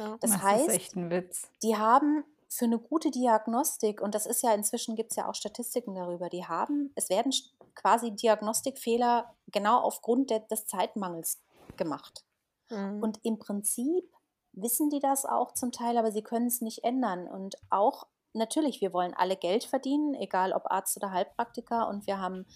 Ja. 0.00 0.18
Das 0.20 0.30
Das 0.30 0.42
ist 0.42 0.42
heißt, 0.42 0.68
echt 0.68 0.96
'n 0.96 1.10
Witz. 1.10 1.50
die 1.62 1.76
haben 1.76 2.24
für 2.48 2.66
'ne 2.66 2.78
gute 2.78 3.10
Diagnostik 3.10 4.00
und 4.00 4.14
das 4.14 4.26
ist 4.26 4.42
ja 4.42 4.54
inzwischen 4.54 4.96
gibt's 4.96 5.16
ja 5.16 5.28
auch 5.28 5.34
Statistiken 5.34 5.94
darüber, 5.94 6.28
die 6.28 6.46
haben 6.46 6.92
es 6.96 7.08
werden 7.10 7.32
quasi 7.74 8.12
Diagnostikfehler 8.12 9.34
genau 9.48 9.80
aufgrund 9.80 10.30
der 10.30 10.40
des 10.40 10.66
Zeitmangels 10.66 11.42
gemacht. 11.76 12.24
Mhm. 12.70 13.02
Und 13.02 13.20
im 13.24 13.38
Prinzip 13.38 14.04
wissen 14.52 14.90
die 14.90 15.00
das 15.00 15.26
auch 15.26 15.52
zum 15.54 15.72
Teil, 15.72 15.98
aber 15.98 16.12
sie 16.12 16.22
können's 16.22 16.60
nicht 16.62 16.84
ändern. 16.84 17.28
Und 17.28 17.56
auch 17.70 18.06
natürlich, 18.34 18.80
wir 18.80 18.92
wollen 18.92 19.14
alle 19.14 19.36
Geld 19.36 19.64
verdienen, 19.64 20.14
egal 20.14 20.52
ob 20.52 20.70
Arzt 20.70 20.96
oder 20.96 21.12
Heilpraktiker. 21.12 21.88
Und 21.88 22.06
wir 22.06 22.18
haben 22.20 22.46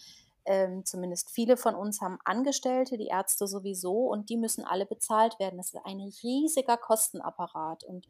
ähm, 0.46 0.84
zumindest 0.84 1.30
viele 1.30 1.56
von 1.56 1.74
uns 1.74 2.00
haben 2.00 2.18
Angestellte, 2.24 2.98
die 2.98 3.06
Ärzte 3.06 3.46
sowieso, 3.46 4.06
und 4.06 4.30
die 4.30 4.36
müssen 4.36 4.64
alle 4.64 4.86
bezahlt 4.86 5.38
werden. 5.38 5.56
Das 5.56 5.72
ist 5.72 5.80
ein 5.84 6.00
riesiger 6.22 6.76
Kostenapparat. 6.76 7.84
Und 7.84 8.06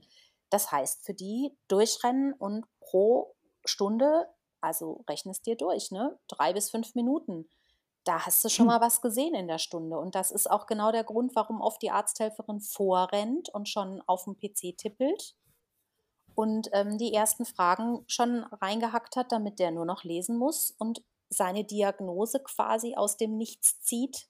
das 0.51 0.71
heißt 0.73 1.05
für 1.05 1.15
die 1.15 1.57
durchrennen 1.69 2.33
und 2.33 2.67
pro 2.81 3.35
Stunde 3.65 4.29
also, 4.65 5.05
rechne 5.09 5.33
es 5.33 5.43
dir 5.43 5.57
durch, 5.57 5.91
ne, 5.91 6.19
3 6.29 6.55
bis 6.55 6.71
5 6.71 6.95
Minuten. 6.95 7.49
Da 8.05 8.25
hast 8.25 8.43
du 8.45 8.49
schon 8.49 8.67
mal 8.67 8.81
was 8.81 9.03
gesehen 9.03 9.35
in 9.35 9.47
der 9.47 9.59
Stunde. 9.59 9.99
Und 9.99 10.15
das 10.15 10.31
ist 10.31 10.51
auch 10.51 10.67
genau 10.67 10.91
der 10.91 11.05
Grund, 11.05 11.37
warum 11.37 11.61
oft 11.61 11.83
die 11.83 11.91
Arzthelferin 11.91 12.61
vorrennt 12.61 13.51
und 13.51 13.69
schon 13.69 14.03
aufm 14.07 14.37
PC 14.37 14.77
tippelt 14.77 15.37
und, 16.35 16.71
ähm, 16.73 16.97
die 16.97 17.13
ersten 17.13 17.45
Fragen 17.45 18.05
schon 18.07 18.45
reingehackt 18.45 19.17
hat, 19.17 19.33
damit 19.33 19.59
der 19.59 19.71
nur 19.71 19.85
noch 19.85 20.03
lesen 20.03 20.39
muss 20.39 20.71
und 20.79 21.03
seine 21.37 21.65
Diagnose 21.65 22.41
quasi 22.43 22.95
aus 22.97 23.17
dem 23.17 23.37
Nichts 23.37 23.81
zieht. 23.83 24.29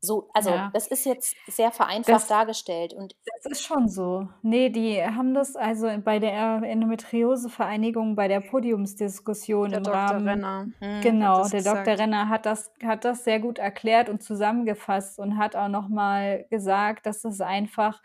So, 0.00 0.30
also, 0.32 0.50
Ja. 0.50 0.70
das 0.72 0.86
ist 0.86 1.04
jetzt 1.06 1.34
sehr 1.48 1.72
vereinfacht 1.72 2.14
Das 2.14 2.26
dargestellt 2.28 2.94
und 2.94 3.16
das 3.42 3.46
ist 3.52 3.62
schon 3.62 3.88
so. 3.88 4.28
Ne, 4.42 4.70
die 4.70 5.02
haben 5.04 5.34
das 5.34 5.56
also 5.56 5.88
bei 6.04 6.18
der 6.20 6.62
Endometriose-Vereinigung, 6.62 8.14
bei 8.14 8.28
der 8.28 8.40
Podiumsdiskussion 8.40 9.70
Der 9.70 9.78
im 9.78 9.84
Dr. 9.84 9.94
Rahmen 9.94 10.28
Renner 10.28 10.66
hat 10.80 11.02
genau, 11.02 11.48
der 11.48 11.62
Dr. 11.62 11.84
gesagt. 11.84 11.88
Renner 11.98 12.28
hat 12.28 12.46
das 12.46 12.72
hat 12.82 13.04
das 13.04 13.24
sehr 13.24 13.40
gut 13.40 13.58
erklärt 13.58 14.08
und 14.08 14.22
zusammengefasst 14.22 15.18
und 15.18 15.36
hat 15.36 15.56
auch 15.56 15.68
noch 15.68 15.88
mal 15.88 16.44
gesagt, 16.50 17.06
dass 17.06 17.24
es 17.24 17.40
einfach 17.40 18.00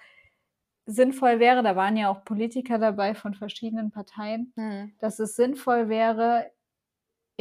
sinnvoll 0.86 1.40
wäre 1.40 1.64
da 1.64 1.76
waren 1.78 1.96
ja 1.98 2.10
auch 2.10 2.26
Politiker 2.26 2.78
dabei 2.80 3.16
von 3.16 3.34
verschiedenen 3.36 3.92
Parteien, 3.92 4.52
Mhm. 4.58 4.94
dass 5.00 5.20
es 5.20 5.36
sinnvoll 5.36 5.90
wäre, 5.90 6.52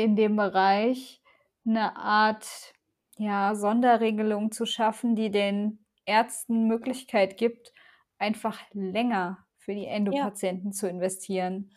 in 0.03 0.16
dem 0.16 0.36
Bereich 0.36 1.22
'ne 1.64 1.96
Art, 1.96 2.74
ja, 3.18 3.55
Sonderregelung 3.55 4.53
zu 4.53 4.66
schaffen, 4.66 5.16
die 5.16 5.30
den 5.30 5.84
Ärzten 6.07 6.66
Möglichkeit 6.68 7.36
gibt, 7.38 7.72
einfach 8.18 8.61
länger 8.72 9.46
für 9.59 9.74
die 9.74 9.86
Ja. 10.11 10.32
Endo-Patienten 10.36 10.72
zu 10.72 10.88
investieren. 10.88 11.72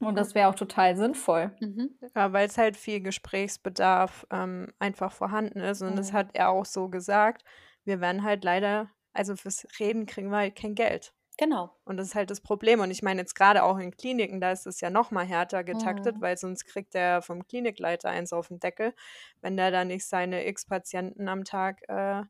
Und 0.00 0.16
Ja. 0.16 0.18
das 0.18 0.34
wäre 0.34 0.48
auch 0.50 0.54
total 0.56 0.96
sinnvoll. 0.96 1.58
Mhm. 1.60 1.98
Ja, 2.14 2.32
weil's 2.32 2.56
halt 2.56 2.76
viel 2.76 3.00
Gesprächsbedarf, 3.00 4.26
ähm, 4.30 4.72
einfach 4.78 5.12
vorhanden 5.12 5.58
ist. 5.60 5.82
Und 5.82 5.96
das 5.96 6.12
Mhm. 6.12 6.12
hat 6.12 6.30
er 6.36 6.50
auch 6.50 6.64
so 6.64 6.88
gesagt. 6.88 7.42
Wir 7.84 8.00
werden 8.00 8.22
halt 8.22 8.44
leider 8.44 8.90
also, 9.14 9.34
fürs 9.34 9.66
Reden 9.80 10.06
kriegen 10.06 10.30
wir 10.30 10.36
halt 10.36 10.54
kein 10.54 10.76
Geld. 10.76 11.12
Genau. 11.38 11.78
Und 11.86 11.96
das 11.96 12.08
ist 12.08 12.14
halt 12.14 12.30
das 12.30 12.40
Problem. 12.42 12.80
Und 12.80 12.90
ich 12.90 13.02
meine 13.02 13.20
jetzt 13.22 13.34
grade 13.34 13.62
auch 13.64 13.78
in 13.78 13.96
Kliniken, 13.96 14.40
da 14.40 14.52
ist 14.52 14.66
es 14.66 14.80
ja 14.80 14.90
noch 14.90 15.10
mal 15.10 15.24
härter 15.26 15.64
getaktet, 15.64 16.16
Mhm. 16.16 16.22
weil 16.22 16.36
sonst 16.36 16.66
kriegt 16.66 16.94
der 16.94 17.22
vom 17.22 17.46
Klinikleiter 17.46 18.10
eins 18.10 18.32
auf 18.32 18.50
'n 18.50 18.60
Deckel, 18.60 18.94
wenn 19.40 19.56
der 19.56 19.70
da 19.70 19.84
nicht 19.84 20.06
seine 20.06 20.46
X 20.46 20.66
Patienten 20.66 21.28
am 21.28 21.44
Tag, 21.44 21.82
äh, 21.88 22.24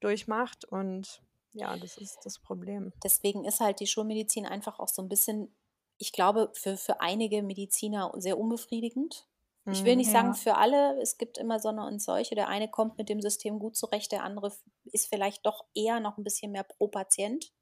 durchmacht. 0.00 0.64
Und 0.64 1.22
ja, 1.54 1.76
das 1.76 1.96
ist 1.96 2.24
das 2.24 2.38
Problem. 2.38 2.92
Deswegen 3.02 3.44
ist 3.44 3.60
halt 3.60 3.80
die 3.80 3.86
Schulmedizin 3.86 4.46
einfach 4.46 4.78
auch 4.78 4.88
so 4.88 5.02
'n 5.02 5.08
bisschen, 5.08 5.54
ich 5.98 6.12
glaube, 6.12 6.50
für 6.54 6.76
für 6.76 7.00
einige 7.00 7.42
Mediziner 7.42 8.12
sehr 8.16 8.38
unbefriedigend. 8.38 9.26
Ich 9.68 9.84
will 9.84 9.96
Mhm. 9.96 9.96
nicht 9.96 10.10
sagen 10.10 10.32
Ja. 10.32 10.34
für 10.34 10.56
alle, 10.56 11.00
es 11.00 11.18
gibt 11.18 11.38
immer 11.38 11.58
Sonne 11.58 11.84
und 11.86 12.00
solche. 12.00 12.34
Der 12.34 12.48
eine 12.48 12.68
kommt 12.70 12.98
mit 12.98 13.08
dem 13.08 13.20
System 13.20 13.58
gut 13.58 13.76
zurecht, 13.76 14.12
der 14.12 14.22
andere 14.22 14.52
ist 14.84 15.08
vielleicht 15.08 15.44
doch 15.46 15.64
eher 15.74 16.00
noch 16.00 16.18
'n 16.18 16.24
bisschen 16.24 16.52
mehr 16.52 16.64
pro 16.64 16.88
Patient 16.88 17.52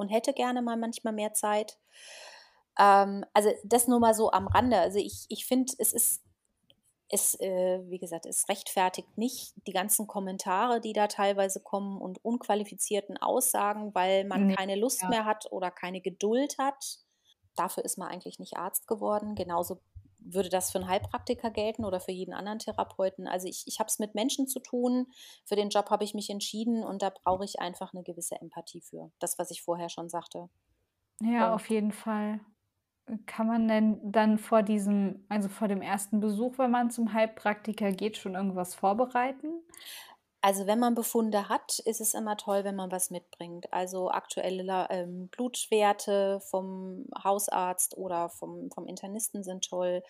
und 0.00 0.08
hätte 0.08 0.32
gerne 0.32 0.62
mal 0.62 0.76
manchmal 0.76 1.12
mehr 1.12 1.34
Zeit. 1.34 1.78
Ähm, 2.78 3.24
also, 3.34 3.50
das 3.64 3.88
nur 3.88 4.00
mal 4.00 4.14
so 4.14 4.30
am 4.32 4.46
Rande. 4.48 4.78
Also, 4.78 4.98
ich 4.98 5.26
ich 5.28 5.46
finde, 5.46 5.72
es 5.78 5.92
ist 5.92 6.22
es, 7.10 7.38
äh 7.40 7.80
wie 7.88 7.98
gesagt, 7.98 8.24
es 8.26 8.48
rechtfertigt 8.48 9.18
nicht 9.18 9.52
die 9.66 9.72
ganzen 9.72 10.06
Kommentare, 10.06 10.80
die 10.80 10.92
da 10.92 11.08
teilweise 11.08 11.60
kommen 11.60 12.00
und 12.00 12.24
unqualifizierten 12.24 13.16
Aussagen, 13.18 13.94
weil 13.94 14.24
man 14.24 14.46
Ne, 14.46 14.54
keine 14.54 14.76
Lust 14.76 15.02
ja. 15.02 15.08
mehr 15.08 15.24
hat 15.24 15.50
oder 15.50 15.70
keine 15.70 16.00
Geduld 16.00 16.56
hat. 16.58 17.00
Dafür 17.56 17.84
ist 17.84 17.98
man 17.98 18.08
eigentlich 18.08 18.38
nicht 18.38 18.56
Arzt 18.56 18.86
geworden. 18.86 19.34
Genauso 19.34 19.80
würde 20.22 20.48
das 20.50 20.70
für 20.72 20.78
'n 20.78 20.88
Heilpraktiker 20.88 21.50
gelten 21.50 21.84
oder 21.84 22.00
für 22.00 22.12
jeden 22.12 22.34
anderen 22.34 22.58
Therapeuten. 22.60 23.26
Also, 23.28 23.48
ich 23.48 23.64
ich 23.66 23.78
habe 23.80 23.88
es 23.88 23.98
mit 23.98 24.14
Menschen 24.14 24.46
zu 24.48 24.60
tun. 24.60 25.08
Für 25.46 25.56
den 25.56 25.70
Job 25.70 25.90
habe 25.90 26.04
ich 26.04 26.14
mich 26.14 26.30
entschieden 26.30 26.82
und 26.84 27.02
da 27.02 27.10
brauche 27.10 27.44
ich 27.44 27.60
einfach 27.60 27.92
'ne 27.92 28.02
gewisse 28.02 28.40
Empathie 28.40 28.80
für. 28.82 29.10
Das, 29.20 29.38
was 29.38 29.50
ich 29.50 29.62
vorher 29.62 29.88
schon 29.88 30.08
sagte. 30.10 30.48
Ja, 31.22 31.52
Und 31.52 31.54
auf 31.54 31.68
jeden 31.68 31.92
Fall. 31.92 32.40
Kann 33.26 33.46
man 33.48 33.68
denn 33.68 34.12
dann 34.12 34.38
vor 34.38 34.62
diesem 34.62 35.24
also, 35.28 35.48
vor 35.48 35.68
dem 35.68 35.82
ersten 35.82 36.20
Besuch, 36.20 36.58
wenn 36.58 36.70
man 36.72 36.90
zum 36.90 37.12
Heilpraktiker 37.14 37.92
geht, 37.92 38.16
schon 38.18 38.34
irgendwas 38.36 38.74
vorbereiten? 38.76 39.62
Also 40.42 40.66
wenn 40.66 40.78
man 40.78 40.94
Befunde 40.94 41.50
hat, 41.50 41.80
ist 41.80 42.00
es 42.00 42.14
immer 42.14 42.36
toll, 42.38 42.64
wenn 42.64 42.74
man 42.74 42.90
was 42.90 43.10
mitbringt. 43.10 43.70
Also 43.74 44.10
aktuelle 44.10 44.86
ähm, 44.88 45.28
Blutwerte 45.28 46.40
vom 46.40 47.04
Hausarzt 47.22 47.98
oder 47.98 48.30
vom, 48.30 48.70
vom 48.70 48.86
Internisten 48.86 49.44
sind 49.44 49.68
toll. 49.68 50.02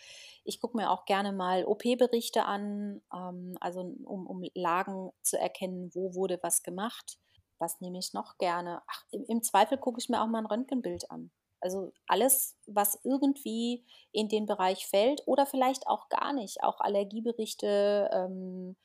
Ich 0.45 0.61
gucke 0.61 0.76
mir 0.76 0.91
auch 0.91 1.05
gerne 1.05 1.33
mal 1.33 1.64
OP-Berichte 1.64 2.45
an, 2.45 3.03
ähm, 3.12 3.57
also 3.61 3.81
um, 3.81 4.28
um 4.28 4.45
Lagen 4.55 5.11
zu 5.22 5.37
erkennen, 5.37 5.91
wo 5.95 6.14
wurde 6.14 6.39
was 6.43 6.62
gemacht. 6.62 7.18
Was 7.59 7.81
nehme 7.81 7.99
ich 7.99 8.12
noch 8.14 8.39
gerne? 8.39 8.83
Ach, 8.87 9.05
im, 9.11 9.24
im 9.24 9.43
Zweifel 9.43 9.78
gucke 9.78 9.99
ich 9.99 10.09
mir 10.09 10.22
auch 10.22 10.28
mal 10.28 10.39
ein 10.39 10.47
Röntgenbild 10.47 11.11
an. 11.11 11.33
Also 11.61 11.93
alles, 12.07 12.57
was 12.66 12.99
irgendwie 13.05 13.85
in 14.12 14.28
den 14.28 14.47
Bereich 14.47 14.87
fällt 14.87 15.22
oder 15.26 15.45
vielleicht 15.45 15.87
auch 15.89 16.09
gar 16.09 16.33
nicht. 16.33 16.62
Auch 16.62 16.81
Allergieberichte, 16.81 18.09
ähm, 18.12 18.76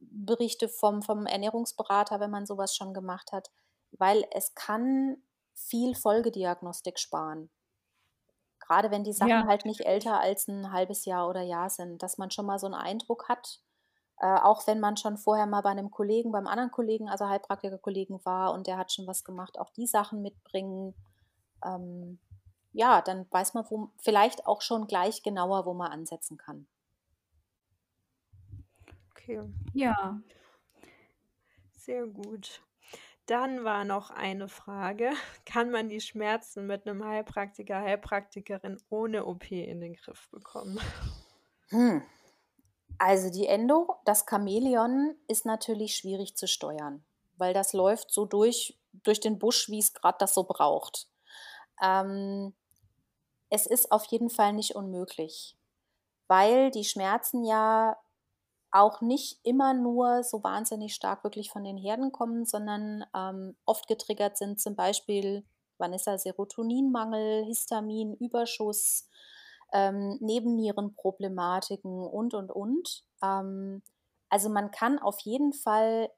Berichte 0.00 0.68
vom, 0.68 1.02
vom 1.02 1.26
Ernährungsberater, 1.26 2.20
wenn 2.20 2.30
man 2.30 2.46
sowas 2.46 2.74
schon 2.76 2.94
gemacht 2.94 3.32
hat, 3.32 3.50
weil 3.92 4.24
es 4.32 4.54
kann 4.54 5.16
viel 5.54 5.94
Folgediagnostik 5.94 6.98
sparen. 6.98 7.50
Gerade 8.60 8.90
wenn 8.90 9.04
die 9.04 9.12
Sachen 9.12 9.30
ja. 9.30 9.46
halt 9.46 9.64
nicht 9.64 9.80
älter 9.80 10.20
als 10.20 10.48
ein 10.48 10.72
halbes 10.72 11.04
Jahr 11.04 11.28
oder 11.28 11.42
Jahr 11.42 11.70
sind, 11.70 12.02
dass 12.02 12.18
man 12.18 12.30
schon 12.30 12.46
mal 12.46 12.58
so 12.58 12.66
einen 12.66 12.74
Eindruck 12.74 13.28
hat, 13.28 13.60
äh, 14.18 14.26
auch 14.26 14.66
wenn 14.66 14.80
man 14.80 14.96
schon 14.96 15.18
vorher 15.18 15.46
mal 15.46 15.60
bei 15.60 15.70
einem 15.70 15.90
Kollegen, 15.90 16.32
beim 16.32 16.46
anderen 16.46 16.70
Kollegen, 16.70 17.08
also 17.08 17.28
Heilpraktiker-Kollegen 17.28 18.24
war 18.24 18.52
und 18.52 18.66
der 18.66 18.78
hat 18.78 18.92
schon 18.92 19.06
was 19.06 19.24
gemacht, 19.24 19.58
auch 19.58 19.70
die 19.70 19.86
Sachen 19.86 20.22
mitbringen. 20.22 20.94
Ähm, 21.64 22.18
ja, 22.72 23.02
dann 23.02 23.26
weiß 23.30 23.54
man 23.54 23.64
wo, 23.70 23.90
vielleicht 23.98 24.46
auch 24.46 24.62
schon 24.62 24.86
gleich 24.86 25.22
genauer, 25.22 25.66
wo 25.66 25.74
man 25.74 25.92
ansetzen 25.92 26.36
kann. 26.36 26.66
Okay. 29.28 29.40
Ja. 29.72 30.20
Sehr 31.76 32.06
gut. 32.06 32.62
Dann 33.26 33.64
war 33.64 33.84
noch 33.84 34.10
eine 34.10 34.48
Frage. 34.48 35.10
Kann 35.44 35.72
man 35.72 35.88
die 35.88 36.00
Schmerzen 36.00 36.66
mit 36.66 36.86
einem 36.86 37.04
Heilpraktiker, 37.04 37.80
Heilpraktikerin 37.80 38.80
ohne 38.88 39.26
OP 39.26 39.50
in 39.50 39.80
den 39.80 39.94
Griff 39.94 40.28
bekommen? 40.30 40.78
Hm. 41.70 42.02
Also 42.98 43.30
die 43.30 43.48
Endo, 43.48 43.96
das 44.04 44.26
Chamäleon 44.30 45.16
ist 45.26 45.44
natürlich 45.44 45.96
schwierig 45.96 46.36
zu 46.36 46.46
steuern, 46.46 47.04
weil 47.36 47.52
das 47.52 47.72
läuft 47.72 48.12
so 48.12 48.26
durch, 48.26 48.78
durch 48.92 49.18
den 49.18 49.40
Busch, 49.40 49.68
wie 49.68 49.80
es 49.80 49.92
gerade 49.92 50.18
das 50.20 50.34
so 50.34 50.44
braucht. 50.44 51.08
Ähm, 51.82 52.54
es 53.50 53.66
ist 53.66 53.92
auf 53.92 54.04
jeden 54.06 54.30
Fall 54.30 54.52
nicht 54.52 54.76
unmöglich, 54.76 55.56
weil 56.28 56.70
die 56.70 56.84
Schmerzen 56.84 57.44
ja 57.44 57.96
auch 58.76 59.00
nicht 59.00 59.40
immer 59.42 59.74
nur 59.74 60.22
so 60.22 60.42
wahnsinnig 60.42 60.94
stark 60.94 61.24
wirklich 61.24 61.50
von 61.50 61.64
den 61.64 61.76
Herden 61.76 62.12
kommen, 62.12 62.44
sondern 62.44 63.04
ähm, 63.14 63.56
oft 63.64 63.88
getriggert 63.88 64.36
sind 64.36 64.60
zum 64.60 64.76
Beispiel 64.76 65.44
Vanessa 65.78 66.18
Serotoninmangel, 66.18 67.44
Histaminüberschuss, 67.44 69.08
ähm, 69.72 70.18
Nebennierenproblematiken 70.20 72.06
und, 72.06 72.34
und, 72.34 72.50
und. 72.50 73.04
Ähm, 73.22 73.82
also 74.28 74.48
man 74.48 74.70
kann 74.70 74.98
auf 74.98 75.20
jeden 75.20 75.52
Fall 75.52 76.10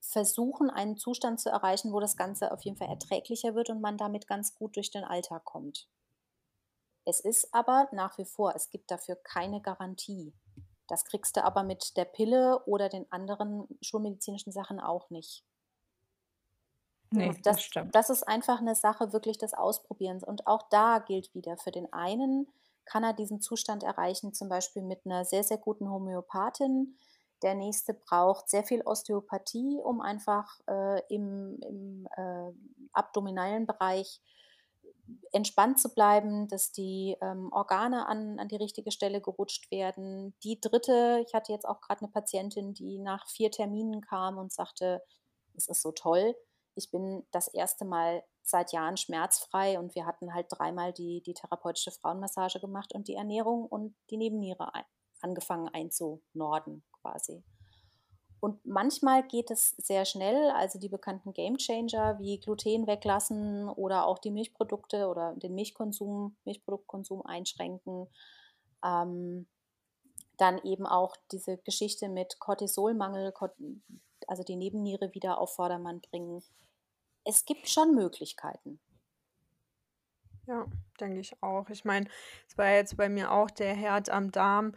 versuchen, 0.00 0.70
einen 0.70 0.96
Zustand 0.96 1.40
zu 1.40 1.48
erreichen, 1.48 1.92
wo 1.92 2.00
das 2.00 2.16
Ganze 2.16 2.52
auf 2.52 2.62
jeden 2.62 2.76
Fall 2.76 2.88
erträglicher 2.88 3.54
wird 3.54 3.70
und 3.70 3.80
man 3.80 3.96
damit 3.96 4.26
ganz 4.26 4.54
gut 4.54 4.76
durch 4.76 4.90
den 4.90 5.04
Alltag 5.04 5.44
kommt. 5.44 5.88
Es 7.06 7.20
ist 7.20 7.52
aber 7.52 7.88
nach 7.92 8.16
wie 8.18 8.24
vor, 8.24 8.54
es 8.54 8.70
gibt 8.70 8.90
dafür 8.90 9.16
keine 9.16 9.60
Garantie. 9.60 10.32
Das 10.94 11.04
kriegst 11.04 11.36
du 11.36 11.42
aber 11.42 11.64
mit 11.64 11.96
der 11.96 12.04
Pille 12.04 12.62
oder 12.66 12.88
den 12.88 13.10
anderen 13.10 13.66
schulmedizinischen 13.82 14.52
Sachen 14.52 14.78
auch 14.78 15.10
nicht. 15.10 15.42
Nee, 17.10 17.30
das, 17.30 17.42
das, 17.42 17.62
stimmt. 17.62 17.92
Das 17.96 18.10
ist 18.10 18.22
einfach 18.22 18.60
eine 18.60 18.76
Sache 18.76 19.12
wirklich 19.12 19.36
des 19.36 19.54
Ausprobierens. 19.54 20.22
Und 20.22 20.46
auch 20.46 20.62
da 20.70 21.00
gilt 21.00 21.34
wieder, 21.34 21.56
für 21.56 21.72
den 21.72 21.92
einen 21.92 22.46
kann 22.84 23.02
er 23.02 23.12
diesen 23.12 23.40
Zustand 23.40 23.82
erreichen, 23.82 24.34
zum 24.34 24.48
Beispiel 24.48 24.82
mit 24.82 25.04
einer 25.04 25.24
sehr, 25.24 25.42
sehr 25.42 25.58
guten 25.58 25.90
Homöopathin. 25.90 26.96
Der 27.42 27.56
nächste 27.56 27.92
braucht 27.92 28.48
sehr 28.48 28.62
viel 28.62 28.82
Osteopathie, 28.82 29.80
um 29.82 30.00
einfach 30.00 30.60
äh, 30.68 31.02
im, 31.12 31.58
im 31.62 32.06
äh, 32.16 32.52
abdominalen 32.92 33.66
Bereich 33.66 34.20
entspannt 35.32 35.80
zu 35.80 35.92
bleiben, 35.92 36.48
dass 36.48 36.72
die 36.72 37.16
ähm, 37.20 37.52
Organe 37.52 38.06
an, 38.06 38.38
an 38.38 38.48
die 38.48 38.56
richtige 38.56 38.90
Stelle 38.90 39.20
gerutscht 39.20 39.70
werden. 39.70 40.34
Die 40.42 40.60
dritte, 40.60 41.22
ich 41.26 41.34
hatte 41.34 41.52
jetzt 41.52 41.66
auch 41.66 41.80
gerade 41.80 42.02
eine 42.02 42.10
Patientin, 42.10 42.74
die 42.74 42.98
nach 42.98 43.28
vier 43.28 43.50
Terminen 43.50 44.00
kam 44.00 44.38
und 44.38 44.52
sagte, 44.52 45.02
es 45.56 45.68
ist 45.68 45.82
so 45.82 45.92
toll, 45.92 46.34
ich 46.74 46.90
bin 46.90 47.26
das 47.30 47.48
erste 47.48 47.84
Mal 47.84 48.24
seit 48.42 48.72
Jahren 48.72 48.96
schmerzfrei 48.96 49.78
und 49.78 49.94
wir 49.94 50.06
hatten 50.06 50.34
halt 50.34 50.46
dreimal 50.50 50.92
die, 50.92 51.22
die 51.22 51.34
therapeutische 51.34 51.92
Frauenmassage 51.92 52.60
gemacht 52.60 52.92
und 52.94 53.08
die 53.08 53.14
Ernährung 53.14 53.66
und 53.66 53.94
die 54.10 54.16
Nebenniere 54.16 54.74
ein, 54.74 54.84
angefangen 55.20 55.68
einzunorden 55.68 56.84
quasi. 57.00 57.42
Und 58.44 58.66
manchmal 58.66 59.26
geht 59.26 59.50
es 59.50 59.70
sehr 59.78 60.04
schnell, 60.04 60.50
also 60.50 60.78
die 60.78 60.90
bekannten 60.90 61.32
Game 61.32 61.56
Changer 61.56 62.18
wie 62.18 62.38
Gluten 62.38 62.86
weglassen 62.86 63.70
oder 63.70 64.04
auch 64.04 64.18
die 64.18 64.30
Milchprodukte 64.30 65.08
oder 65.08 65.32
den 65.36 65.54
Milchkonsum, 65.54 66.36
Milchproduktkonsum 66.44 67.24
einschränken. 67.24 68.06
Ähm, 68.84 69.46
dann 70.36 70.58
eben 70.58 70.84
auch 70.84 71.16
diese 71.32 71.56
Geschichte 71.56 72.10
mit 72.10 72.38
Cortisolmangel, 72.38 73.32
also 74.26 74.42
die 74.42 74.56
Nebenniere 74.56 75.14
wieder 75.14 75.38
auf 75.38 75.54
Vordermann 75.54 76.02
bringen. 76.02 76.44
Es 77.24 77.46
gibt 77.46 77.66
schon 77.70 77.94
Möglichkeiten. 77.94 78.78
Ja, 80.46 80.66
denke 81.00 81.20
ich 81.20 81.42
auch. 81.42 81.70
Ich 81.70 81.86
meine, 81.86 82.10
es 82.46 82.58
war 82.58 82.68
jetzt 82.68 82.98
bei 82.98 83.08
mir 83.08 83.32
auch 83.32 83.50
der 83.50 83.74
Herd 83.74 84.10
am 84.10 84.30
Darm 84.30 84.74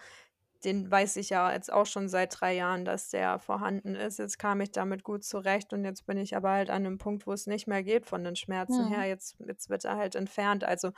den 0.64 0.90
weiß 0.90 1.18
ich 1.18 1.30
ja 1.30 1.52
jetzt 1.52 1.72
auch 1.72 1.86
schon 1.86 2.10
seit 2.10 2.40
drei 2.40 2.54
Jahren, 2.56 2.86
dass 2.86 3.10
der 3.10 3.40
vorhanden 3.40 3.96
ist. 3.96 4.20
Jetzt 4.20 4.40
kam 4.40 4.62
ich 4.62 4.72
damit 4.72 5.04
gut 5.04 5.24
zurecht 5.24 5.74
und 5.74 5.84
jetzt 5.84 6.06
bin 6.06 6.18
ich 6.18 6.36
aber 6.36 6.52
halt 6.52 6.70
an 6.70 6.86
einem 6.86 6.98
Punkt, 6.98 7.28
wo 7.28 7.34
es 7.34 7.48
nicht 7.48 7.68
mehr 7.68 7.84
geht 7.84 8.06
von 8.06 8.24
den 8.24 8.36
Schmerzen 8.36 8.86
mhm. 8.86 8.94
her. 8.94 9.06
Jetzt, 9.06 9.38
jetzt 9.40 9.70
wird 9.70 9.86
er 9.86 9.98
halt 9.98 10.16
entfernt. 10.16 10.64
Also 10.64 10.92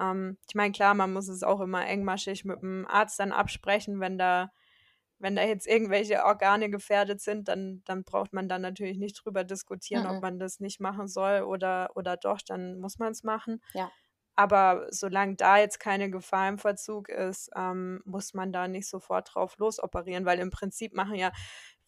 ähm, 0.00 0.38
ich 0.48 0.54
meine, 0.54 0.72
klar, 0.72 0.94
man 0.94 1.12
muss 1.12 1.28
es 1.28 1.42
auch 1.42 1.60
immer 1.60 1.86
engmaschig 1.86 2.44
mit 2.44 2.62
dem 2.62 2.86
Arzt 2.86 3.18
dann 3.20 3.32
absprechen, 3.32 4.00
wenn 4.00 4.18
da 4.18 4.50
wenn 5.18 5.36
da 5.36 5.42
jetzt 5.42 5.66
irgendwelche 5.66 6.24
Organe 6.24 6.68
gefährdet 6.70 7.20
sind, 7.20 7.48
dann, 7.48 7.82
dann 7.86 8.04
braucht 8.04 8.32
man 8.32 8.48
dann 8.48 8.60
natürlich 8.60 8.98
nicht 8.98 9.24
drüber 9.24 9.44
diskutieren, 9.44 10.04
mhm. 10.04 10.16
ob 10.16 10.22
man 10.22 10.38
das 10.38 10.60
nicht 10.60 10.80
machen 10.80 11.08
soll 11.08 11.42
oder, 11.42 11.90
oder 11.94 12.16
doch, 12.16 12.42
dann 12.42 12.78
muss 12.78 12.98
man 12.98 13.12
es 13.12 13.22
machen. 13.22 13.62
Ja. 13.72 13.90
Aber 14.36 14.86
solange 14.90 15.36
da 15.36 15.58
jetzt 15.58 15.80
keine 15.80 16.10
Gefahr 16.10 16.48
im 16.48 16.58
Verzug 16.58 17.08
ist, 17.08 17.50
ähm, 17.56 18.02
muss 18.04 18.34
man 18.34 18.52
da 18.52 18.68
nicht 18.68 18.86
sofort 18.88 19.34
drauf 19.34 19.56
losoperieren, 19.58 20.26
weil 20.26 20.38
im 20.38 20.50
Prinzip 20.50 20.94
machen 20.94 21.14
ja 21.14 21.32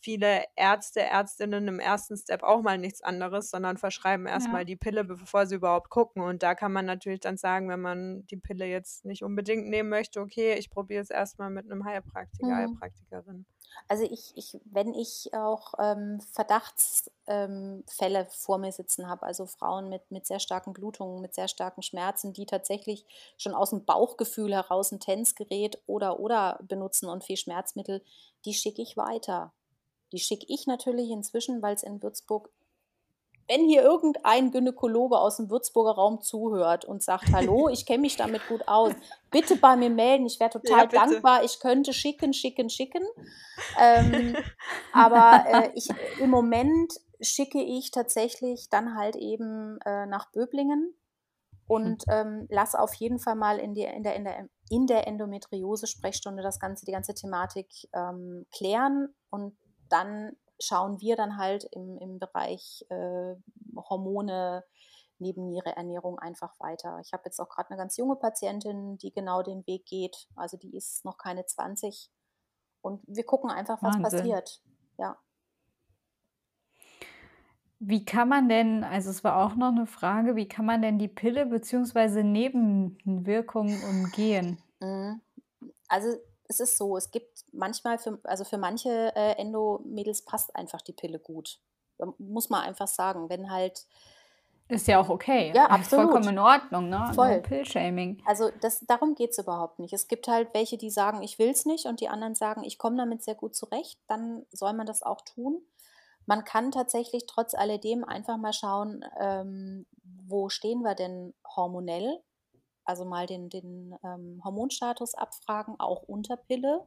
viele 0.01 0.45
Ärzte, 0.57 1.01
Ärztinnen 1.01 1.67
im 1.69 1.81
ersten 1.81 2.17
Step 2.17 2.43
auch 2.43 2.63
mal 2.63 2.79
nichts 2.79 3.03
anderes, 3.03 3.51
sondern 3.51 3.77
verschreiben 3.77 4.27
erstmal 4.27 4.61
ja. 4.61 4.65
die 4.65 4.77
Pille, 4.77 5.05
bevor 5.05 5.47
sie 5.47 5.57
überhaupt 5.57 5.91
gucken. 5.91 6.23
Und 6.23 6.43
da 6.43 6.55
kann 6.55 6.73
man 6.73 6.87
natürlich 6.87 7.21
dann 7.21 7.37
sagen, 7.37 7.69
wenn 7.69 7.81
man 7.81 8.27
die 8.27 8.37
Pille 8.37 8.67
jetzt 8.67 9.05
nicht 9.05 9.23
unbedingt 9.23 9.69
nehmen 9.69 9.89
möchte, 9.89 10.21
okay, 10.21 10.55
ich 10.55 10.71
probiere 10.71 11.03
es 11.03 11.11
erstmal 11.11 11.51
mit 11.51 11.71
einem 11.71 11.85
Heilpraktiker, 11.85 12.47
mhm. 12.47 12.57
Heilpraktikerin. 12.57 13.47
Also 13.87 14.05
ich, 14.05 14.33
ich, 14.35 14.59
wenn 14.65 14.95
ich 14.95 15.31
auch 15.35 15.75
ähm, 15.79 16.21
Verdachtsfälle 16.33 17.11
ähm, 17.27 18.27
vor 18.29 18.59
mir 18.59 18.73
sitzen 18.73 19.09
habe, 19.09 19.25
also 19.25 19.47
Frauen 19.47 19.89
mit, 19.89 20.11
mit 20.11 20.27
sehr 20.27 20.41
starken 20.41 20.73
Blutungen, 20.73 21.21
mit 21.21 21.35
sehr 21.35 21.49
starken 21.49 21.83
Schmerzen, 21.83 22.33
die 22.33 22.47
tatsächlich 22.47 23.05
schon 23.37 23.55
aus 23.55 23.71
dem 23.71 23.85
Bauchgefühl 23.85 24.55
heraus 24.55 24.93
ein 24.93 25.01
Tänzgerät 25.01 25.81
oder 25.87 26.19
oder 26.21 26.59
benutzen 26.63 27.09
und 27.09 27.25
viel 27.25 27.37
Schmerzmittel, 27.37 28.03
die 28.45 28.55
schicke 28.55 28.83
ich 28.83 28.97
weiter. 28.97 29.53
Die 30.13 30.19
schicke 30.19 30.47
ich 30.49 30.67
natürlich 30.67 31.11
inzwischen, 31.11 31.63
weil 31.63 31.75
es 31.75 31.83
in 31.83 32.03
Würzburg 32.03 32.51
wenn 33.49 33.67
hier 33.67 33.83
irgendein 33.83 34.51
Gynäkologe 34.51 35.19
aus 35.19 35.39
dem 35.39 35.51
Würzburger 35.51 35.93
Raum 35.93 36.21
zuhört 36.21 36.85
und 36.85 37.03
sagt, 37.03 37.25
hallo, 37.33 37.69
ich 37.69 37.87
kenne 37.87 38.03
mich 38.03 38.17
damit 38.17 38.47
gut 38.47 38.69
aus, 38.69 38.93
bitte 39.31 39.57
bei 39.57 39.75
mir 39.77 39.91
melden, 39.91 40.27
ich 40.27 40.39
wäre 40.39 40.51
total 40.51 40.81
ja, 40.81 40.87
dankbar, 40.87 41.43
ich 41.43 41.59
könnte 41.59 41.93
schicken, 41.93 42.33
schicken, 42.33 42.71
schicken. 42.71 43.03
Ähm, 43.81 44.37
aber 44.93 45.45
äh, 45.49 45.71
ich, 45.75 45.89
im 46.21 46.31
Moment 46.31 46.93
schicke 47.21 47.61
ich 47.61 47.91
tatsächlich 47.91 48.69
dann 48.71 48.95
halt 48.95 49.17
eben 49.17 49.81
äh, 49.85 50.07
nach 50.07 50.31
Böblingen 50.31 50.95
und 51.67 52.05
ähm, 52.09 52.47
lass 52.51 52.75
auf 52.75 52.95
jeden 52.95 53.19
Fall 53.19 53.35
mal 53.35 53.59
in, 53.59 53.75
die, 53.75 53.83
in, 53.83 54.03
der, 54.03 54.15
in, 54.15 54.25
der, 54.25 54.49
in 54.71 54.87
der 54.87 55.07
Endometriose-Sprechstunde 55.07 56.43
das 56.43 56.61
ganze, 56.61 56.85
die 56.85 56.93
ganze 56.93 57.15
Thematik 57.15 57.69
ähm, 57.93 58.47
klären 58.53 59.15
und 59.31 59.57
dann 59.89 60.37
schauen 60.61 61.01
wir 61.01 61.17
dann 61.17 61.37
halt 61.37 61.65
im, 61.73 61.99
im 61.99 62.19
Bereich 62.19 62.85
äh, 62.91 63.35
Hormone, 63.77 64.65
Nebenniere, 65.21 65.77
Ernährung 65.77 66.19
einfach 66.19 66.59
weiter. 66.61 67.01
Ich 67.01 67.13
habe 67.13 67.25
jetzt 67.27 67.41
auch 67.41 67.49
gerade 67.49 67.71
eine 67.71 67.79
ganz 67.79 67.97
junge 67.97 68.17
Patientin, 68.17 68.99
die 68.99 69.13
genau 69.13 69.43
den 69.43 69.67
Weg 69.67 69.85
geht. 69.87 70.29
Also 70.37 70.57
die 70.57 70.77
ist 70.77 71.05
noch 71.05 71.19
keine 71.19 71.45
20. 71.45 72.11
Und 72.83 73.03
wir 73.07 73.25
gucken 73.25 73.51
einfach, 73.51 73.83
was 73.83 73.95
Wahnsinn. 73.95 74.03
passiert. 74.03 74.63
Ja. 74.97 75.19
Wie 77.81 78.05
kann 78.05 78.29
man 78.29 78.49
denn 78.49 78.83
also, 78.83 79.11
es 79.11 79.23
war 79.23 79.45
auch 79.45 79.55
noch 79.55 79.69
eine 79.69 79.87
Frage, 79.87 80.35
wie 80.35 80.49
kann 80.49 80.67
man 80.67 80.83
denn 80.83 80.99
die 80.99 81.09
Pille 81.09 81.47
beziehungsweise 81.47 82.25
Nebenwirkungen 82.25 83.81
umgehen? 83.85 84.59
Mhm. 84.81 85.21
Also, 85.89 86.17
es 86.49 86.61
ist 86.61 86.79
so, 86.79 86.97
es 86.97 87.11
gibt 87.11 87.45
manchmal 87.53 87.99
für 87.99 88.19
also, 88.25 88.45
für 88.45 88.59
manche, 88.59 89.15
äh, 89.17 89.33
Endo-Mädels 89.39 90.25
passt 90.25 90.55
einfach 90.57 90.83
die 90.83 90.93
Pille 90.95 91.19
gut. 91.21 91.61
Muss 92.19 92.51
man 92.51 92.63
einfach 92.63 92.89
sagen, 92.89 93.29
wenn 93.31 93.51
halt 93.51 93.85
Ist 94.71 94.87
ja 94.87 95.01
auch 95.01 95.09
okay. 95.09 95.55
ja, 95.55 95.67
Äh, 95.69 95.83
vollkommen 95.83 96.29
absolut. 96.29 96.29
in 96.29 96.39
Ordnung, 96.39 96.91
ne? 96.91 97.15
No 97.17 97.39
Voll. 97.39 97.41
Pill-Shaming. 97.41 98.23
Also, 98.25 98.51
das 98.61 98.81
darum 98.81 99.15
geht's 99.15 99.39
überhaupt 99.39 99.79
nicht. 99.81 99.95
Es 99.95 100.09
gibt 100.09 100.29
halt 100.29 100.55
welche, 100.55 100.79
die 100.79 100.91
sagen: 100.91 101.23
„Ich 101.23 101.39
will's 101.39 101.67
nicht“, 101.67 101.87
und 101.87 102.01
die 102.01 102.09
anderen 102.09 102.35
sagen: 102.37 102.65
„Ich 102.65 102.79
komme 102.79 102.97
damit 102.99 103.23
sehr 103.25 103.35
gut 103.37 103.57
zurecht“, 103.57 104.01
dann 104.09 104.47
soll 104.53 104.75
man 104.75 104.87
das 104.87 105.03
auch 105.03 105.23
tun. 105.23 105.63
Man 106.27 106.45
kann 106.45 106.73
tatsächlich 106.73 107.27
trotz 107.27 107.55
alledem 107.55 108.05
einfach 108.05 108.39
mal 108.39 108.53
schauen, 108.55 109.05
ähm, 109.21 109.87
wo 110.29 110.49
stehen 110.51 110.83
wir 110.83 110.95
denn 110.97 111.35
hormonell? 111.57 112.23
Also, 112.89 113.05
mal 113.05 113.27
den 113.27 113.51
den, 113.51 113.95
ähm, 114.03 114.41
Hormonstatus 114.45 115.15
abfragen, 115.15 115.79
auch 115.79 116.03
unter 116.03 116.37
Pille 116.37 116.85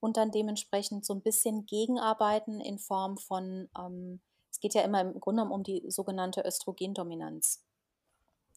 und 0.00 0.16
dann 0.16 0.30
dementsprechend 0.30 1.04
so 1.04 1.14
ein 1.14 1.22
bisschen 1.22 1.66
gegenarbeiten 1.66 2.60
in 2.60 2.78
Form 2.78 3.16
von, 3.16 3.68
ähm 3.78 4.20
es 4.50 4.60
geht 4.60 4.74
ja 4.74 4.82
immer 4.82 5.02
im 5.02 5.20
Grunde 5.20 5.42
genommen 5.42 5.52
um 5.52 5.62
die 5.62 5.84
sogenannte 5.88 6.42
Östrogendominanz. 6.44 7.62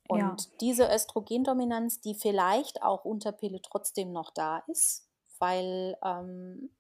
Ja. 0.09 0.29
Und 0.29 0.49
diese 0.59 0.91
Östrogendominanz, 0.91 2.01
die 2.01 2.15
vielleicht 2.15 2.82
auch 2.82 3.05
unter 3.05 3.32
Pille 3.32 3.61
trotzdem 3.61 4.11
noch 4.11 4.32
da 4.32 4.63
ist, 4.67 5.07
weil 5.38 5.95
ähm, 6.03 6.71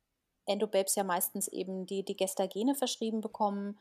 Endobabes 0.47 0.95
ja 0.95 1.03
meistens 1.03 1.47
eben 1.47 1.85
die, 1.85 2.03
die 2.03 2.17
Gestagene 2.17 2.73
verschrieben 2.73 3.21
bekommen, 3.21 3.79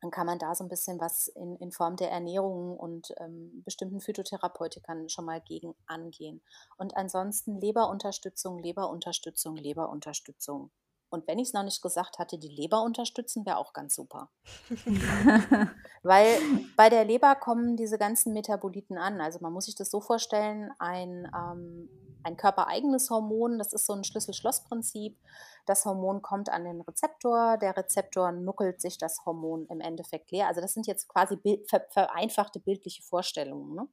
dann 0.00 0.10
kann 0.10 0.26
man 0.26 0.38
da 0.38 0.54
so 0.54 0.64
ein 0.64 0.68
bisschen 0.68 1.00
was 1.00 1.28
in, 1.28 1.56
in 1.56 1.72
Form 1.72 1.96
der 1.96 2.10
Ernährung 2.10 2.76
und 2.76 3.12
ähm, 3.18 3.62
bestimmten 3.64 4.00
Phytotherapeutikern 4.00 5.08
schon 5.08 5.24
mal 5.24 5.40
gegen 5.40 5.74
angehen. 5.86 6.40
Und 6.76 6.96
ansonsten 6.96 7.60
Leberunterstützung, 7.60 8.58
Leberunterstützung, 8.58 9.56
Leberunterstützung. 9.56 10.70
Und 11.10 11.26
wenn 11.26 11.38
ich 11.38 11.48
es 11.48 11.54
noch 11.54 11.62
nicht 11.62 11.80
gesagt 11.82 12.18
hatte, 12.18 12.38
die 12.38 12.48
Leber 12.48 12.82
unterstützen 12.82 13.46
wäre 13.46 13.56
auch 13.56 13.72
ganz 13.72 13.94
super. 13.94 14.30
Weil 16.02 16.38
bei 16.76 16.90
der 16.90 17.04
Leber 17.04 17.34
kommen 17.34 17.76
diese 17.76 17.98
ganzen 17.98 18.32
Metaboliten 18.32 18.98
an. 18.98 19.20
Also 19.20 19.38
man 19.40 19.52
muss 19.52 19.66
sich 19.66 19.74
das 19.74 19.90
so 19.90 20.00
vorstellen, 20.00 20.70
ein, 20.78 21.30
ähm, 21.34 21.88
ein 22.22 22.36
körpereigenes 22.36 23.08
Hormon, 23.10 23.58
das 23.58 23.72
ist 23.72 23.86
so 23.86 23.94
ein 23.94 24.04
Schlüssel-Schloss-Prinzip. 24.04 25.18
Das 25.64 25.84
Hormon 25.84 26.20
kommt 26.20 26.50
an 26.50 26.64
den 26.64 26.80
Rezeptor, 26.82 27.56
der 27.58 27.76
Rezeptor 27.76 28.32
nuckelt 28.32 28.80
sich 28.80 28.98
das 28.98 29.24
Hormon 29.24 29.66
im 29.66 29.80
Endeffekt 29.80 30.30
leer. 30.30 30.48
Also 30.48 30.60
das 30.60 30.74
sind 30.74 30.86
jetzt 30.86 31.08
quasi 31.08 31.36
bild, 31.36 31.68
ver, 31.68 31.86
vereinfachte 31.90 32.60
bildliche 32.60 33.02
Vorstellungen. 33.02 33.74
Ne? 33.74 33.88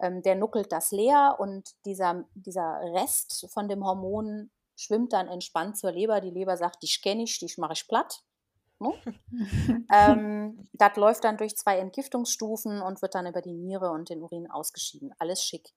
Ähm, 0.00 0.22
der 0.22 0.34
nuckelt 0.34 0.72
das 0.72 0.90
leer 0.90 1.36
und 1.38 1.70
dieser, 1.86 2.24
dieser 2.34 2.80
Rest 2.94 3.46
von 3.52 3.68
dem 3.68 3.84
Hormon 3.84 4.50
schwimmt 4.82 5.12
dann 5.12 5.28
entspannt 5.28 5.76
zur 5.76 5.92
Leber. 5.92 6.20
Die 6.20 6.30
Leber 6.30 6.56
sagt, 6.56 6.82
die 6.82 6.88
kenne 6.88 7.22
ich, 7.22 7.38
die 7.38 7.52
mache 7.58 7.74
ich 7.74 7.86
platt. 7.86 8.22
Ne? 8.80 8.92
ähm, 9.92 10.68
das 10.72 10.96
läuft 10.96 11.24
dann 11.24 11.36
durch 11.36 11.56
zwei 11.56 11.78
Entgiftungsstufen 11.78 12.82
und 12.82 13.00
wird 13.00 13.14
dann 13.14 13.26
über 13.26 13.40
die 13.40 13.52
Niere 13.52 13.90
und 13.90 14.08
den 14.08 14.22
Urin 14.22 14.50
ausgeschieden. 14.50 15.14
Alles 15.18 15.44
schick. 15.44 15.72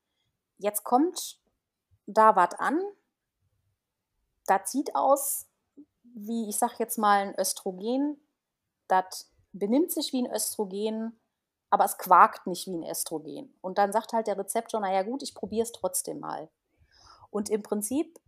Jetzt 0.57 0.83
kommt 0.83 1.39
da 2.07 2.35
was 2.35 2.53
an. 2.55 2.79
Das 4.47 4.71
sieht 4.71 4.95
aus 4.95 5.47
wie, 6.03 6.49
ich 6.49 6.57
sag 6.57 6.79
jetzt 6.79 6.97
mal, 6.97 7.27
ein 7.27 7.39
Östrogen. 7.39 8.17
Das 8.87 9.31
benimmt 9.51 9.91
sich 9.91 10.13
wie 10.13 10.23
ein 10.23 10.31
Östrogen, 10.31 11.19
aber 11.69 11.85
es 11.85 11.97
quakt 11.97 12.47
nicht 12.47 12.67
wie 12.67 12.77
ein 12.77 12.89
Östrogen. 12.89 13.53
Und 13.61 13.77
dann 13.77 13.91
sagt 13.91 14.13
halt 14.13 14.27
der 14.27 14.37
Rezeptor, 14.37 14.79
naja 14.79 15.03
gut, 15.03 15.23
ich 15.23 15.35
probiere 15.35 15.63
es 15.63 15.71
trotzdem 15.71 16.19
mal. 16.19 16.49
Und 17.29 17.49
im 17.49 17.63
Prinzip 17.63 18.19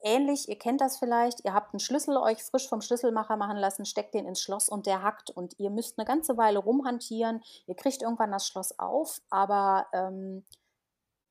ähnlich, 0.00 0.48
ihr 0.48 0.58
kennt 0.58 0.80
das 0.80 0.98
vielleicht, 0.98 1.44
ihr 1.44 1.54
habt 1.54 1.72
einen 1.72 1.80
Schlüssel 1.80 2.16
euch 2.16 2.42
frisch 2.42 2.68
vom 2.68 2.80
Schlüsselmacher 2.80 3.36
machen 3.36 3.56
lassen, 3.56 3.84
steckt 3.84 4.14
den 4.14 4.26
ins 4.26 4.40
Schloss 4.40 4.68
und 4.68 4.86
der 4.86 5.02
hackt 5.02 5.30
und 5.30 5.58
ihr 5.58 5.70
müsst 5.70 5.98
eine 5.98 6.06
ganze 6.06 6.36
Weile 6.36 6.58
rumhantieren, 6.58 7.42
ihr 7.66 7.74
kriegt 7.74 8.02
irgendwann 8.02 8.32
das 8.32 8.46
Schloss 8.46 8.78
auf, 8.78 9.20
aber 9.30 9.86
ähm, 9.92 10.44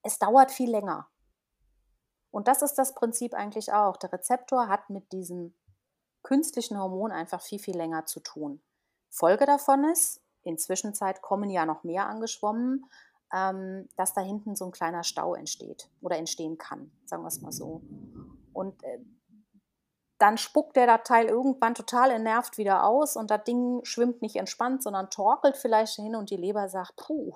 es 0.03 0.19
dauert 0.19 0.51
viel 0.51 0.69
länger. 0.69 1.07
Und 2.31 2.47
das 2.47 2.61
ist 2.61 2.75
das 2.75 2.93
Prinzip 2.93 3.33
eigentlich 3.33 3.73
auch. 3.73 3.97
Der 3.97 4.11
Rezeptor 4.11 4.67
hat 4.67 4.89
mit 4.89 5.11
diesem 5.11 5.53
künstlichen 6.23 6.77
Hormon 6.77 7.11
einfach 7.11 7.41
viel, 7.41 7.59
viel 7.59 7.75
länger 7.75 8.05
zu 8.05 8.19
tun. 8.19 8.61
Folge 9.09 9.45
davon 9.45 9.85
ist, 9.85 10.21
inzwischen 10.43 10.93
kommen 11.21 11.49
ja 11.49 11.65
noch 11.65 11.83
mehr 11.83 12.07
angeschwommen, 12.07 12.85
ähm, 13.33 13.87
dass 13.95 14.13
da 14.13 14.21
hinten 14.21 14.55
so 14.55 14.65
ein 14.65 14.71
kleiner 14.71 15.03
Stau 15.03 15.35
entsteht 15.35 15.89
oder 16.01 16.17
entstehen 16.17 16.57
kann, 16.57 16.91
sagen 17.05 17.23
wir 17.23 17.27
es 17.27 17.41
mal 17.41 17.51
so. 17.51 17.81
Und 18.57 18.83
äh, 18.83 18.99
dann 20.17 20.37
spuckt 20.37 20.75
der 20.75 21.03
Teil 21.03 21.27
irgendwann 21.27 21.75
total 21.75 22.09
entnervt 22.11 22.57
wieder 22.57 22.83
aus 22.83 23.15
und 23.15 23.29
das 23.29 23.43
Ding 23.43 23.81
schwimmt 23.83 24.21
nicht 24.21 24.35
entspannt, 24.35 24.81
sondern 24.81 25.09
torkelt 25.11 25.57
vielleicht 25.57 25.95
hin 25.95 26.15
und 26.15 26.31
die 26.31 26.37
Leber 26.37 26.69
sagt, 26.69 26.95
puh, 26.95 27.33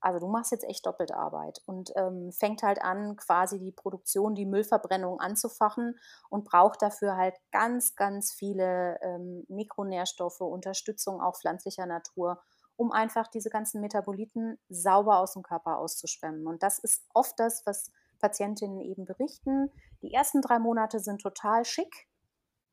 also 0.00 0.18
du 0.18 0.26
machst 0.26 0.52
jetzt 0.52 0.64
echt 0.64 0.84
Doppeltarbeit 0.84 1.62
und 1.64 1.92
ähm, 1.96 2.30
fängt 2.30 2.62
halt 2.62 2.82
an, 2.82 3.16
quasi 3.16 3.58
die 3.58 3.72
Produktion, 3.72 4.34
die 4.34 4.44
Müllverbrennung 4.44 5.18
anzufachen 5.20 5.98
und 6.28 6.44
braucht 6.44 6.82
dafür 6.82 7.16
halt 7.16 7.36
ganz, 7.52 7.94
ganz 7.94 8.32
viele 8.32 8.98
ähm, 9.00 9.46
Mikronährstoffe, 9.48 10.42
Unterstützung 10.42 11.22
auch 11.22 11.38
pflanzlicher 11.38 11.86
Natur, 11.86 12.42
um 12.76 12.92
einfach 12.92 13.28
diese 13.28 13.48
ganzen 13.48 13.80
Metaboliten 13.80 14.58
sauber 14.68 15.20
aus 15.20 15.32
dem 15.32 15.42
Körper 15.42 15.78
auszuschwemmen. 15.78 16.46
Und 16.46 16.62
das 16.62 16.78
ist 16.80 17.06
oft 17.14 17.38
das, 17.38 17.64
was 17.64 17.90
Patientinnen 18.24 18.80
eben 18.80 19.04
berichten. 19.04 19.70
Die 20.00 20.14
ersten 20.14 20.40
drei 20.40 20.58
Monate 20.58 20.98
sind 20.98 21.20
total 21.20 21.66
schick 21.66 22.08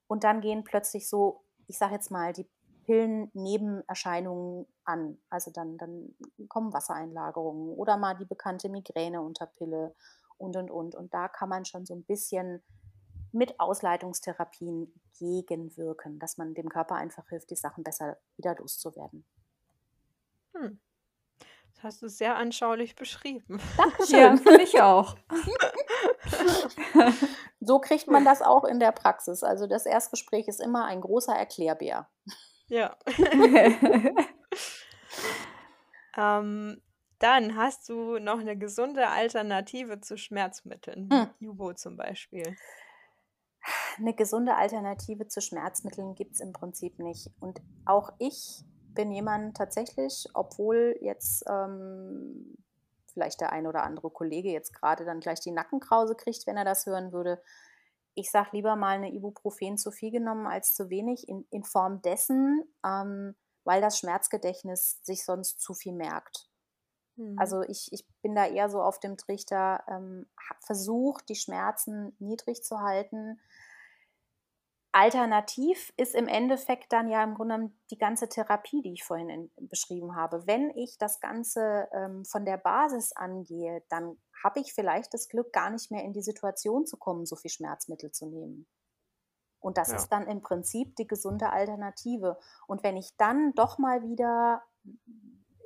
und 0.08 0.24
dann 0.24 0.40
gehen 0.40 0.64
plötzlich 0.64 1.10
so, 1.10 1.44
ich 1.68 1.78
sage 1.78 1.96
jetzt 1.96 2.10
mal, 2.10 2.32
die 2.32 2.50
Pillennebenerscheinungen 2.86 4.66
an. 4.86 5.18
Also 5.30 5.52
dann, 5.52 5.78
dann 5.78 6.16
kommen 6.48 6.72
Wassereinlagerungen 6.72 7.74
oder 7.74 7.98
mal 7.98 8.16
die 8.16 8.24
bekannte 8.24 8.70
Migräne 8.70 9.22
unter 9.22 9.46
Pille 9.46 9.94
und 10.38 10.56
und 10.56 10.72
und. 10.72 10.96
Und 10.96 11.14
da 11.14 11.28
kann 11.28 11.50
man 11.50 11.66
schon 11.66 11.86
so 11.86 11.96
ein 11.96 12.06
bisschen 12.06 12.64
mit 13.34 13.60
Ausleitungstherapien 13.60 14.94
gegenwirken, 15.20 16.18
dass 16.18 16.38
man 16.38 16.54
dem 16.54 16.70
Körper 16.70 16.96
einfach 16.96 17.28
hilft, 17.28 17.50
die 17.50 17.58
Sachen 17.58 17.84
besser 17.84 18.18
wieder 18.38 18.56
loszuwerden. 18.56 19.26
Hm. 20.54 20.80
Hast 21.84 22.02
du 22.04 22.10
sehr 22.10 22.36
anschaulich 22.36 22.96
beschrieben. 22.96 23.60
Dankeschön. 23.78 24.20
Ja, 24.20 24.38
finde 24.38 24.62
ich 24.62 24.82
auch. 24.82 25.16
so 27.60 27.80
kriegt 27.80 28.08
man 28.08 28.24
das 28.24 28.44
auch 28.44 28.66
in 28.66 28.80
der 28.80 28.92
Praxis. 28.92 29.42
Also 29.44 29.66
das 29.66 29.88
Erstgespräch 29.88 30.48
ist 30.48 30.62
immer 30.62 30.86
ein 30.86 31.02
großer 31.02 31.34
Erklärbär. 31.34 32.08
Ja. 32.68 32.96
ähm, 36.18 36.82
dann 37.18 37.56
hast 37.56 37.90
du 37.90 38.20
noch 38.20 38.40
eine 38.40 38.58
gesunde 38.58 39.08
Alternative 39.08 40.02
zu 40.02 40.18
Schmerzmitteln, 40.18 41.10
Hm. 41.12 41.30
Jubo 41.40 41.74
zum 41.74 41.98
Beispiel. 41.98 42.56
Eine 43.98 44.14
gesunde 44.14 44.56
Alternative 44.56 45.28
zu 45.28 45.42
Schmerzmitteln 45.42 46.16
gibt 46.16 46.34
es 46.34 46.40
im 46.40 46.54
Prinzip 46.54 46.98
nicht. 47.00 47.30
Und 47.40 47.62
auch 47.86 48.12
ich 48.20 48.64
bin 48.94 49.12
jemand 49.12 49.58
tatsächlich, 49.58 50.28
obwohl 50.34 50.98
jetzt 51.02 51.44
ähm, 51.50 52.56
vielleicht 53.14 53.42
der 53.42 53.52
ein 53.52 53.68
oder 53.68 53.84
andere 53.84 54.10
Kollege 54.10 54.50
jetzt 54.50 54.74
gerade 54.74 55.06
dann 55.06 55.20
gleich 55.20 55.40
die 55.40 55.52
Nackenkrause 55.52 56.16
kriegt, 56.16 56.48
wenn 56.48 56.58
er 56.58 56.66
das 56.66 56.86
hören 56.86 57.12
würde. 57.12 57.42
Ich 58.14 58.32
sage 58.32 58.50
lieber 58.54 58.76
mal 58.76 58.96
eine 58.96 59.14
Ibuprofen 59.14 59.78
zu 59.78 59.92
viel 59.92 60.12
genommen 60.12 60.48
als 60.48 60.74
zu 60.76 60.90
wenig, 60.90 61.28
in, 61.30 61.46
in 61.50 61.64
Form 61.64 62.02
dessen, 62.02 62.64
ähm, 62.86 63.36
weil 63.64 63.82
das 63.82 64.00
Schmerzgedächtnis 64.00 65.00
sich 65.04 65.24
sonst 65.24 65.62
zu 65.62 65.74
viel 65.74 65.94
merkt. 65.94 66.50
Mhm. 67.16 67.38
Also 67.40 67.62
ich, 67.62 67.92
ich 67.92 68.06
bin 68.22 68.36
da 68.36 68.46
eher 68.46 68.70
so 68.70 68.82
auf 68.82 69.00
dem 69.00 69.18
Trichter, 69.18 69.84
ähm, 69.88 70.28
versucht, 70.60 71.30
die 71.30 71.36
Schmerzen 71.36 72.16
niedrig 72.20 72.64
zu 72.64 72.80
halten. 72.80 73.40
Alternativ 74.94 75.94
ist 75.96 76.16
im 76.16 76.28
Endeffekt 76.28 76.92
dann 76.92 77.08
ja 77.08 77.24
im 77.24 77.36
Grunde 77.36 77.72
die 77.92 77.98
ganze 77.98 78.28
Therapie, 78.28 78.82
die 78.82 78.94
ich 78.94 79.04
vorhin 79.04 79.30
in, 79.30 79.52
beschrieben 79.70 80.16
habe. 80.16 80.46
Wenn 80.48 80.70
ich 80.72 80.98
das 80.98 81.20
Ganze 81.20 81.88
ähm, 81.94 82.26
von 82.26 82.46
der 82.46 82.58
Basis 82.58 83.14
angehe, 83.14 83.84
dann 83.90 84.18
habe 84.44 84.60
ich 84.60 84.74
vielleicht 84.74 85.14
das 85.14 85.30
Glück, 85.30 85.54
gar 85.54 85.70
nicht 85.70 85.92
mehr 85.92 86.04
in 86.04 86.14
die 86.14 86.22
Situation 86.22 86.86
zu 86.86 86.98
kommen, 86.98 87.26
so 87.26 87.36
viel 87.36 87.52
Schmerzmittel 87.52 88.12
zu 88.12 88.26
nehmen. 88.26 88.68
Und 89.60 89.78
das 89.78 89.90
Ja. 89.90 89.96
ist 89.96 90.10
dann 90.10 90.28
im 90.28 90.42
Prinzip 90.42 90.96
die 90.96 91.08
gesunde 91.08 91.52
Alternative. 91.52 92.38
Und 92.68 92.84
wenn 92.84 92.98
ich 92.98 93.16
dann 93.18 93.54
doch 93.54 93.78
mal 93.78 94.02
wieder 94.04 94.64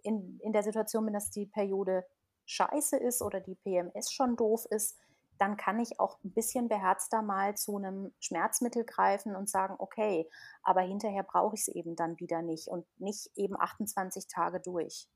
in, 0.04 0.40
in 0.42 0.52
der 0.52 0.64
Situation 0.64 1.06
bin, 1.06 1.14
dass 1.14 1.32
die 1.32 1.46
Periode 1.48 2.06
scheiße 2.46 2.98
ist 2.98 3.22
oder 3.22 3.40
die 3.40 3.56
PMS 3.56 4.12
schon 4.12 4.36
doof 4.36 4.66
ist, 4.70 5.00
dann 5.38 5.58
kann 5.58 5.80
ich 5.80 6.00
auch 6.00 6.18
ein 6.24 6.32
bisschen 6.32 6.68
beherzter 6.68 7.22
mal 7.22 7.56
zu 7.56 7.78
einem 7.78 8.14
Schmerzmittel 8.20 8.86
greifen 8.86 9.36
und 9.36 9.50
sagen, 9.50 9.76
okay, 9.78 10.30
aber 10.64 10.82
hinterher 10.82 11.24
brauche 11.24 11.56
ich 11.56 11.62
es 11.62 11.68
eben 11.68 11.96
dann 11.96 12.20
wieder 12.20 12.42
nicht 12.42 12.68
und 12.68 12.86
nicht 13.00 13.30
eben 13.36 13.60
28 13.60 14.28
Tage 14.28 14.60
durch. 14.60 15.08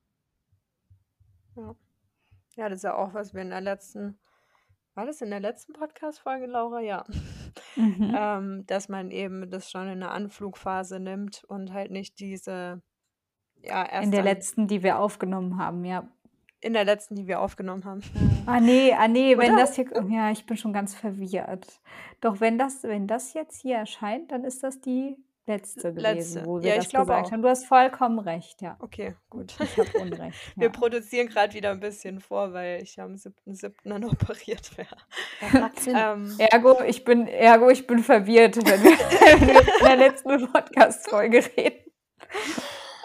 Ja. 1.55 1.75
ja, 2.55 2.69
das 2.69 2.77
ist 2.77 2.83
ja 2.83 2.95
auch, 2.95 3.13
was 3.13 3.33
wir 3.33 3.41
in 3.41 3.49
der 3.49 3.61
letzten, 3.61 4.19
war 4.93 5.05
das 5.05 5.21
in 5.21 5.29
der 5.29 5.39
letzten 5.39 5.73
Podcast-Folge, 5.73 6.45
Laura? 6.45 6.79
Ja. 6.81 7.05
Mhm. 7.75 8.13
ähm, 8.17 8.65
dass 8.65 8.89
man 8.89 9.11
eben 9.11 9.49
das 9.49 9.69
schon 9.71 9.87
in 9.87 9.99
der 9.99 10.11
Anflugphase 10.11 10.99
nimmt 10.99 11.43
und 11.45 11.73
halt 11.73 11.91
nicht 11.91 12.19
diese, 12.19 12.81
ja, 13.63 13.85
erst 13.85 14.05
In 14.05 14.11
der 14.11 14.23
letzten, 14.23 14.67
die 14.67 14.83
wir 14.83 14.99
aufgenommen 14.99 15.57
haben, 15.57 15.83
ja. 15.85 16.07
In 16.61 16.73
der 16.73 16.83
letzten, 16.83 17.15
die 17.15 17.27
wir 17.27 17.39
aufgenommen 17.39 17.85
haben. 17.85 18.01
Ah 18.45 18.59
nee, 18.59 18.93
ah 18.93 19.07
nee, 19.07 19.37
wenn 19.37 19.55
das 19.55 19.75
hier, 19.75 19.85
ja, 20.09 20.31
ich 20.31 20.45
bin 20.45 20.57
schon 20.57 20.73
ganz 20.73 20.93
verwirrt. 20.95 21.79
Doch 22.21 22.41
wenn 22.41 22.57
das, 22.57 22.83
wenn 22.83 23.07
das 23.07 23.33
jetzt 23.33 23.61
hier 23.61 23.77
erscheint, 23.77 24.31
dann 24.31 24.43
ist 24.43 24.61
das 24.63 24.81
die 24.81 25.15
letzte 25.45 25.93
gewesen, 25.93 26.01
Letzte. 26.03 26.45
wo 26.45 26.61
wir 26.61 26.69
Ja, 26.69 26.75
das 26.75 26.89
gesagt 26.89 27.09
auch. 27.09 27.31
haben. 27.31 27.41
Du 27.41 27.47
hast 27.49 27.65
vollkommen 27.65 28.19
recht, 28.19 28.61
ja. 28.61 28.75
Okay, 28.79 29.15
gut. 29.31 29.55
Ich 29.59 29.77
habe 29.79 29.97
Unrecht. 29.99 30.37
Wir 30.57 30.69
produzieren 30.69 31.27
gerade 31.27 31.53
wieder 31.55 31.71
ein 31.71 31.79
bisschen 31.79 32.19
vor, 32.19 32.53
weil 32.53 32.83
ich 32.83 32.99
am 33.01 33.13
7.7. 33.15 33.71
dann 33.85 34.03
operiert 34.05 34.77
wäre. 34.77 34.95
Ähm, 35.87 36.35
Ergo, 36.37 36.83
ich 36.83 37.03
bin, 37.03 37.25
ergo, 37.27 37.69
ich 37.69 37.87
bin 37.87 37.99
verwirrt, 37.99 38.57
wenn 38.57 38.83
wir, 38.83 38.91
wenn 38.91 39.47
wir 39.47 39.59
in 39.61 39.85
der 39.85 39.95
letzten 39.95 40.51
Podcast-Folge 40.51 41.43
reden. 41.57 41.91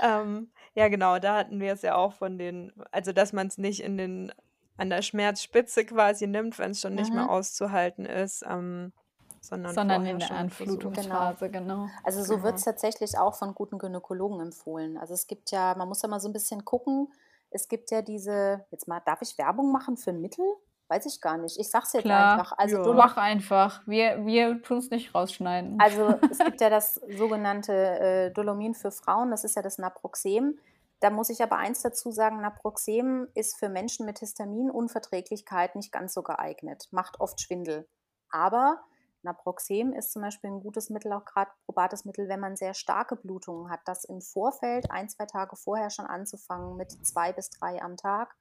ähm, 0.02 0.50
ja, 0.74 0.88
genau, 0.88 1.18
da 1.18 1.36
hatten 1.36 1.60
wir 1.60 1.72
es 1.72 1.82
ja 1.82 1.94
auch 1.94 2.12
von 2.12 2.38
den, 2.38 2.72
also 2.90 3.12
dass 3.12 3.32
man 3.32 3.46
es 3.46 3.58
nicht 3.58 3.80
in 3.82 3.96
den, 3.96 4.32
an 4.76 4.90
der 4.90 5.02
Schmerzspitze 5.02 5.84
quasi 5.84 6.26
nimmt, 6.26 6.58
wenn 6.58 6.72
es 6.72 6.80
schon 6.80 6.94
nicht 6.94 7.12
mehr 7.12 7.24
mhm. 7.24 7.30
auszuhalten 7.30 8.04
ist. 8.04 8.44
Ähm, 8.48 8.92
sondern, 9.40 9.74
sondern 9.74 10.06
in 10.06 10.18
der 10.18 10.30
Anflutungsphase, 10.30 11.50
genau. 11.50 11.84
genau. 11.84 11.88
Also 12.02 12.22
so 12.22 12.34
genau. 12.34 12.44
wird 12.46 12.54
es 12.56 12.64
tatsächlich 12.64 13.18
auch 13.18 13.34
von 13.34 13.54
guten 13.54 13.78
Gynäkologen 13.78 14.40
empfohlen. 14.40 14.96
Also 14.96 15.12
es 15.12 15.26
gibt 15.26 15.50
ja, 15.50 15.74
man 15.76 15.86
muss 15.86 16.00
ja 16.00 16.08
mal 16.08 16.18
so 16.18 16.28
ein 16.28 16.32
bisschen 16.32 16.64
gucken, 16.64 17.12
es 17.50 17.68
gibt 17.68 17.90
ja 17.90 18.02
diese, 18.02 18.64
jetzt 18.70 18.88
mal, 18.88 19.00
darf 19.04 19.20
ich 19.22 19.36
Werbung 19.38 19.70
machen 19.70 19.96
für 19.96 20.10
ein 20.10 20.20
Mittel? 20.20 20.44
Weiß 20.89 21.07
ich 21.07 21.20
gar 21.20 21.39
nicht. 21.39 21.59
Ich 21.59 21.70
sag's 21.70 21.93
jetzt 21.95 22.05
Klar. 22.05 22.39
einfach. 22.39 22.53
Also 22.59 22.85
ja. 22.85 22.93
mach 22.93 23.16
einfach. 23.16 23.82
Wir, 23.87 24.24
wir 24.26 24.62
tun 24.62 24.78
es 24.78 24.91
nicht 24.91 25.14
rausschneiden. 25.14 25.78
Also 25.80 26.18
es 26.30 26.39
gibt 26.39 26.61
ja 26.61 26.68
das 26.68 27.01
sogenannte 27.16 27.72
äh, 27.72 28.30
Dolomin 28.32 28.74
für 28.74 28.91
Frauen, 28.91 29.30
das 29.30 29.45
ist 29.45 29.57
ja 29.57 29.62
das 29.62 29.78
Naproxen. 29.78 30.59
Da 31.01 31.11
muss 31.11 31.28
ich 31.28 31.43
aber 31.43 31.57
eins 31.57 31.82
dazu 31.82 32.11
sagen, 32.11 32.41
Naproxen 32.41 33.28
ist 33.35 33.59
für 33.59 33.68
Menschen 33.68 34.07
mit 34.07 34.20
Histaminunverträglichkeit 34.20 35.74
nicht 35.76 35.93
ganz 35.93 36.14
so 36.14 36.22
geeignet, 36.22 36.89
macht 36.93 37.20
oft 37.20 37.41
Schwindel. 37.41 37.87
Aber 38.30 38.80
Naproxen 39.24 39.93
ist 39.93 40.12
zum 40.12 40.22
Beispiel 40.22 40.51
ein 40.51 40.61
gutes 40.61 40.91
Mittel, 40.91 41.12
auch 41.12 41.24
gerade 41.24 41.51
probates 41.66 42.05
Mittel, 42.05 42.28
wenn 42.28 42.41
man 42.41 42.57
sehr 42.57 42.74
starke 42.74 43.16
Blutungen 43.16 43.70
hat, 43.70 43.80
das 43.87 44.05
im 44.05 44.20
Vorfeld 44.20 44.91
ein, 44.91 45.09
zwei 45.09 45.26
Tage 45.26 45.57
vorher 45.57 45.91
schon 45.91 46.07
anzufangen 46.07 46.76
mit 46.76 46.93
zwei 47.07 47.32
bis 47.32 47.51
drei 47.51 47.82
am 47.82 47.97
Tag. 47.97 48.37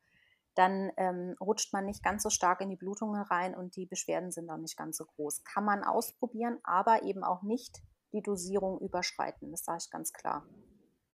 Dann 0.55 0.91
ähm, 0.97 1.35
rutscht 1.39 1.73
man 1.73 1.85
nicht 1.85 2.03
ganz 2.03 2.23
so 2.23 2.29
stark 2.29 2.61
in 2.61 2.69
die 2.69 2.75
Blutungen 2.75 3.21
rein 3.23 3.55
und 3.55 3.75
die 3.75 3.85
Beschwerden 3.85 4.31
sind 4.31 4.47
dann 4.47 4.61
nicht 4.61 4.77
ganz 4.77 4.97
so 4.97 5.05
groß. 5.05 5.43
Kann 5.43 5.65
man 5.65 5.83
ausprobieren, 5.83 6.59
aber 6.63 7.03
eben 7.03 7.23
auch 7.23 7.41
nicht 7.41 7.81
die 8.13 8.21
Dosierung 8.21 8.79
überschreiten, 8.79 9.51
das 9.51 9.65
sage 9.65 9.79
ich 9.81 9.89
ganz 9.89 10.13
klar. 10.13 10.45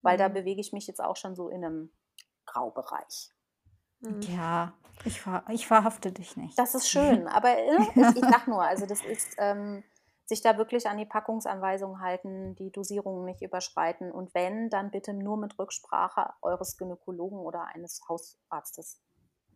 Weil 0.01 0.15
mhm. 0.15 0.19
da 0.19 0.27
bewege 0.27 0.61
ich 0.61 0.73
mich 0.73 0.87
jetzt 0.87 1.01
auch 1.01 1.15
schon 1.15 1.35
so 1.35 1.49
in 1.49 1.63
einem 1.63 1.91
Graubereich. 2.45 3.31
Mhm. 4.01 4.21
Ja, 4.21 4.73
ich, 5.05 5.21
ver 5.21 5.43
ich 5.49 5.67
verhafte 5.67 6.11
dich 6.11 6.35
nicht. 6.37 6.57
Das 6.59 6.75
ist 6.75 6.89
schön, 6.89 7.27
aber 7.29 7.57
äh, 7.57 7.77
ich, 7.95 8.15
ich 8.17 8.29
sag 8.29 8.47
nur, 8.47 8.61
also 8.61 8.85
das 8.85 9.01
ist, 9.03 9.35
ähm, 9.37 9.83
sich 10.25 10.41
da 10.41 10.57
wirklich 10.57 10.87
an 10.87 10.97
die 10.97 11.05
Packungsanweisungen 11.05 12.01
halten, 12.01 12.55
die 12.55 12.71
Dosierungen 12.71 13.25
nicht 13.25 13.41
überschreiten 13.41 14.11
und 14.11 14.33
wenn, 14.35 14.69
dann 14.69 14.91
bitte 14.91 15.13
nur 15.13 15.37
mit 15.37 15.57
Rücksprache 15.57 16.33
eures 16.41 16.77
Gynäkologen 16.77 17.39
oder 17.39 17.65
eines 17.65 18.01
Hausarztes. 18.07 19.01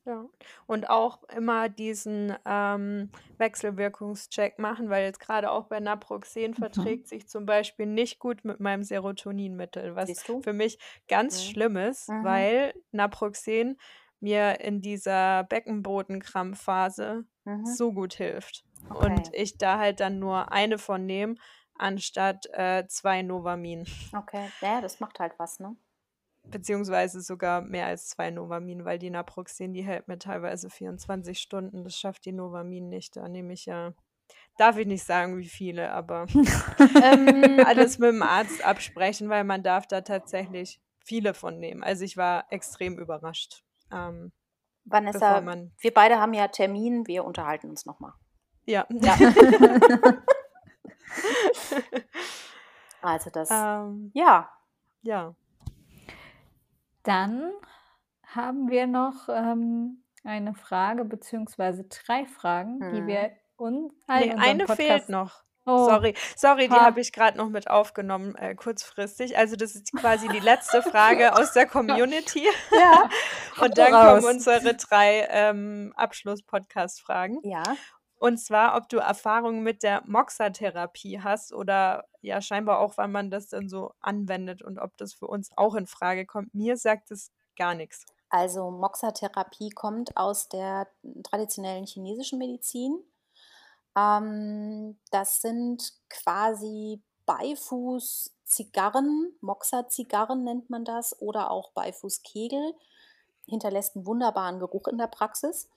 Ja, 0.06 0.26
und 0.68 0.90
auch 0.90 1.24
immer 1.30 1.70
diesen 1.70 2.36
ähm, 2.46 3.10
Wechselwirkungscheck 3.38 4.60
machen, 4.60 4.90
weil 4.90 5.06
jetzt 5.06 5.22
gerade 5.22 5.50
auch 5.50 5.68
bei 5.68 5.80
Naproxen 5.80 6.52
mhm. 6.52 6.56
verträgt 6.56 7.08
sich 7.08 7.30
zum 7.30 7.46
Beispiel 7.46 7.86
nicht 7.86 8.20
gut 8.20 8.44
mit 8.44 8.60
meinem 8.60 8.84
Serotoninmittel, 8.84 9.96
was 9.96 10.22
für 10.22 10.52
mich 10.52 10.78
ganz 11.08 11.40
mhm. 11.40 11.52
schlimm 11.52 11.78
ist, 11.78 12.10
mhm. 12.10 12.24
weil 12.26 12.74
Naproxen 12.92 13.78
mir 14.20 14.60
in 14.60 14.82
dieser 14.82 15.44
Beckenbodenkrampfphase 15.46 17.26
mhm. 17.46 17.66
so 17.66 17.94
gut 17.94 18.16
hilft. 18.16 18.66
Okay. 18.90 19.06
Und 19.06 19.34
ich 19.34 19.58
da 19.58 19.80
halt 19.80 20.02
dann 20.02 20.20
nur 20.20 20.52
eine 20.52 20.78
von 20.78 21.06
nehme, 21.06 21.36
anstatt 21.76 22.48
äh, 22.52 22.86
zwei 22.88 23.22
Novamin. 23.22 23.86
Okay, 24.16 24.50
ja, 24.62 24.82
das 24.82 25.00
macht 25.00 25.20
halt 25.20 25.34
was, 25.38 25.60
ne? 25.60 25.76
Beziehungsweise 26.46 27.22
sogar 27.22 27.62
mehr 27.62 27.88
als 27.88 28.10
zwei 28.10 28.30
Novamin, 28.30 28.86
weil 28.86 29.00
die 29.00 29.10
Naproxen, 29.10 29.74
die 29.74 29.84
hält 29.84 30.08
mir 30.08 30.20
teilweise 30.20 30.70
24 30.70 31.40
Stunden. 31.40 31.84
Das 31.84 31.98
schafft 31.98 32.26
die 32.26 32.34
Novamin 32.34 32.90
nicht. 32.90 33.16
Da 33.16 33.28
nehme 33.28 33.54
ich 33.54 33.66
ja, 33.66 33.94
darf 34.58 34.78
ich 34.78 34.86
nicht 34.86 35.04
sagen, 35.04 35.38
wie 35.38 35.48
viele, 35.48 35.92
aber 35.92 36.26
ähm, 37.02 37.60
alles 37.66 37.98
mit 37.98 38.10
dem 38.10 38.24
Arzt 38.24 38.64
absprechen, 38.64 39.30
weil 39.30 39.44
man 39.46 39.64
darf 39.64 39.88
da 39.88 40.02
tatsächlich 40.02 40.82
viele 41.00 41.34
von 41.34 41.60
nehmen. 41.60 41.84
Also 41.84 42.04
ich 42.04 42.18
war 42.18 42.46
extrem 42.52 43.00
überrascht. 43.00 43.64
Ähm, 43.92 44.32
Vanessa, 44.86 45.42
wir 45.80 45.94
beide 45.94 46.20
haben 46.20 46.34
ja 46.34 46.50
Termin, 46.50 47.08
wir 47.08 47.24
unterhalten 47.24 47.70
uns 47.70 47.86
nochmal. 47.86 48.14
Ja. 48.66 48.86
ja. 48.90 49.16
also 53.02 53.30
das, 53.30 53.50
ähm, 53.52 54.12
ja. 54.14 54.50
Ja. 55.02 55.36
Dann 57.04 57.52
haben 58.26 58.70
wir 58.70 58.88
noch 58.88 59.30
ähm, 59.30 60.04
eine 60.24 60.54
Frage, 60.54 61.06
beziehungsweise 61.06 61.84
drei 61.86 62.26
Fragen, 62.26 62.80
hm. 62.80 62.94
die 62.94 63.08
wir 63.08 63.32
uns. 63.58 63.94
Nee, 64.08 64.32
eine 64.32 64.66
Podcast 64.66 64.82
fehlt 64.82 65.10
noch. 65.10 65.44
Oh, 65.66 65.86
sorry, 65.86 66.14
sorry, 66.36 66.68
die 66.68 66.76
habe 66.76 67.00
ich 67.00 67.14
gerade 67.14 67.38
noch 67.38 67.48
mit 67.48 67.70
aufgenommen, 67.70 68.36
äh, 68.36 68.54
kurzfristig. 68.54 69.38
Also 69.38 69.56
das 69.56 69.76
ist 69.76 69.96
quasi 69.96 70.28
die 70.28 70.40
letzte 70.40 70.82
Frage 70.82 71.34
aus 71.38 71.54
der 71.54 71.66
Community. 71.66 72.46
ja. 72.72 73.10
Und 73.62 73.78
dann 73.78 73.94
raus. 73.94 74.22
kommen 74.22 74.36
unsere 74.36 74.74
drei 74.74 75.26
ähm, 75.30 75.94
Abschluss-Podcast-Fragen. 75.96 77.40
Ja. 77.44 77.64
Und 78.24 78.38
zwar, 78.38 78.78
ob 78.78 78.88
du 78.88 78.98
Erfahrungen 78.98 79.64
mit 79.64 79.84
der 79.84 80.02
Moxa-Therapie 80.06 81.20
hast 81.22 81.54
oder 81.54 82.06
ja 82.22 82.42
scheinbar 82.42 82.80
auch, 82.80 82.94
wann 82.96 83.12
man 83.12 83.30
das 83.30 83.48
dann 83.48 83.68
so 83.68 83.92
anwendet 84.00 84.62
und 84.62 84.80
ob 84.80 84.96
das 84.96 85.14
für 85.14 85.28
uns 85.28 85.50
auch 85.58 85.76
in 85.76 85.88
Frage 85.88 86.26
kommt. 86.26 86.54
Mir 86.54 86.78
sagt 86.78 87.12
es 87.12 87.34
gar 87.58 87.76
nichts. 87.76 88.06
Also 88.30 88.72
Moxa-Therapie 88.72 89.72
kommt 89.72 90.16
aus 90.16 90.48
der 90.48 90.88
traditionellen 91.24 91.86
chinesischen 91.86 92.40
Medizin 92.40 93.04
ähm, 93.96 94.98
das 95.12 95.42
sind 95.42 95.94
quasi 96.10 97.02
Beifuß-Zigarren, 97.26 99.34
Moxa-Zigarren 99.42 100.44
nennt 100.44 100.70
man 100.70 100.86
das, 100.86 101.20
oder 101.22 101.52
auch 101.52 101.72
Beifußkegel. 101.72 102.74
Hinterlässt 103.46 103.96
einen 103.96 104.06
wunderbaren 104.06 104.60
Geruch 104.60 104.88
in 104.88 104.98
der 104.98 105.08
Praxis. 105.08 105.70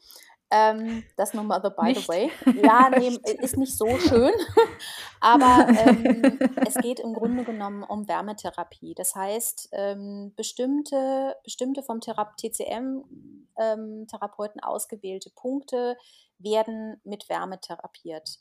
Ähm, 0.50 1.02
das 1.16 1.32
nur 1.34 1.42
mal 1.42 1.60
the 1.62 1.70
by 1.70 1.88
nicht. 1.88 2.02
the 2.02 2.08
way. 2.08 2.30
Ja, 2.62 2.88
nee, 2.90 3.18
ist 3.40 3.56
nicht 3.56 3.76
so 3.76 3.98
schön. 3.98 4.30
Aber 5.20 5.66
ähm, 5.68 6.38
es 6.64 6.74
geht 6.74 7.00
im 7.00 7.14
Grunde 7.14 7.42
genommen 7.42 7.82
um 7.82 8.06
Wärmetherapie. 8.06 8.94
Das 8.94 9.16
heißt, 9.16 9.70
ähm, 9.72 10.32
bestimmte, 10.36 11.34
bestimmte 11.42 11.82
vom 11.82 12.00
TCM-Therapeuten 12.00 14.60
ähm, 14.62 14.68
ausgewählte 14.68 15.30
Punkte 15.30 15.96
werden 16.38 17.00
mit 17.02 17.28
Wärme 17.28 17.60
therapiert. 17.60 18.38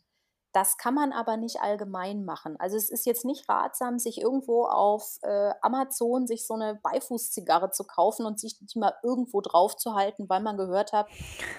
Das 0.56 0.78
kann 0.78 0.94
man 0.94 1.12
aber 1.12 1.36
nicht 1.36 1.60
allgemein 1.60 2.24
machen. 2.24 2.56
Also 2.62 2.78
es 2.78 2.90
ist 2.90 3.06
jetzt 3.06 3.26
nicht 3.26 3.50
ratsam, 3.50 4.00
sich 4.00 4.22
irgendwo 4.22 4.64
auf 4.64 5.18
äh, 5.22 5.52
Amazon 5.62 6.28
sich 6.28 6.48
so 6.48 6.54
eine 6.54 6.80
Beifußzigarre 6.82 7.72
zu 7.72 7.84
kaufen 7.84 8.26
und 8.26 8.40
sich 8.40 8.58
die 8.60 8.80
mal 8.80 8.94
irgendwo 9.04 9.42
drauf 9.42 9.76
zu 9.76 9.96
halten, 9.96 10.30
weil 10.30 10.40
man 10.42 10.56
gehört 10.56 10.94
hat, 10.94 11.10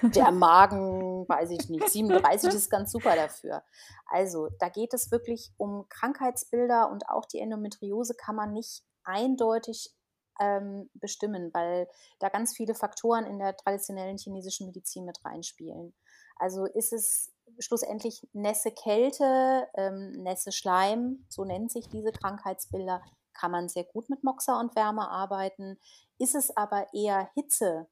der 0.00 0.30
Magen, 0.32 1.28
weiß 1.28 1.50
ich 1.50 1.68
nicht, 1.68 1.86
37 1.86 2.54
ist 2.54 2.70
ganz 2.70 2.90
super 2.90 3.14
dafür. 3.14 3.62
Also 4.06 4.48
da 4.60 4.70
geht 4.70 4.94
es 4.94 5.10
wirklich 5.10 5.52
um 5.58 5.86
Krankheitsbilder 5.90 6.90
und 6.90 7.10
auch 7.10 7.26
die 7.26 7.40
Endometriose 7.40 8.14
kann 8.14 8.34
man 8.34 8.54
nicht 8.54 8.82
eindeutig 9.04 9.94
ähm, 10.40 10.88
bestimmen, 10.94 11.50
weil 11.52 11.86
da 12.18 12.30
ganz 12.30 12.56
viele 12.56 12.74
Faktoren 12.74 13.26
in 13.26 13.38
der 13.38 13.58
traditionellen 13.58 14.16
chinesischen 14.16 14.68
Medizin 14.68 15.04
mit 15.04 15.22
reinspielen. 15.22 15.94
Also 16.38 16.64
ist 16.64 16.94
es 16.94 17.35
schlussendlich 17.58 18.26
Nässe 18.32 18.70
Kälte, 18.70 19.68
ähm, 19.74 20.12
Nässe 20.22 20.52
Schleim, 20.52 21.24
so 21.28 21.44
nennen 21.44 21.68
sich 21.68 21.88
diese 21.88 22.12
Krankheitsbilder, 22.12 23.02
kann 23.34 23.50
man 23.50 23.68
sehr 23.68 23.84
gut 23.84 24.08
mit 24.08 24.24
Moxa 24.24 24.58
und 24.58 24.74
Wärme 24.76 25.10
arbeiten. 25.10 25.78
Ist 26.18 26.34
es 26.34 26.56
aber 26.56 26.86
eher 26.94 27.30
Hitze, 27.34 27.88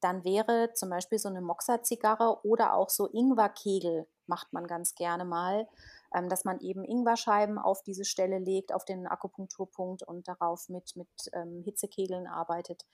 dann 0.00 0.22
wäre 0.22 0.72
zum 0.74 0.90
Beispiel 0.90 1.18
so 1.18 1.30
eine 1.30 1.40
Moxa-Zigarre 1.40 2.44
oder 2.44 2.74
auch 2.74 2.90
so 2.90 3.08
Ingwerkegel 3.08 4.06
macht 4.26 4.52
man 4.52 4.66
ganz 4.66 4.94
gerne 4.94 5.24
mal, 5.24 5.66
ähm, 6.14 6.28
dass 6.28 6.44
man 6.44 6.60
eben 6.60 6.84
Ingwerscheiben 6.84 7.58
auf 7.58 7.82
diese 7.82 8.04
Stelle 8.04 8.38
legt, 8.38 8.72
auf 8.72 8.84
den 8.84 9.06
Akupunkturpunkt 9.06 10.02
und 10.02 10.28
darauf 10.28 10.68
mit, 10.68 10.94
mit 10.96 11.08
ähm, 11.32 11.62
Hitzekegeln 11.64 12.26
arbeitet. 12.26 12.84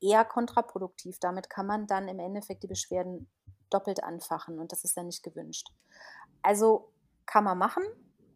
Eher 0.00 0.24
kontraproduktiv. 0.24 1.18
Damit 1.20 1.50
kann 1.50 1.66
man 1.66 1.86
dann 1.86 2.08
im 2.08 2.20
Endeffekt 2.20 2.62
die 2.62 2.68
Beschwerden 2.68 3.28
doppelt 3.70 4.02
anfachen 4.02 4.58
und 4.58 4.72
das 4.72 4.84
ist 4.84 4.96
dann 4.96 5.06
nicht 5.06 5.22
gewünscht. 5.22 5.68
Also 6.42 6.92
kann 7.26 7.44
man 7.44 7.58
machen, 7.58 7.84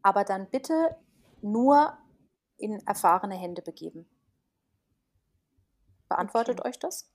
aber 0.02 0.24
dann 0.24 0.48
bitte 0.50 0.96
nur 1.42 1.96
in 2.56 2.80
erfahrene 2.86 3.34
Hände 3.34 3.62
begeben. 3.62 4.08
Beantwortet 6.08 6.60
okay. 6.60 6.68
euch 6.68 6.78
das? 6.78 7.10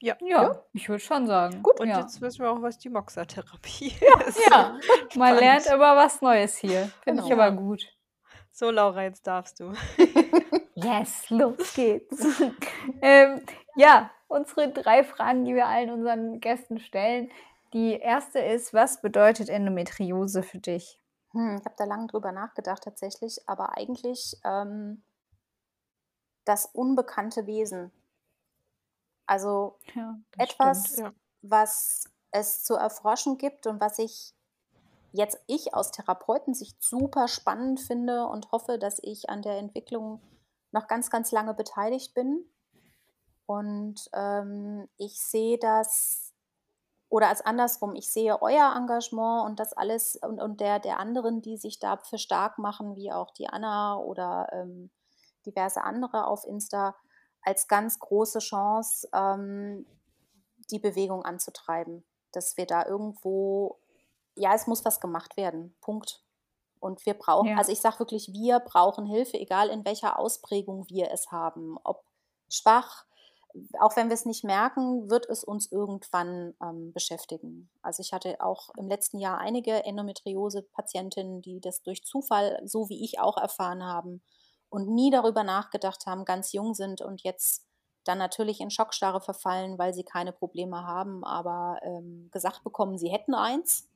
Ja, 0.00 0.16
ja, 0.20 0.42
ja. 0.42 0.62
ich 0.72 0.88
würde 0.88 1.02
schon 1.02 1.26
sagen. 1.26 1.62
Gut, 1.62 1.80
und 1.80 1.88
ja. 1.88 2.00
jetzt 2.00 2.20
wissen 2.20 2.40
wir 2.40 2.50
auch, 2.50 2.60
was 2.60 2.78
die 2.78 2.90
Moxa-Therapie 2.90 3.94
ja, 4.00 4.20
ist. 4.26 4.40
Ja, 4.50 4.78
man 5.16 5.36
lernt 5.36 5.68
aber 5.70 5.96
was 5.96 6.20
Neues 6.20 6.56
hier. 6.58 6.90
Finde 7.02 7.22
genau. 7.22 7.26
ich 7.26 7.32
aber 7.32 7.50
gut. 7.52 7.86
So, 8.52 8.70
Laura, 8.70 9.02
jetzt 9.02 9.26
darfst 9.26 9.60
du. 9.60 9.72
yes, 10.74 11.28
los 11.30 11.74
geht's. 11.74 12.24
ähm, 13.02 13.42
ja, 13.74 14.10
unsere 14.28 14.70
drei 14.72 15.04
Fragen, 15.04 15.44
die 15.44 15.54
wir 15.54 15.66
allen 15.66 15.90
unseren 15.90 16.40
Gästen 16.40 16.78
stellen. 16.78 17.30
Die 17.72 17.92
erste 17.94 18.38
ist, 18.38 18.72
was 18.72 19.00
bedeutet 19.00 19.48
Endometriose 19.48 20.42
für 20.42 20.58
dich? 20.58 21.00
Hm, 21.32 21.56
ich 21.58 21.64
habe 21.64 21.74
da 21.76 21.84
lange 21.84 22.06
drüber 22.06 22.32
nachgedacht 22.32 22.84
tatsächlich, 22.84 23.40
aber 23.46 23.76
eigentlich 23.76 24.36
ähm, 24.44 25.02
das 26.44 26.66
unbekannte 26.66 27.46
Wesen. 27.46 27.92
Also 29.26 29.78
ja, 29.94 30.18
etwas, 30.38 30.92
stimmt, 30.92 30.98
ja. 30.98 31.12
was 31.42 32.04
es 32.30 32.62
zu 32.62 32.74
erforschen 32.74 33.38
gibt 33.38 33.66
und 33.66 33.80
was 33.80 33.98
ich 33.98 34.32
jetzt 35.12 35.38
ich 35.46 35.74
aus 35.74 35.90
Therapeutensicht 35.90 36.82
super 36.82 37.26
spannend 37.26 37.80
finde 37.80 38.26
und 38.26 38.52
hoffe, 38.52 38.78
dass 38.78 38.98
ich 39.02 39.28
an 39.28 39.42
der 39.42 39.58
Entwicklung 39.58 40.20
noch 40.72 40.86
ganz, 40.86 41.10
ganz 41.10 41.32
lange 41.32 41.54
beteiligt 41.54 42.14
bin. 42.14 42.44
Und 43.46 44.08
ähm, 44.12 44.88
ich 44.96 45.20
sehe 45.20 45.58
das, 45.58 46.25
oder 47.08 47.28
als 47.28 47.40
andersrum, 47.40 47.94
ich 47.94 48.12
sehe 48.12 48.42
euer 48.42 48.74
Engagement 48.76 49.46
und 49.46 49.60
das 49.60 49.72
alles 49.72 50.16
und, 50.16 50.40
und 50.40 50.60
der, 50.60 50.80
der 50.80 50.98
anderen, 50.98 51.40
die 51.40 51.56
sich 51.56 51.78
dafür 51.78 52.18
stark 52.18 52.58
machen, 52.58 52.96
wie 52.96 53.12
auch 53.12 53.30
die 53.32 53.48
Anna 53.48 53.96
oder 53.96 54.48
ähm, 54.52 54.90
diverse 55.46 55.84
andere 55.84 56.26
auf 56.26 56.44
Insta, 56.44 56.96
als 57.42 57.68
ganz 57.68 58.00
große 58.00 58.40
Chance, 58.40 59.08
ähm, 59.14 59.86
die 60.70 60.80
Bewegung 60.80 61.24
anzutreiben. 61.24 62.04
Dass 62.32 62.56
wir 62.56 62.66
da 62.66 62.84
irgendwo, 62.84 63.78
ja, 64.34 64.52
es 64.54 64.66
muss 64.66 64.84
was 64.84 65.00
gemacht 65.00 65.36
werden. 65.36 65.76
Punkt. 65.80 66.24
Und 66.80 67.06
wir 67.06 67.14
brauchen, 67.14 67.50
ja. 67.50 67.56
also 67.56 67.70
ich 67.70 67.80
sage 67.80 68.00
wirklich, 68.00 68.32
wir 68.32 68.58
brauchen 68.58 69.06
Hilfe, 69.06 69.38
egal 69.38 69.70
in 69.70 69.84
welcher 69.84 70.18
Ausprägung 70.18 70.88
wir 70.88 71.10
es 71.12 71.30
haben. 71.30 71.78
Ob 71.84 72.04
schwach, 72.48 73.06
auch 73.80 73.96
wenn 73.96 74.08
wir 74.08 74.14
es 74.14 74.24
nicht 74.26 74.44
merken, 74.44 75.10
wird 75.10 75.28
es 75.28 75.44
uns 75.44 75.70
irgendwann 75.70 76.54
ähm, 76.62 76.92
beschäftigen. 76.92 77.70
Also 77.82 78.00
ich 78.02 78.12
hatte 78.12 78.40
auch 78.40 78.70
im 78.76 78.88
letzten 78.88 79.18
Jahr 79.18 79.38
einige 79.38 79.84
Endometriose-Patientinnen, 79.84 81.42
die 81.42 81.60
das 81.60 81.82
durch 81.82 82.04
Zufall, 82.04 82.60
so 82.64 82.88
wie 82.88 83.04
ich 83.04 83.20
auch 83.20 83.36
erfahren 83.36 83.84
haben, 83.84 84.22
und 84.68 84.88
nie 84.88 85.10
darüber 85.10 85.44
nachgedacht 85.44 86.06
haben, 86.06 86.24
ganz 86.24 86.52
jung 86.52 86.74
sind 86.74 87.00
und 87.00 87.22
jetzt 87.22 87.66
dann 88.04 88.18
natürlich 88.18 88.60
in 88.60 88.70
Schockstarre 88.70 89.20
verfallen, 89.20 89.78
weil 89.78 89.94
sie 89.94 90.04
keine 90.04 90.32
Probleme 90.32 90.84
haben, 90.84 91.24
aber 91.24 91.78
ähm, 91.82 92.28
gesagt 92.32 92.62
bekommen, 92.64 92.98
sie 92.98 93.08
hätten 93.08 93.34
eins. 93.34 93.88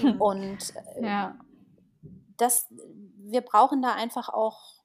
Hm. 0.00 0.20
Und 0.20 0.74
äh, 0.96 1.04
ja. 1.04 1.38
das, 2.36 2.66
wir 2.70 3.42
brauchen 3.42 3.82
da 3.82 3.94
einfach 3.94 4.28
auch 4.28 4.82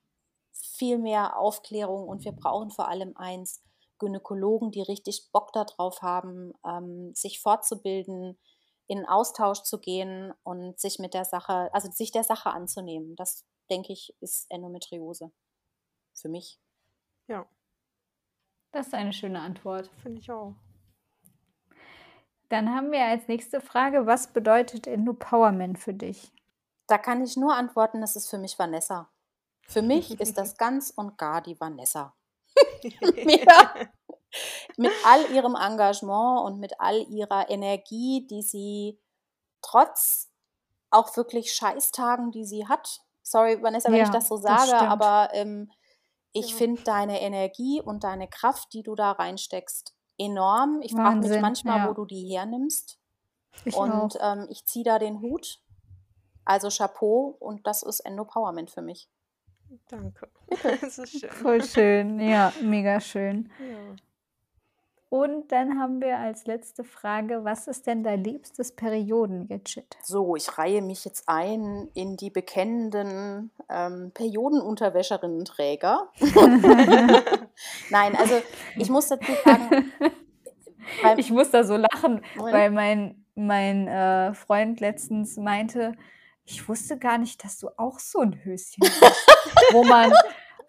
viel 0.52 0.98
mehr 0.98 1.38
Aufklärung 1.38 2.08
und 2.08 2.26
wir 2.26 2.32
brauchen 2.32 2.70
vor 2.70 2.88
allem 2.88 3.16
eins, 3.16 3.62
Gynäkologen, 4.00 4.72
die 4.72 4.82
richtig 4.82 5.30
Bock 5.32 5.52
darauf 5.54 6.02
haben, 6.02 6.54
ähm, 6.66 7.14
sich 7.16 7.42
fortzubilden, 7.42 8.38
in 8.88 9.06
Austausch 9.06 9.64
zu 9.64 9.80
gehen 9.80 10.34
und 10.44 10.80
sich 10.80 11.00
mit 11.00 11.14
der 11.14 11.26
Sache, 11.26 11.70
also 11.74 11.92
sich 11.92 12.12
der 12.12 12.24
Sache 12.24 12.52
anzunehmen. 12.52 13.16
Das 13.16 13.46
denke 13.70 13.94
ich, 13.94 14.16
ist 14.22 14.50
Endometriose. 14.50 15.32
Für 16.14 16.30
mich. 16.30 16.60
Ja. 17.28 17.46
Das 18.72 18.88
ist 18.88 18.94
eine 18.94 19.14
schöne 19.14 19.42
Antwort. 19.42 19.90
Finde 20.02 20.22
ich 20.22 20.32
auch. 20.32 20.56
Dann 22.50 22.74
haben 22.74 22.92
wir 22.92 23.04
als 23.04 23.28
nächste 23.28 23.60
Frage, 23.60 24.06
was 24.06 24.32
bedeutet 24.32 24.88
Endopowerment 24.88 25.80
für 25.80 25.94
dich? 25.94 26.32
Da 26.88 26.98
kann 26.98 27.22
ich 27.22 27.36
nur 27.36 27.54
antworten, 27.54 28.00
das 28.00 28.16
ist 28.16 28.30
für 28.30 28.38
mich 28.38 28.58
Vanessa. 28.58 29.10
Für 29.68 29.82
mich 29.82 30.20
ist 30.22 30.38
das 30.38 30.58
ganz 30.58 30.92
und 30.92 31.18
gar 31.18 31.42
die 31.42 31.60
Vanessa. 31.60 32.16
ja. 32.84 33.74
Mit 34.78 34.92
all 35.06 35.32
ihrem 35.32 35.56
Engagement 35.56 36.46
und 36.46 36.60
mit 36.60 36.80
all 36.80 37.02
ihrer 37.10 37.50
Energie, 37.50 38.28
die 38.30 38.42
sie 38.42 39.00
trotz 39.62 40.30
auch 40.92 41.16
wirklich 41.18 41.54
Scheißtagen, 41.54 42.32
die 42.32 42.46
sie 42.46 42.68
hat, 42.68 43.02
Sorry, 43.30 43.62
Vanessa, 43.62 43.90
wenn 43.90 43.98
ja, 43.98 44.06
ich 44.06 44.10
das 44.10 44.30
so 44.30 44.38
sage, 44.38 44.72
das 44.72 44.82
aber 44.84 45.30
ähm, 45.34 45.70
ich 46.32 46.52
ja. 46.52 46.56
finde 46.56 46.82
deine 46.84 47.22
Energie 47.22 47.82
und 47.82 48.06
deine 48.06 48.30
Kraft, 48.30 48.72
die 48.72 48.84
du 48.84 48.96
da 48.96 49.12
reinsteckst, 49.12 49.94
enorm. 50.18 50.80
Ich 50.82 50.94
frage 50.94 51.28
mich 51.28 51.42
manchmal, 51.42 51.80
ja. 51.80 51.90
wo 51.90 51.94
du 51.94 52.06
die 52.06 52.26
hernimmst. 52.30 53.00
Ich 53.66 53.76
und 53.76 54.18
ähm, 54.22 54.48
ich 54.50 54.66
ziehe 54.66 54.86
da 54.86 54.98
den 54.98 55.20
Hut. 55.22 55.62
Also 56.46 56.70
Chapeau 56.70 57.36
und 57.40 57.68
das 57.68 57.84
ist 57.84 58.00
Endopowerment 58.00 58.72
für 58.72 58.82
mich. 58.82 59.10
Danke. 59.90 60.28
Das 60.82 60.98
ist 60.98 61.20
schön. 61.20 61.30
Voll 61.30 61.64
schön, 61.64 62.20
ja, 62.20 62.54
mega 62.62 63.02
schön. 63.02 63.50
Ja. 63.60 63.96
Und 65.10 65.54
dann 65.54 65.80
haben 65.80 66.02
wir 66.02 66.18
als 66.18 66.48
letzte 66.48 66.84
Frage, 66.84 67.46
was 67.46 67.68
ist 67.68 67.88
denn 67.88 68.04
dein 68.04 68.24
liebstes 68.24 68.74
Perioden-Gadget? 68.74 69.98
So, 70.04 70.36
ich 70.36 70.58
reihe 70.58 70.82
mich 70.82 71.06
jetzt 71.06 71.30
ein 71.30 71.88
in 71.94 72.18
die 72.18 72.30
bekennenden 72.30 73.52
ähm, 73.70 74.12
Periodenunterwäscherinnen-Träger. 74.14 76.10
Nein, 77.90 78.18
also 78.18 78.42
ich 78.76 78.90
muss 78.90 79.08
dazu 79.08 79.32
sagen, 79.46 79.94
ich 81.18 81.32
muss 81.32 81.52
da 81.52 81.64
so 81.64 81.78
lachen, 81.78 82.22
weil 82.36 82.70
mein, 82.72 83.24
mein 83.36 83.88
äh, 83.88 84.34
Freund 84.34 84.82
letztens 84.82 85.38
meinte, 85.38 85.94
ich 86.44 86.68
wusste 86.68 86.98
gar 86.98 87.18
nicht, 87.18 87.44
dass 87.44 87.60
du 87.60 87.70
auch 87.78 88.00
so 88.00 88.20
ein 88.20 88.44
Höschen 88.44 88.84
hast, 88.84 89.28
wo 89.72 89.84
man 89.84 90.14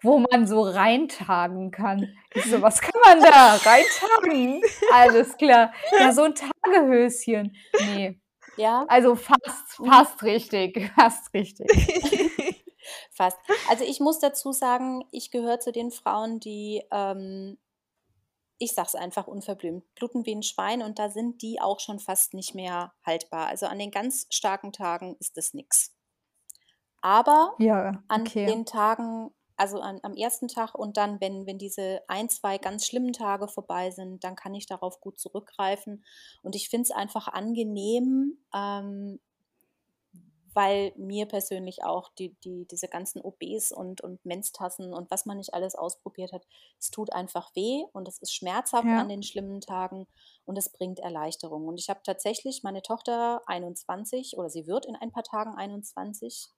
wo 0.01 0.19
man 0.19 0.47
so 0.47 0.61
reintagen 0.61 1.71
kann. 1.71 2.15
Ich 2.33 2.45
so, 2.45 2.61
was 2.61 2.81
kann 2.81 2.99
man 3.05 3.19
da 3.19 3.55
reintagen? 3.55 4.61
Alles 4.93 5.35
klar. 5.37 5.73
Ja, 5.99 6.11
so 6.13 6.23
ein 6.23 6.35
Tagehöschen. 6.35 7.55
Nee. 7.79 8.19
Ja. 8.57 8.85
Also 8.87 9.15
fast, 9.15 9.77
fast 9.85 10.23
richtig. 10.23 10.91
Fast 10.95 11.33
richtig. 11.33 11.65
fast. 13.11 13.37
Also 13.69 13.85
ich 13.85 13.99
muss 13.99 14.19
dazu 14.19 14.51
sagen, 14.51 15.05
ich 15.11 15.31
gehöre 15.31 15.59
zu 15.59 15.71
den 15.71 15.91
Frauen, 15.91 16.39
die, 16.39 16.83
ähm, 16.91 17.57
ich 18.57 18.73
sag's 18.73 18.95
einfach 18.95 19.27
unverblümt, 19.27 19.83
bluten 19.95 20.25
wie 20.25 20.35
ein 20.35 20.43
Schwein 20.43 20.81
und 20.81 20.99
da 20.99 21.09
sind 21.09 21.41
die 21.41 21.61
auch 21.61 21.79
schon 21.79 21.99
fast 21.99 22.33
nicht 22.33 22.53
mehr 22.53 22.93
haltbar. 23.05 23.47
Also 23.47 23.67
an 23.67 23.79
den 23.79 23.91
ganz 23.91 24.27
starken 24.29 24.73
Tagen 24.73 25.15
ist 25.19 25.37
das 25.37 25.53
nichts. 25.53 25.95
Aber 27.01 27.53
ja, 27.59 28.01
okay. 28.09 28.45
an 28.45 28.51
den 28.51 28.65
Tagen, 28.65 29.31
also 29.57 29.79
an, 29.79 29.99
am 30.03 30.15
ersten 30.15 30.47
Tag 30.47 30.75
und 30.75 30.97
dann, 30.97 31.19
wenn, 31.21 31.45
wenn 31.45 31.57
diese 31.57 32.01
ein, 32.07 32.29
zwei 32.29 32.57
ganz 32.57 32.85
schlimmen 32.85 33.13
Tage 33.13 33.47
vorbei 33.47 33.91
sind, 33.91 34.23
dann 34.23 34.35
kann 34.35 34.53
ich 34.53 34.67
darauf 34.67 34.99
gut 35.01 35.19
zurückgreifen. 35.19 36.03
Und 36.43 36.55
ich 36.55 36.69
finde 36.69 36.83
es 36.83 36.91
einfach 36.91 37.27
angenehm, 37.27 38.37
ähm, 38.53 39.19
weil 40.53 40.93
mir 40.97 41.25
persönlich 41.25 41.83
auch 41.83 42.09
die, 42.17 42.35
die, 42.43 42.65
diese 42.69 42.87
ganzen 42.87 43.21
OBs 43.21 43.71
und, 43.71 44.01
und 44.01 44.23
Menstassen 44.25 44.93
und 44.93 45.11
was 45.11 45.25
man 45.25 45.37
nicht 45.37 45.53
alles 45.53 45.75
ausprobiert 45.75 46.33
hat, 46.33 46.45
es 46.79 46.89
tut 46.89 47.13
einfach 47.13 47.55
weh 47.55 47.83
und 47.93 48.07
es 48.07 48.17
ist 48.19 48.33
schmerzhaft 48.33 48.85
ja. 48.85 48.99
an 48.99 49.09
den 49.09 49.23
schlimmen 49.23 49.61
Tagen 49.61 50.07
und 50.45 50.57
es 50.57 50.69
bringt 50.69 50.99
Erleichterung. 50.99 51.67
Und 51.67 51.79
ich 51.79 51.89
habe 51.89 52.01
tatsächlich 52.03 52.63
meine 52.63 52.81
Tochter 52.81 53.41
21 53.45 54.37
oder 54.37 54.49
sie 54.49 54.67
wird 54.67 54.85
in 54.85 54.95
ein 54.95 55.11
paar 55.11 55.23
Tagen 55.23 55.55
21. 55.55 56.49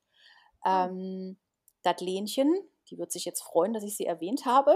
Ähm, 0.65 1.37
das 1.83 1.99
Lenchen, 1.99 2.53
die 2.89 2.97
wird 2.97 3.11
sich 3.11 3.25
jetzt 3.25 3.41
freuen, 3.41 3.73
dass 3.73 3.83
ich 3.83 3.95
sie 3.97 4.05
erwähnt 4.05 4.45
habe. 4.45 4.75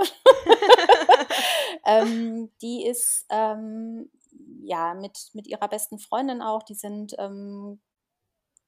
ähm, 1.85 2.51
die 2.61 2.85
ist 2.85 3.25
ähm, 3.29 4.09
ja 4.61 4.93
mit, 4.93 5.29
mit 5.33 5.47
ihrer 5.47 5.67
besten 5.67 5.99
Freundin 5.99 6.41
auch, 6.41 6.63
die 6.63 6.75
sind 6.75 7.15
ähm, 7.19 7.81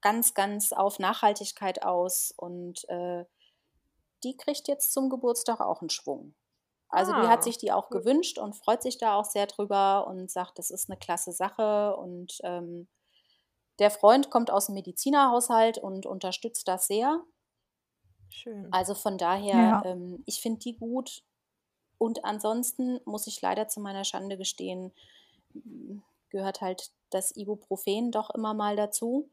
ganz, 0.02 0.34
ganz 0.34 0.72
auf 0.74 1.00
Nachhaltigkeit 1.00 1.84
aus 1.84 2.34
und 2.38 2.88
äh, 2.90 3.26
die 4.24 4.36
kriegt 4.38 4.68
jetzt 4.68 4.94
zum 4.94 5.10
Geburtstag 5.10 5.62
auch 5.62 5.82
einen 5.82 5.90
Schwung. 5.90 6.36
Also 6.90 7.12
die 7.12 7.28
hat 7.28 7.40
Ah, 7.40 7.42
sich 7.42 7.58
die 7.58 7.72
auch 7.72 7.90
gut. 7.90 8.04
gewünscht 8.04 8.40
und 8.40 8.56
freut 8.56 8.82
sich 8.82 8.98
da 8.98 9.16
auch 9.16 9.26
sehr 9.26 9.46
drüber 9.46 10.08
und 10.08 10.32
sagt, 10.32 10.58
das 10.58 10.72
ist 10.72 10.90
eine 10.90 10.98
klasse 10.98 11.34
Sache. 11.34 11.96
Und 11.98 12.38
ähm, 12.44 12.88
der 13.80 13.92
Freund 13.92 14.30
kommt 14.30 14.52
aus 14.52 14.68
dem 14.68 14.76
Medizinerhaushalt 14.76 15.78
und 15.78 16.06
unterstützt 16.06 16.68
das 16.68 16.88
sehr. 16.88 17.22
Schön. 18.30 18.72
Also 18.72 18.96
von 18.96 19.18
daher, 19.18 19.58
Ja. 19.60 19.82
ähm, 19.86 20.24
ich 20.26 20.42
finde 20.42 20.60
die 20.60 20.78
gut. 20.78 21.24
Und 21.98 22.26
ansonsten 22.26 23.00
muss 23.06 23.28
ich 23.28 23.42
leider 23.42 23.68
zu 23.68 23.80
meiner 23.80 24.04
Schande 24.04 24.38
gestehen, 24.38 24.94
gehört 26.30 26.62
halt 26.62 26.92
das 27.10 27.36
Ibuprofen 27.36 28.12
doch 28.12 28.30
immer 28.30 28.54
mal 28.54 28.76
dazu. 28.78 29.30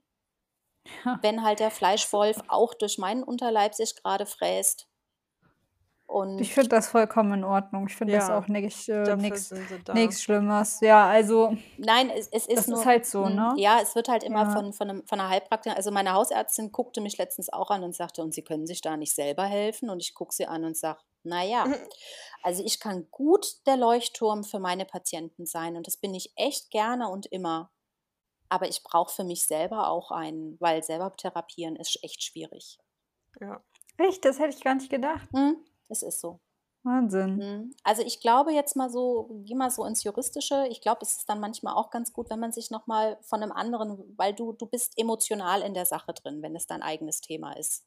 Wenn 1.23 1.43
halt 1.43 1.61
der 1.61 1.71
Fleischwolf 1.71 2.43
auch 2.49 2.75
durch 2.75 2.99
meinen 2.99 3.25
Unterleib 3.25 3.75
sich 3.75 3.97
gerade 3.97 4.27
fräst. 4.27 4.87
Und 6.07 6.39
Ich 6.39 6.53
finde 6.53 6.69
das 6.69 6.89
vollkommen 6.89 7.33
in 7.33 7.45
Ordnung. 7.45 7.87
Ich 7.89 7.97
finde 7.97 8.15
das 8.15 8.29
Ja, 8.29 8.39
auch 8.39 8.47
nichts 8.47 8.89
äh, 8.89 9.05
Schlimmes. 10.13 10.81
Ja, 10.81 11.07
also 11.09 11.57
Nein, 11.79 12.11
es, 12.11 12.29
es 12.29 12.47
ist 12.47 12.57
das 12.59 12.69
nur, 12.69 12.81
ist 12.81 12.87
halt 12.87 13.07
so, 13.07 13.25
mm, 13.25 13.35
ne? 13.35 13.55
ja, 13.57 13.81
es 13.81 13.95
wird 13.95 14.09
halt 14.09 14.23
immer 14.23 14.43
Ja. 14.45 14.51
von, 14.51 14.73
von, 14.73 14.91
einem, 14.91 15.07
von 15.07 15.19
einer 15.19 15.31
Heilpraktikerin, 15.31 15.77
also 15.77 15.91
meine 15.91 16.13
Hausärztin 16.13 16.73
guckte 16.73 17.01
mich 17.01 17.17
letztens 17.19 17.53
auch 17.53 17.71
an 17.71 17.83
und 17.83 17.95
sagte, 17.95 18.23
und 18.23 18.35
Sie 18.35 18.43
können 18.45 18.67
sich 18.67 18.81
da 18.81 18.97
nicht 18.97 19.15
selber 19.15 19.45
helfen? 19.45 19.89
Und 19.91 20.01
ich 20.01 20.15
gucke 20.15 20.35
sie 20.35 20.47
an 20.47 20.65
und 20.65 20.77
sage, 20.77 21.01
naja, 21.23 21.67
also 22.43 22.63
ich 22.63 22.81
kann 22.81 23.09
gut 23.11 23.47
der 23.67 23.79
Leuchtturm 23.79 24.45
für 24.45 24.59
meine 24.59 24.85
Patienten 24.85 25.47
sein 25.47 25.75
und 25.77 25.87
das 25.87 25.97
bin 25.97 26.15
ich 26.15 26.33
echt 26.37 26.71
gerne 26.71 27.09
und 27.09 27.27
immer. 27.27 27.71
Aber 28.51 28.69
ich 28.69 28.83
brauche 28.85 29.11
für 29.13 29.25
mich 29.25 29.47
selber 29.47 29.89
auch 29.89 30.11
einen, 30.11 30.59
weil 30.61 30.83
selber 30.85 31.11
therapieren 31.17 31.77
ist 31.77 31.99
echt 32.03 32.23
schwierig. 32.23 32.79
Ja. 33.41 33.65
Echt, 33.97 34.25
das 34.25 34.39
hätte 34.39 34.55
ich 34.55 34.63
gar 34.63 34.75
nicht 34.75 34.91
gedacht. 34.91 35.29
Hm, 35.33 35.57
es 35.89 36.03
ist 36.03 36.21
so. 36.21 36.41
Wahnsinn. 36.83 37.37
Mhm. 37.37 37.75
Also 37.83 38.03
ich 38.03 38.21
glaube 38.21 38.53
jetzt 38.53 38.77
mal 38.77 38.91
so, 38.91 39.31
geh 39.45 39.55
mal 39.55 39.71
so 39.71 39.87
ins 39.87 40.05
Juristische. 40.05 40.67
Ich 40.69 40.83
glaube, 40.83 40.99
es 41.03 41.17
ist 41.17 41.29
dann 41.29 41.41
manchmal 41.41 41.75
auch 41.75 41.91
ganz 41.91 42.13
gut, 42.13 42.29
wenn 42.29 42.41
man 42.41 42.53
sich 42.53 42.71
nochmal 42.71 43.17
von 43.23 43.43
einem 43.43 43.53
anderen, 43.53 44.03
weil 44.19 44.35
du, 44.35 44.53
du 44.53 44.67
bist 44.67 44.93
emotional 44.99 45.63
in 45.63 45.73
der 45.73 45.87
Sache 45.87 46.13
drin, 46.13 46.43
wenn 46.43 46.55
es 46.55 46.67
dein 46.67 46.83
eigenes 46.83 47.23
Thema 47.23 47.53
ist. 47.57 47.87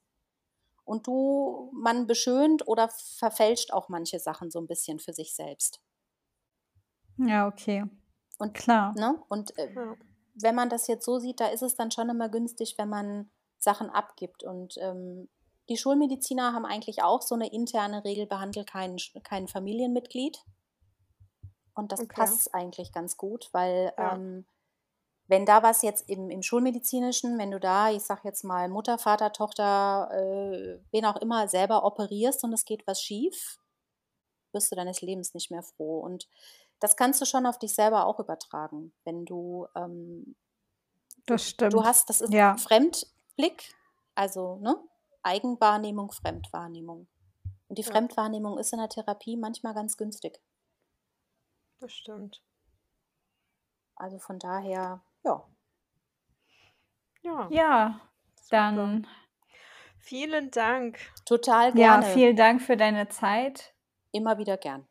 Und 0.84 1.06
du, 1.06 1.70
man 1.74 2.08
beschönt 2.08 2.68
oder 2.68 2.90
verfälscht 2.90 3.72
auch 3.72 3.88
manche 3.88 4.20
Sachen 4.20 4.50
so 4.50 4.60
ein 4.60 4.68
bisschen 4.68 5.00
für 5.00 5.14
sich 5.14 5.36
selbst. 5.36 5.80
Ja, 7.18 7.48
okay. 7.48 7.84
Und, 8.40 8.54
Klar. 8.54 8.94
ne? 8.98 9.22
Und 9.30 9.58
äh, 9.60 9.74
Ja. 9.74 9.96
wenn 10.36 10.56
man 10.56 10.70
das 10.70 10.88
jetzt 10.88 11.06
so 11.06 11.20
sieht, 11.20 11.40
da 11.40 11.48
ist 11.48 11.62
es 11.62 11.76
dann 11.76 11.92
schon 11.92 12.10
immer 12.10 12.30
günstig, 12.30 12.78
wenn 12.78 12.90
man 12.90 13.30
Sachen 13.60 13.90
abgibt. 13.90 14.44
Und 14.44 14.76
ähm, 14.80 15.28
die 15.70 15.78
Schulmediziner 15.78 16.54
haben 16.54 16.66
eigentlich 16.66 17.04
auch 17.04 17.22
so 17.22 17.36
eine 17.36 17.52
interne 17.52 18.04
Regel, 18.04 18.26
behandle 18.28 18.66
kein, 18.66 18.98
kein 19.24 19.48
Familienmitglied. 19.48 20.40
Und 21.76 21.92
das 21.92 22.02
Okay. 22.02 22.16
passt 22.16 22.54
eigentlich 22.54 22.92
ganz 22.92 23.18
gut, 23.18 23.50
weil 23.52 23.94
Ja. 23.98 24.14
ähm, 24.16 24.46
wenn 25.28 25.46
da 25.46 25.62
was 25.64 25.82
jetzt 25.82 26.10
im, 26.10 26.30
im 26.30 26.42
Schulmedizinischen, 26.42 27.38
wenn 27.38 27.52
du 27.52 27.60
da, 27.60 27.92
ich 27.92 28.04
sag 28.04 28.24
jetzt 28.26 28.44
mal 28.44 28.70
Mutter, 28.70 28.98
Vater, 28.98 29.32
Tochter, 29.34 30.10
äh, 30.14 30.80
wen 30.92 31.06
auch 31.06 31.18
immer, 31.18 31.48
selber 31.48 31.84
operierst 31.86 32.44
und 32.44 32.54
es 32.54 32.66
geht 32.66 32.88
was 32.88 33.02
schief, 33.02 33.60
wirst 34.54 34.72
du 34.72 34.76
deines 34.76 35.02
Lebens 35.02 35.34
nicht 35.34 35.52
mehr 35.52 35.64
froh. 35.64 36.00
Und 36.00 36.30
das 36.80 36.96
kannst 36.96 37.22
du 37.22 37.26
schon 37.26 37.46
auf 37.46 37.60
dich 37.60 37.76
selber 37.76 38.06
auch 38.06 38.20
übertragen, 38.20 38.94
wenn 39.04 39.26
du 39.26 39.68
ähm, 39.76 40.36
Das 41.26 41.48
stimmt. 41.50 41.74
Du 41.74 41.84
hast, 41.84 42.10
das 42.10 42.22
ist 42.22 42.34
Ja. 42.34 42.56
Fremdblick, 42.56 43.76
also 44.16 44.58
ne? 44.58 44.78
Eigenwahrnehmung, 45.28 46.12
Fremdwahrnehmung. 46.12 47.08
Und 47.68 47.78
die 47.78 47.84
Ja. 47.84 47.92
Fremdwahrnehmung 47.92 48.58
ist 48.58 48.74
in 48.74 48.80
der 48.80 48.90
Therapie 48.90 49.38
manchmal 49.38 49.74
ganz 49.74 49.98
günstig. 49.98 50.42
Das 51.80 51.92
stimmt. 51.94 52.42
Also 53.96 54.20
von 54.20 54.40
daher, 54.40 55.02
ja. 55.24 55.48
Ja. 57.24 57.48
Ja, 57.50 58.02
super. 58.36 58.50
dann 58.50 59.08
Vielen 60.00 60.52
Dank. 60.52 61.00
Total 61.26 61.70
ja, 61.70 62.00
gerne. 62.00 62.06
vielen 62.06 62.36
Dank 62.36 62.62
für 62.62 62.78
deine 62.78 63.10
Zeit. 63.10 63.74
Immer 64.12 64.38
wieder 64.38 64.56
gern. 64.56 64.88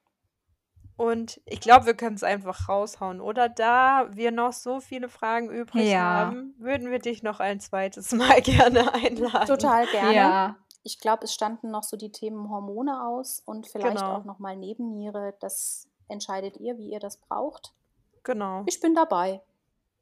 Und 0.97 1.40
ich 1.44 1.61
glaube, 1.61 1.86
wir 1.86 1.94
können 1.94 2.16
es 2.16 2.22
einfach 2.22 2.68
raushauen. 2.68 3.20
Oder 3.20 3.49
da 3.51 4.09
wir 4.12 4.30
noch 4.32 4.53
so 4.53 4.80
viele 4.80 5.09
Fragen 5.09 5.51
übrig 5.51 5.90
Ja. 5.90 6.01
haben, 6.01 6.55
würden 6.59 6.90
wir 6.90 6.99
dich 6.99 7.22
noch 7.22 7.38
ein 7.40 7.61
zweites 7.61 8.12
Mal 8.12 8.40
gerne 8.40 8.94
einladen. 8.94 9.47
Total 9.47 9.86
gerne. 9.88 10.14
Ja, 10.14 10.57
Ich 10.82 10.99
glaube, 11.01 11.24
es 11.24 11.34
standen 11.34 11.70
noch 11.70 11.82
so 11.82 11.97
die 11.97 12.12
Themen 12.12 12.49
Hormone 12.49 13.03
aus 13.05 13.42
und 13.44 13.66
vielleicht 13.66 13.97
Genau. 13.99 14.16
auch 14.16 14.24
nochmal 14.24 14.57
Nebenniere. 14.57 15.34
Das 15.40 15.88
entscheidet 16.09 16.57
ihr, 16.59 16.78
wie 16.78 16.90
ihr 16.90 17.01
das 17.01 17.16
braucht. 17.18 17.74
Genau. 18.22 18.62
Ich 18.66 18.80
bin 18.80 18.94
dabei. 18.94 19.42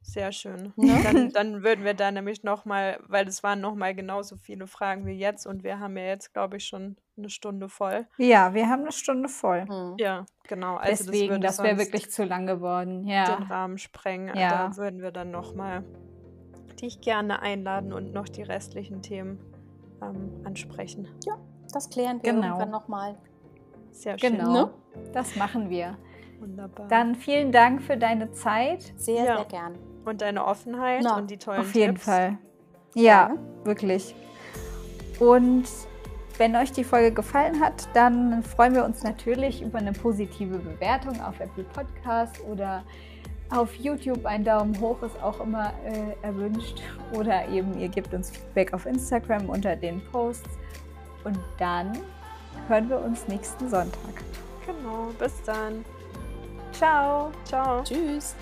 Sehr 0.07 0.31
schön. 0.31 0.71
Ne? 0.75 0.99
Dann, 1.03 1.29
dann 1.33 1.63
würden 1.63 1.83
wir 1.83 1.95
da 1.95 2.11
nämlich 2.11 2.43
nochmal, 2.43 2.99
weil 3.07 3.27
es 3.27 3.41
waren 3.43 3.59
nochmal 3.59 3.95
genauso 3.95 4.37
viele 4.37 4.67
Fragen 4.67 5.05
wie 5.07 5.13
jetzt 5.17 5.47
und 5.47 5.63
wir 5.63 5.79
haben 5.79 5.97
ja 5.97 6.03
jetzt, 6.05 6.31
glaube 6.33 6.57
ich, 6.57 6.65
schon 6.67 6.95
eine 7.17 7.29
Stunde 7.29 7.69
voll. 7.69 8.05
ja, 8.17 8.53
wir 8.53 8.69
haben 8.69 8.83
eine 8.83 8.91
Stunde 8.91 9.29
voll. 9.29 9.65
Hm. 9.67 9.95
Ja, 9.97 10.25
genau. 10.47 10.75
Also 10.75 11.05
Deswegen, 11.05 11.31
würde 11.31 11.47
das 11.47 11.61
wäre 11.61 11.77
wirklich 11.79 12.11
zu 12.11 12.23
lang 12.23 12.45
geworden. 12.45 13.01
den 13.01 13.07
Ja, 13.09 13.33
Rahmen 13.49 13.77
sprengen. 13.79 14.35
Ja. 14.37 14.67
Da 14.69 14.77
würden 14.77 15.01
wir 15.01 15.11
dann 15.11 15.31
nochmal 15.31 15.83
dich 16.81 17.01
gerne 17.01 17.41
einladen 17.41 17.91
und 17.93 18.13
noch 18.13 18.27
die 18.27 18.43
restlichen 18.43 19.01
Themen 19.01 19.39
ähm, 20.03 20.29
ansprechen. 20.45 21.07
Das 21.73 21.89
klären 21.89 22.21
wir 22.21 22.31
Genau. 22.31 22.45
irgendwann 22.47 22.69
nochmal. 22.71 23.15
Sehr 23.91 24.19
schön. 24.19 24.37
genau. 24.37 24.53
Ne? 24.53 24.69
Das 25.13 25.35
machen 25.35 25.69
wir. 25.69 25.97
Wunderbar. 26.39 26.87
Dann 26.89 27.15
vielen 27.15 27.51
Dank 27.53 27.81
für 27.81 27.95
deine 27.97 28.31
Zeit. 28.33 28.93
Sehr, 28.97 29.23
Ja. 29.23 29.35
sehr 29.37 29.45
gern. 29.45 29.77
Und 30.05 30.21
deine 30.21 30.45
Offenheit 30.45 31.01
Na, 31.03 31.17
und 31.17 31.29
die 31.29 31.37
tollen 31.37 31.61
Auf 31.61 31.73
jeden 31.73 31.95
Tipps. 31.95 32.05
Fall. 32.05 32.37
Ja, 32.93 33.35
wirklich. 33.63 34.15
Und 35.19 35.65
wenn 36.37 36.55
euch 36.55 36.71
die 36.71 36.83
Folge 36.83 37.11
gefallen 37.13 37.59
hat, 37.61 37.87
dann 37.93 38.43
freuen 38.43 38.75
wir 38.75 38.83
uns 38.83 39.03
natürlich 39.03 39.61
über 39.61 39.79
eine 39.79 39.93
positive 39.93 40.57
Bewertung 40.57 41.21
auf 41.21 41.39
Apple 41.39 41.63
Podcast 41.63 42.41
oder 42.49 42.83
auf 43.49 43.73
YouTube. 43.75 44.25
Ein 44.25 44.43
Daumen 44.43 44.79
hoch 44.79 45.01
ist 45.01 45.21
auch 45.21 45.39
immer 45.39 45.71
äh, 45.85 46.25
erwünscht. 46.25 46.81
Oder 47.13 47.47
eben 47.47 47.77
ihr 47.79 47.89
gebt 47.89 48.13
uns 48.13 48.31
Feedback 48.31 48.73
auf 48.73 48.85
Instagram 48.85 49.49
unter 49.49 49.75
den 49.75 50.01
Posts. 50.11 50.49
Und 51.23 51.39
dann 51.57 51.97
hören 52.67 52.89
wir 52.89 52.99
uns 52.99 53.27
nächsten 53.27 53.69
Sonntag. 53.69 54.23
Genau. 54.65 55.09
Bis 55.19 55.41
dann. 55.43 55.85
Ciao! 56.71 57.31
Ciao. 57.45 57.83
Tschüss. 57.83 58.35